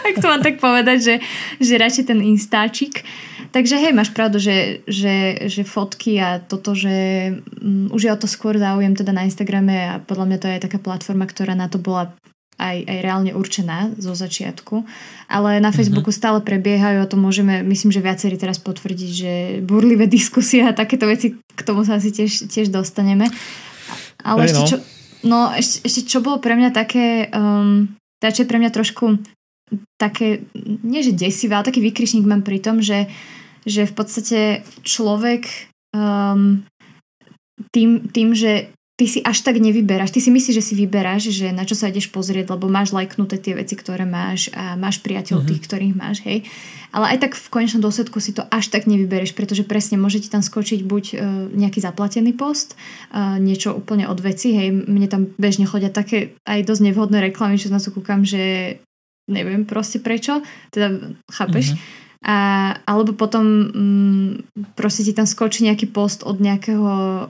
Ak 0.09 0.17
to 0.17 0.25
mám 0.25 0.41
tak 0.41 0.57
povedať, 0.57 0.97
že, 0.99 1.15
že 1.61 1.79
radšej 1.79 2.09
ten 2.09 2.19
instáčik. 2.19 3.05
Takže 3.53 3.77
hej, 3.77 3.93
máš 3.93 4.09
pravdu, 4.09 4.41
že, 4.41 4.81
že, 4.89 5.45
že 5.45 5.61
fotky 5.61 6.17
a 6.17 6.41
toto, 6.41 6.73
že 6.73 7.29
um, 7.61 7.85
už 7.93 8.01
je 8.01 8.11
o 8.11 8.17
to 8.17 8.25
skôr 8.25 8.57
záujem 8.57 8.97
teda 8.97 9.13
na 9.13 9.29
Instagrame 9.29 9.93
a 9.93 10.01
podľa 10.01 10.25
mňa 10.25 10.37
to 10.41 10.47
je 10.49 10.63
taká 10.65 10.81
platforma, 10.81 11.29
ktorá 11.29 11.53
na 11.53 11.69
to 11.69 11.77
bola 11.77 12.17
aj, 12.57 12.81
aj 12.81 12.97
reálne 13.05 13.31
určená 13.37 13.93
zo 14.01 14.17
začiatku. 14.17 14.81
Ale 15.29 15.61
na 15.61 15.69
mhm. 15.69 15.77
Facebooku 15.77 16.09
mm-hmm. 16.09 16.25
stále 16.25 16.39
prebiehajú 16.41 17.05
a 17.05 17.09
to 17.09 17.13
môžeme, 17.13 17.61
myslím, 17.61 17.93
že 17.93 18.01
viacerí 18.01 18.41
teraz 18.41 18.57
potvrdiť, 18.57 19.11
že 19.13 19.31
burlivé 19.61 20.09
diskusie 20.17 20.65
a 20.65 20.73
takéto 20.73 21.05
veci, 21.05 21.37
k 21.37 21.61
tomu 21.61 21.85
sa 21.85 22.01
asi 22.01 22.09
tiež, 22.09 22.49
tiež 22.49 22.73
dostaneme. 22.73 23.29
Ale 24.23 24.49
ešte, 24.49 24.59
no. 24.59 24.65
čo, 24.65 24.77
no, 25.23 25.51
ešte, 25.55 25.87
ešte 25.87 26.01
čo 26.07 26.19
bolo 26.23 26.39
pre 26.39 26.55
mňa 26.55 26.71
také, 26.71 27.27
um, 27.31 27.89
čo 28.19 28.43
je 28.43 28.49
pre 28.49 28.59
mňa 28.59 28.71
trošku 28.71 29.19
také, 29.97 30.45
nie 30.83 31.01
že 31.01 31.17
desivé, 31.17 31.57
ale 31.57 31.67
taký 31.67 31.81
vykrišník 31.81 32.27
mám 32.27 32.45
pri 32.45 32.61
tom, 32.61 32.79
že 32.83 33.09
že 33.63 33.87
v 33.87 33.93
podstate 33.95 34.39
človek 34.83 35.47
um, 35.95 36.63
tým, 37.71 38.11
tým, 38.11 38.35
že 38.35 38.69
ty 38.93 39.09
si 39.09 39.19
až 39.25 39.41
tak 39.41 39.57
nevyberáš. 39.57 40.13
Ty 40.13 40.21
si 40.21 40.29
myslíš, 40.29 40.55
že 40.61 40.63
si 40.63 40.73
vyberáš, 40.77 41.33
že 41.33 41.49
na 41.49 41.65
čo 41.65 41.73
sa 41.73 41.89
ideš 41.89 42.13
pozrieť, 42.13 42.53
lebo 42.53 42.69
máš 42.69 42.93
lajknuté 42.93 43.41
tie 43.41 43.57
veci, 43.57 43.73
ktoré 43.73 44.05
máš 44.05 44.53
a 44.53 44.77
máš 44.77 45.01
priateľ 45.01 45.41
mm-hmm. 45.41 45.49
tých, 45.49 45.61
ktorých 45.65 45.93
máš, 45.97 46.17
hej. 46.29 46.45
Ale 46.93 47.09
aj 47.09 47.25
tak 47.25 47.33
v 47.33 47.47
konečnom 47.49 47.81
dôsledku 47.81 48.21
si 48.21 48.37
to 48.37 48.45
až 48.53 48.69
tak 48.69 48.85
nevybereš, 48.85 49.33
pretože 49.33 49.65
presne 49.65 49.97
môže 49.97 50.21
ti 50.21 50.29
tam 50.29 50.45
skočiť 50.45 50.85
buď 50.85 51.03
uh, 51.09 51.17
nejaký 51.57 51.81
zaplatený 51.81 52.37
post, 52.37 52.77
uh, 53.09 53.41
niečo 53.41 53.73
úplne 53.73 54.05
od 54.05 54.21
veci, 54.21 54.53
hej. 54.53 54.69
Mne 54.69 55.09
tam 55.09 55.33
bežne 55.41 55.65
chodia 55.65 55.89
také 55.89 56.37
aj 56.45 56.61
dosť 56.61 56.93
nevhodné 56.93 57.17
reklamy, 57.33 57.57
čo 57.57 57.73
na 57.73 57.81
to 57.81 57.89
kúkam, 57.89 58.21
že 58.21 58.77
neviem 59.25 59.65
proste 59.65 59.97
prečo, 59.97 60.45
teda 60.69 61.17
chápeš. 61.33 61.73
Mm-hmm 61.73 62.02
a, 62.23 62.71
alebo 62.87 63.11
potom 63.11 63.43
mm, 63.43 64.29
proste 64.79 65.03
ti 65.03 65.11
tam 65.11 65.27
skočí 65.27 65.67
nejaký 65.67 65.91
post 65.91 66.23
od 66.23 66.39
nejakého 66.39 66.87
uh, 66.87 67.25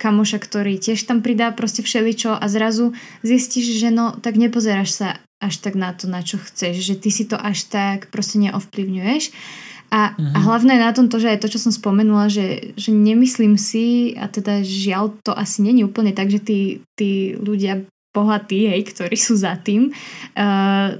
kamoša, 0.00 0.40
ktorý 0.40 0.80
tiež 0.80 1.04
tam 1.04 1.20
pridá 1.20 1.52
proste 1.52 1.84
všeličo 1.84 2.40
a 2.40 2.44
zrazu 2.48 2.96
zistíš, 3.20 3.76
že 3.76 3.92
no 3.92 4.16
tak 4.16 4.40
nepozeráš 4.40 4.96
sa 4.96 5.08
až 5.40 5.60
tak 5.60 5.76
na 5.76 5.92
to, 5.92 6.08
na 6.08 6.24
čo 6.24 6.40
chceš, 6.40 6.80
že 6.80 6.94
ty 6.96 7.12
si 7.12 7.28
to 7.28 7.36
až 7.36 7.68
tak 7.68 8.08
proste 8.08 8.40
neovplyvňuješ. 8.40 9.32
A, 9.90 10.14
uh-huh. 10.14 10.32
a 10.32 10.38
mhm. 10.38 10.44
hlavné 10.46 10.74
na 10.78 10.94
tom 10.94 11.10
to, 11.10 11.18
že 11.18 11.34
aj 11.34 11.42
to, 11.42 11.48
čo 11.50 11.58
som 11.58 11.72
spomenula, 11.74 12.30
že, 12.30 12.72
že 12.78 12.94
nemyslím 12.94 13.58
si, 13.58 14.14
a 14.14 14.30
teda 14.30 14.62
žiaľ 14.62 15.18
to 15.26 15.34
asi 15.34 15.66
není 15.66 15.82
úplne 15.82 16.14
tak, 16.14 16.30
že 16.30 16.38
tí, 16.38 16.60
tí 16.94 17.34
ľudia 17.34 17.82
bohatí, 18.10 18.66
hej, 18.66 18.82
ktorí 18.90 19.14
sú 19.14 19.38
za 19.38 19.54
tým, 19.58 19.90
uh, 19.90 20.98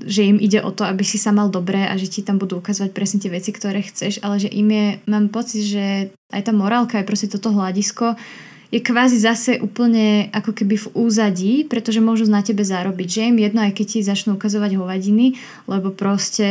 že 0.00 0.24
im 0.24 0.40
ide 0.40 0.60
o 0.64 0.72
to, 0.72 0.84
aby 0.84 1.04
si 1.04 1.20
sa 1.20 1.32
mal 1.32 1.52
dobré 1.52 1.88
a 1.88 1.96
že 1.96 2.08
ti 2.08 2.20
tam 2.24 2.40
budú 2.40 2.60
ukazovať 2.60 2.90
presne 2.92 3.20
tie 3.20 3.32
veci, 3.32 3.52
ktoré 3.52 3.84
chceš, 3.84 4.20
ale 4.24 4.40
že 4.40 4.48
im 4.48 4.68
je, 4.68 4.86
mám 5.08 5.28
pocit, 5.28 5.64
že 5.64 5.84
aj 6.32 6.42
tá 6.48 6.52
morálka 6.52 7.00
je 7.00 7.08
proste 7.08 7.28
toto 7.28 7.52
hľadisko, 7.52 8.16
je 8.70 8.78
kvázi 8.78 9.18
zase 9.18 9.58
úplne 9.58 10.30
ako 10.30 10.54
keby 10.54 10.78
v 10.78 10.90
úzadí, 10.94 11.54
pretože 11.66 11.98
môžu 11.98 12.30
na 12.30 12.38
tebe 12.38 12.62
zarobiť. 12.62 13.08
Že 13.10 13.28
im 13.34 13.38
jedno, 13.42 13.60
aj 13.66 13.74
keď 13.74 13.86
ti 13.90 14.06
začnú 14.06 14.38
ukazovať 14.38 14.78
hovadiny, 14.78 15.34
lebo 15.66 15.90
proste 15.90 16.46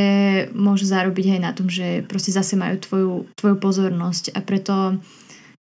môžu 0.51 0.83
zarobiť 0.83 1.39
aj 1.39 1.41
na 1.41 1.51
tom, 1.55 1.71
že 1.71 2.03
proste 2.11 2.35
zase 2.35 2.59
majú 2.59 2.75
tvoju, 2.75 3.11
tvoju 3.39 3.55
pozornosť 3.55 4.35
a 4.35 4.43
preto 4.43 4.99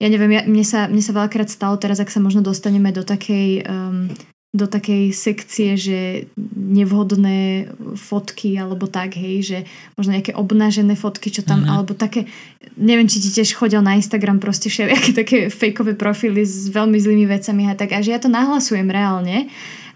ja 0.03 0.09
neviem, 0.11 0.31
ja, 0.35 0.43
mne, 0.43 0.65
sa, 0.67 0.91
mne 0.91 1.03
sa 1.03 1.15
veľakrát 1.15 1.47
stalo 1.47 1.79
teraz, 1.79 2.03
ak 2.03 2.11
sa 2.11 2.19
možno 2.19 2.43
dostaneme 2.43 2.91
do 2.91 3.07
takej 3.07 3.63
um, 3.63 4.11
do 4.55 4.71
takej 4.71 5.11
sekcie, 5.11 5.75
že 5.75 6.31
nevhodné 6.55 7.67
fotky 7.99 8.55
alebo 8.55 8.87
tak, 8.87 9.19
hej, 9.19 9.37
že 9.43 9.59
možno 9.99 10.15
nejaké 10.15 10.31
obnažené 10.31 10.95
fotky, 10.95 11.35
čo 11.35 11.43
tam, 11.43 11.67
uh-huh. 11.67 11.83
alebo 11.83 11.99
také, 11.99 12.31
neviem, 12.79 13.11
či 13.11 13.19
ti 13.19 13.35
tiež 13.35 13.59
chodil 13.59 13.83
na 13.83 13.99
Instagram 13.99 14.39
proste 14.39 14.71
všelijaké 14.71 15.11
také 15.27 15.39
fejkové 15.51 15.99
profily 15.99 16.47
s 16.47 16.71
veľmi 16.71 16.95
zlými 16.95 17.27
vecami 17.27 17.67
a 17.67 17.75
tak, 17.75 17.99
a 17.99 18.01
že 18.01 18.15
ja 18.15 18.23
to 18.23 18.31
nahlasujem 18.31 18.87
reálne 18.87 19.51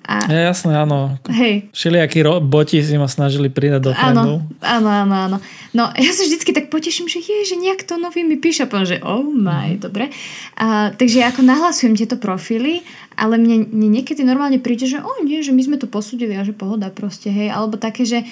a... 0.09 0.25
Ja, 0.25 0.41
jasné, 0.49 0.73
áno. 0.73 1.21
Hej. 1.29 1.69
Všelijakí 1.77 2.25
boti 2.41 2.81
si 2.81 2.97
ma 2.97 3.05
snažili 3.13 3.53
pridať 3.53 3.81
do 3.85 3.93
friendov. 3.93 4.41
Áno, 4.65 4.89
áno, 4.89 5.15
áno. 5.29 5.37
No 5.77 5.93
ja 5.93 6.11
sa 6.17 6.25
tak 6.25 6.48
poteším, 6.69 7.09
že 7.09 7.19
je, 7.19 7.49
že 7.49 7.57
nejak 7.57 7.83
to 7.89 7.97
nový 7.97 8.23
mi 8.23 8.37
píše, 8.37 8.69
poviem, 8.69 8.87
že 8.87 9.03
oh 9.03 9.25
my, 9.25 9.77
mm. 9.77 9.81
dobre. 9.81 10.13
A, 10.61 10.93
takže 10.93 11.25
ja 11.25 11.33
ako 11.33 11.43
nahlasujem 11.43 11.97
tieto 11.97 12.21
profily, 12.21 12.85
ale 13.19 13.41
mne, 13.41 13.67
mne 13.73 13.89
niekedy 14.01 14.23
normálne 14.23 14.63
príde, 14.63 14.87
že 14.87 15.03
o 15.03 15.09
oh, 15.09 15.19
nie, 15.25 15.43
že 15.43 15.57
my 15.57 15.63
sme 15.65 15.77
to 15.81 15.91
posúdili 15.91 16.37
a 16.37 16.47
že 16.47 16.53
pohoda 16.53 16.93
proste, 16.93 17.33
hej, 17.33 17.51
alebo 17.51 17.81
také, 17.81 18.05
že 18.05 18.29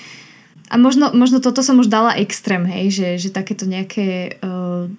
a 0.67 0.75
možno, 0.77 1.15
možno 1.15 1.39
toto 1.39 1.63
som 1.63 1.79
už 1.79 1.87
dala 1.87 2.19
extrém, 2.19 2.67
hej, 2.67 2.91
že, 2.91 3.09
že 3.27 3.29
takéto 3.31 3.71
nejaké 3.71 4.39
uh, 4.43 4.91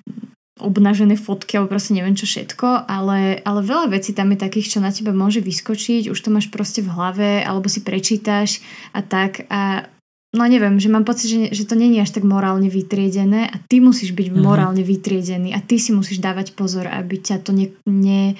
obnažené 0.59 1.19
fotky 1.19 1.57
alebo 1.57 1.75
proste 1.75 1.93
neviem 1.93 2.17
čo 2.17 2.25
všetko, 2.25 2.89
ale, 2.89 3.43
ale 3.45 3.59
veľa 3.61 3.93
vecí 3.93 4.15
tam 4.15 4.33
je 4.33 4.41
takých, 4.41 4.77
čo 4.77 4.79
na 4.81 4.89
teba 4.89 5.13
môže 5.13 5.43
vyskočiť, 5.43 6.09
už 6.09 6.19
to 6.19 6.33
máš 6.33 6.49
proste 6.49 6.81
v 6.81 6.91
hlave 6.91 7.31
alebo 7.45 7.69
si 7.69 7.83
prečítaš 7.85 8.63
a 8.95 9.03
tak 9.05 9.45
a 9.51 9.85
no 10.35 10.43
neviem, 10.43 10.75
že 10.81 10.91
mám 10.91 11.07
pocit, 11.07 11.31
že, 11.31 11.39
že 11.55 11.63
to 11.63 11.79
není 11.79 12.03
až 12.03 12.11
tak 12.11 12.27
morálne 12.27 12.67
vytriedené 12.67 13.47
a 13.47 13.55
ty 13.63 13.79
musíš 13.79 14.11
byť 14.11 14.27
mm-hmm. 14.27 14.43
morálne 14.43 14.83
vytriedený 14.83 15.55
a 15.55 15.63
ty 15.63 15.79
si 15.79 15.95
musíš 15.95 16.19
dávať 16.19 16.57
pozor, 16.57 16.89
aby 16.89 17.21
ťa 17.21 17.43
to 17.47 17.55
ne, 17.55 17.71
ne, 17.87 18.35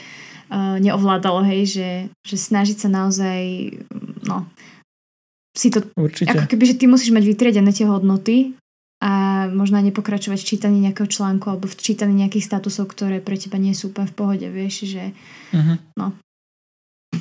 uh, 0.52 0.76
neovládalo, 0.84 1.48
hej, 1.48 1.62
že, 1.68 1.90
že 2.28 2.36
snažiť 2.36 2.78
sa 2.84 2.90
naozaj 2.92 3.40
no, 4.28 4.44
si 5.56 5.72
to, 5.72 5.88
Určite. 5.96 6.30
ako 6.30 6.46
keby, 6.52 6.64
že 6.76 6.78
ty 6.78 6.86
musíš 6.86 7.16
mať 7.16 7.24
vytriedené 7.24 7.72
tie 7.72 7.88
hodnoty 7.88 8.54
a 8.98 9.46
možno 9.54 9.78
aj 9.78 9.94
nepokračovať 9.94 10.42
v 10.42 10.50
čítaní 10.50 10.78
nejakého 10.82 11.06
článku 11.06 11.54
alebo 11.54 11.70
v 11.70 11.78
čítaní 11.78 12.18
nejakých 12.26 12.50
statusov, 12.50 12.90
ktoré 12.90 13.22
pre 13.22 13.38
teba 13.38 13.62
nie 13.62 13.78
sú 13.78 13.94
úplne 13.94 14.10
v 14.10 14.18
pohode, 14.18 14.48
vieš, 14.50 14.90
že 14.90 15.14
uh-huh. 15.54 15.78
no. 15.98 16.18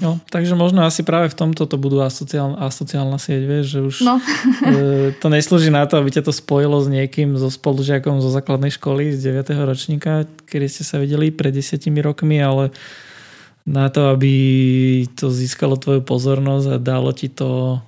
No, 0.03 0.21
takže 0.29 0.55
možno 0.59 0.85
asi 0.85 1.03
práve 1.07 1.33
v 1.33 1.39
tomto 1.39 1.65
to 1.65 1.77
budú 1.81 2.03
asociálna, 2.03 2.61
asociálna 2.67 3.17
sieť, 3.17 3.43
vieš, 3.47 3.67
že 3.67 3.81
už 3.81 3.97
no. 4.05 4.15
e, 4.71 5.17
to 5.17 5.27
neslúži 5.33 5.73
na 5.73 5.87
to, 5.89 5.99
aby 5.99 6.13
ťa 6.13 6.27
to 6.27 6.33
spojilo 6.33 6.79
s 6.83 6.89
niekým, 6.91 7.35
so 7.37 7.49
spolužiakom 7.49 8.21
zo 8.21 8.29
základnej 8.29 8.75
školy 8.75 9.15
z 9.15 9.33
9. 9.33 9.53
ročníka, 9.67 10.29
kedy 10.47 10.67
ste 10.69 10.83
sa 10.85 11.01
videli 11.01 11.33
pred 11.33 11.55
desiatimi 11.55 12.05
rokmi, 12.05 12.41
ale 12.41 12.75
na 13.67 13.91
to, 13.91 14.15
aby 14.15 14.35
to 15.19 15.33
získalo 15.33 15.75
tvoju 15.75 16.07
pozornosť 16.07 16.67
a 16.71 16.79
dalo 16.79 17.11
ti 17.11 17.27
to 17.27 17.83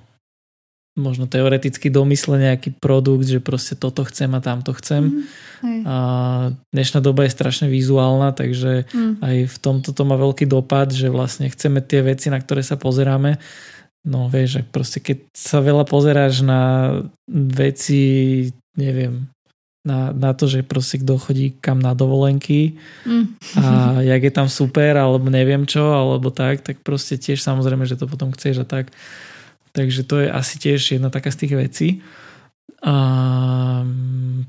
možno 0.99 1.25
teoreticky 1.25 1.87
domysle 1.87 2.37
nejaký 2.37 2.75
produkt, 2.77 3.25
že 3.25 3.39
proste 3.39 3.73
toto 3.79 4.03
chcem 4.05 4.29
a 4.35 4.43
tamto 4.43 4.75
chcem. 4.75 5.25
Mm, 5.63 5.83
a 5.87 5.95
dnešná 6.75 6.99
doba 6.99 7.25
je 7.25 7.35
strašne 7.35 7.71
vizuálna, 7.71 8.35
takže 8.35 8.85
mm. 8.91 9.23
aj 9.23 9.35
v 9.47 9.57
tomto 9.59 9.95
to 9.95 10.03
má 10.03 10.19
veľký 10.19 10.45
dopad, 10.45 10.91
že 10.91 11.07
vlastne 11.07 11.47
chceme 11.47 11.79
tie 11.79 12.03
veci, 12.03 12.27
na 12.27 12.37
ktoré 12.37 12.61
sa 12.61 12.75
pozeráme. 12.75 13.39
No 14.03 14.31
vieš, 14.31 14.59
že 14.59 14.61
proste 14.67 14.99
keď 15.03 15.27
sa 15.35 15.59
veľa 15.59 15.83
pozeráš 15.83 16.43
na 16.43 16.61
veci, 17.31 18.47
neviem, 18.75 19.27
na, 19.83 20.11
na 20.11 20.31
to, 20.35 20.45
že 20.45 20.67
proste 20.67 20.99
kto 20.99 21.15
chodí 21.15 21.55
kam 21.55 21.79
na 21.79 21.95
dovolenky 21.95 22.75
mm. 23.07 23.25
a 23.63 23.63
jak 24.03 24.21
je 24.27 24.33
tam 24.33 24.47
super, 24.51 24.99
alebo 24.99 25.31
neviem 25.31 25.63
čo, 25.63 25.95
alebo 25.95 26.29
tak, 26.29 26.61
tak 26.61 26.83
proste 26.83 27.15
tiež 27.15 27.39
samozrejme, 27.39 27.87
že 27.87 27.95
to 27.95 28.05
potom 28.05 28.35
chceš 28.35 28.63
a 28.63 28.65
tak. 28.67 28.91
Takže 29.71 30.01
to 30.03 30.25
je 30.25 30.27
asi 30.31 30.55
tiež 30.57 30.97
jedna 30.97 31.09
taká 31.13 31.29
z 31.29 31.45
tých 31.45 31.53
vecí. 31.55 31.87
A 32.79 32.95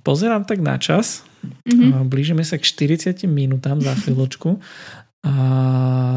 pozerám 0.06 0.46
tak 0.46 0.62
na 0.62 0.78
čas. 0.78 1.26
Mm-hmm. 1.66 2.06
Blížime 2.06 2.44
sa 2.46 2.60
k 2.60 2.64
40 2.64 3.26
minútam 3.26 3.82
za 3.82 3.96
chvíľočku. 3.98 4.60
A 5.20 5.36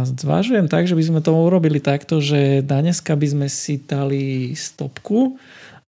zvážujem 0.07 0.71
tak, 0.71 0.87
že 0.87 0.95
by 0.95 1.03
sme 1.03 1.19
to 1.19 1.35
urobili 1.35 1.83
takto, 1.83 2.23
že 2.23 2.63
dneska 2.63 3.19
by 3.19 3.27
sme 3.27 3.47
si 3.51 3.83
dali 3.83 4.55
stopku 4.55 5.35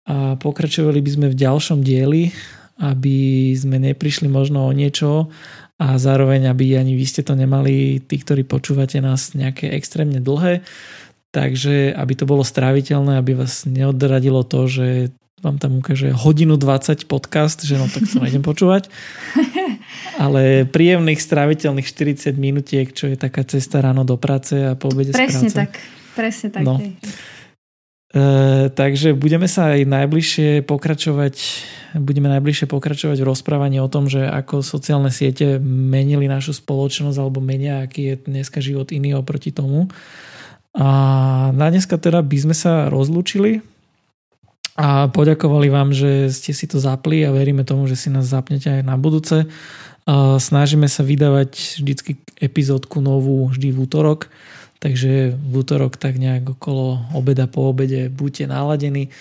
a 0.04 0.34
pokračovali 0.34 0.98
by 0.98 1.10
sme 1.14 1.26
v 1.30 1.38
ďalšom 1.38 1.80
dieli, 1.86 2.34
aby 2.82 3.54
sme 3.54 3.78
neprišli 3.78 4.26
možno 4.26 4.66
o 4.66 4.74
niečo 4.74 5.30
a 5.78 5.94
zároveň, 5.98 6.50
aby 6.50 6.74
ani 6.74 6.98
vy 6.98 7.06
ste 7.06 7.22
to 7.22 7.38
nemali, 7.38 8.02
tí, 8.02 8.18
ktorí 8.18 8.42
počúvate 8.46 8.98
nás 8.98 9.34
nejaké 9.38 9.70
extrémne 9.74 10.18
dlhé, 10.18 10.66
takže 11.34 11.90
aby 11.90 12.14
to 12.14 12.24
bolo 12.30 12.46
stráviteľné, 12.46 13.18
aby 13.18 13.34
vás 13.34 13.66
neodradilo 13.66 14.46
to, 14.46 14.70
že 14.70 14.86
vám 15.42 15.58
tam 15.60 15.82
ukáže 15.82 16.14
hodinu 16.14 16.56
20 16.56 17.04
podcast, 17.04 17.66
že 17.66 17.76
no 17.76 17.90
tak 17.90 18.08
to 18.08 18.22
nejdem 18.22 18.40
počúvať. 18.40 18.88
Ale 20.24 20.64
príjemných, 20.64 21.20
stráviteľných 21.20 21.84
40 21.84 22.32
minutiek, 22.38 22.88
čo 22.88 23.10
je 23.10 23.18
taká 23.18 23.44
cesta 23.44 23.84
ráno 23.84 24.06
do 24.06 24.16
práce 24.16 24.56
a 24.56 24.72
po 24.78 24.88
obede 24.88 25.12
presne 25.12 25.50
z 25.50 25.52
práce. 25.52 25.58
tak, 25.58 25.72
presne 26.16 26.48
tak. 26.48 26.64
No. 26.64 26.80
E, 26.80 26.90
takže 28.72 29.12
budeme 29.12 29.50
sa 29.50 29.76
aj 29.76 29.84
najbližšie 29.84 30.64
pokračovať 30.64 31.36
budeme 31.94 32.26
najbližšie 32.26 32.66
pokračovať 32.66 33.22
v 33.22 33.28
rozprávaní 33.28 33.78
o 33.78 33.86
tom, 33.86 34.10
že 34.10 34.26
ako 34.26 34.66
sociálne 34.66 35.14
siete 35.14 35.62
menili 35.62 36.26
našu 36.26 36.50
spoločnosť 36.58 37.18
alebo 37.22 37.38
menia, 37.38 37.86
aký 37.86 38.02
je 38.10 38.14
dneska 38.26 38.58
život 38.58 38.90
iný 38.90 39.14
oproti 39.14 39.54
tomu. 39.54 39.86
A 40.74 40.88
na 41.54 41.70
dneska 41.70 41.94
teda 41.96 42.18
by 42.18 42.36
sme 42.38 42.54
sa 42.54 42.90
rozlúčili 42.90 43.62
a 44.74 45.06
poďakovali 45.06 45.70
vám, 45.70 45.94
že 45.94 46.34
ste 46.34 46.50
si 46.50 46.66
to 46.66 46.82
zapli 46.82 47.22
a 47.22 47.30
veríme 47.30 47.62
tomu, 47.62 47.86
že 47.86 47.94
si 47.94 48.10
nás 48.10 48.26
zapnete 48.26 48.66
aj 48.66 48.82
na 48.82 48.98
budúce. 48.98 49.46
Snažíme 50.42 50.90
sa 50.90 51.06
vydávať 51.06 51.78
vždycky 51.78 52.18
epizódku 52.42 52.98
novú 52.98 53.46
vždy 53.54 53.70
v 53.70 53.78
útorok, 53.86 54.26
takže 54.82 55.38
v 55.38 55.52
útorok 55.54 55.94
tak 55.94 56.18
nejak 56.18 56.58
okolo 56.58 57.06
obeda 57.14 57.46
po 57.46 57.70
obede 57.70 58.10
buďte 58.10 58.50
naladení. 58.50 59.14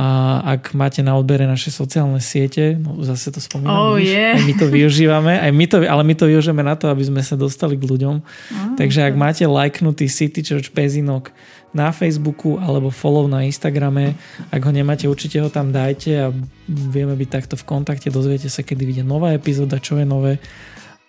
A 0.00 0.40
ak 0.56 0.72
máte 0.72 1.04
na 1.04 1.12
odbere 1.12 1.44
naše 1.44 1.68
sociálne 1.68 2.24
siete, 2.24 2.72
no 2.72 3.04
zase 3.04 3.28
to 3.28 3.36
spomínam, 3.36 3.68
oh, 3.68 4.00
yeah. 4.00 4.32
aj 4.32 4.48
my 4.48 4.56
to 4.56 4.72
využívame, 4.72 5.36
aj 5.36 5.52
my 5.52 5.68
to, 5.68 5.84
ale 5.84 6.02
my 6.08 6.16
to 6.16 6.24
využívame 6.24 6.64
na 6.64 6.72
to, 6.72 6.88
aby 6.88 7.04
sme 7.04 7.20
sa 7.20 7.36
dostali 7.36 7.76
k 7.76 7.84
ľuďom. 7.84 8.24
Oh, 8.24 8.80
Takže 8.80 9.04
ak 9.04 9.12
máte 9.12 9.44
lajknutý 9.44 10.08
City 10.08 10.40
Church 10.40 10.72
Pezinok 10.72 11.36
na 11.76 11.92
Facebooku 11.92 12.56
alebo 12.56 12.88
follow 12.88 13.28
na 13.28 13.44
Instagrame, 13.44 14.16
ak 14.48 14.64
ho 14.64 14.72
nemáte, 14.72 15.04
určite 15.04 15.36
ho 15.36 15.52
tam 15.52 15.68
dajte 15.68 16.16
a 16.16 16.32
vieme 16.64 17.12
byť 17.12 17.28
takto 17.28 17.60
v 17.60 17.68
kontakte, 17.68 18.08
dozviete 18.08 18.48
sa, 18.48 18.64
kedy 18.64 18.88
vyjde 18.88 19.04
nová 19.04 19.36
epizóda, 19.36 19.76
čo 19.76 20.00
je 20.00 20.08
nové. 20.08 20.40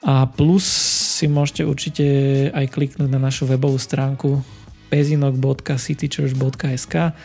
A 0.04 0.28
plus 0.28 0.68
si 1.16 1.32
môžete 1.32 1.64
určite 1.64 2.04
aj 2.52 2.68
kliknúť 2.76 3.08
na 3.08 3.24
našu 3.24 3.48
webovú 3.48 3.80
stránku 3.80 4.44
pezinok.citychurch.sk 4.92 7.16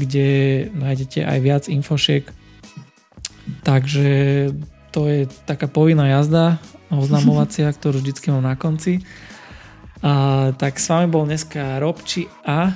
kde 0.00 0.28
nájdete 0.72 1.20
aj 1.20 1.38
viac 1.44 1.64
infošiek. 1.68 2.24
Takže 3.60 4.08
to 4.90 5.06
je 5.06 5.28
taká 5.44 5.68
povinná 5.68 6.08
jazda 6.08 6.56
oznamovacia, 6.88 7.68
ktorú 7.76 8.00
vždycky 8.00 8.32
mám 8.32 8.48
na 8.48 8.56
konci. 8.56 9.04
A, 10.00 10.50
tak 10.56 10.80
s 10.80 10.88
vami 10.88 11.12
bol 11.12 11.28
dneska 11.28 11.76
Robči 11.76 12.24
a 12.48 12.72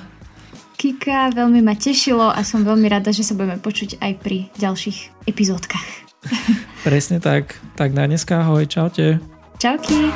Kika, 0.75 1.31
veľmi 1.31 1.63
ma 1.63 1.73
tešilo 1.73 2.27
a 2.29 2.43
som 2.43 2.67
veľmi 2.67 2.85
rada, 2.91 3.09
že 3.15 3.23
sa 3.23 3.33
budeme 3.33 3.57
počuť 3.57 3.97
aj 4.03 4.11
pri 4.19 4.51
ďalších 4.59 5.23
epizódkach. 5.23 5.87
Presne 6.83 7.23
tak. 7.23 7.55
Tak 7.79 7.95
na 7.95 8.05
dneska 8.05 8.43
ahoj, 8.43 8.67
čaute. 8.67 9.17
Čauky. 9.57 10.11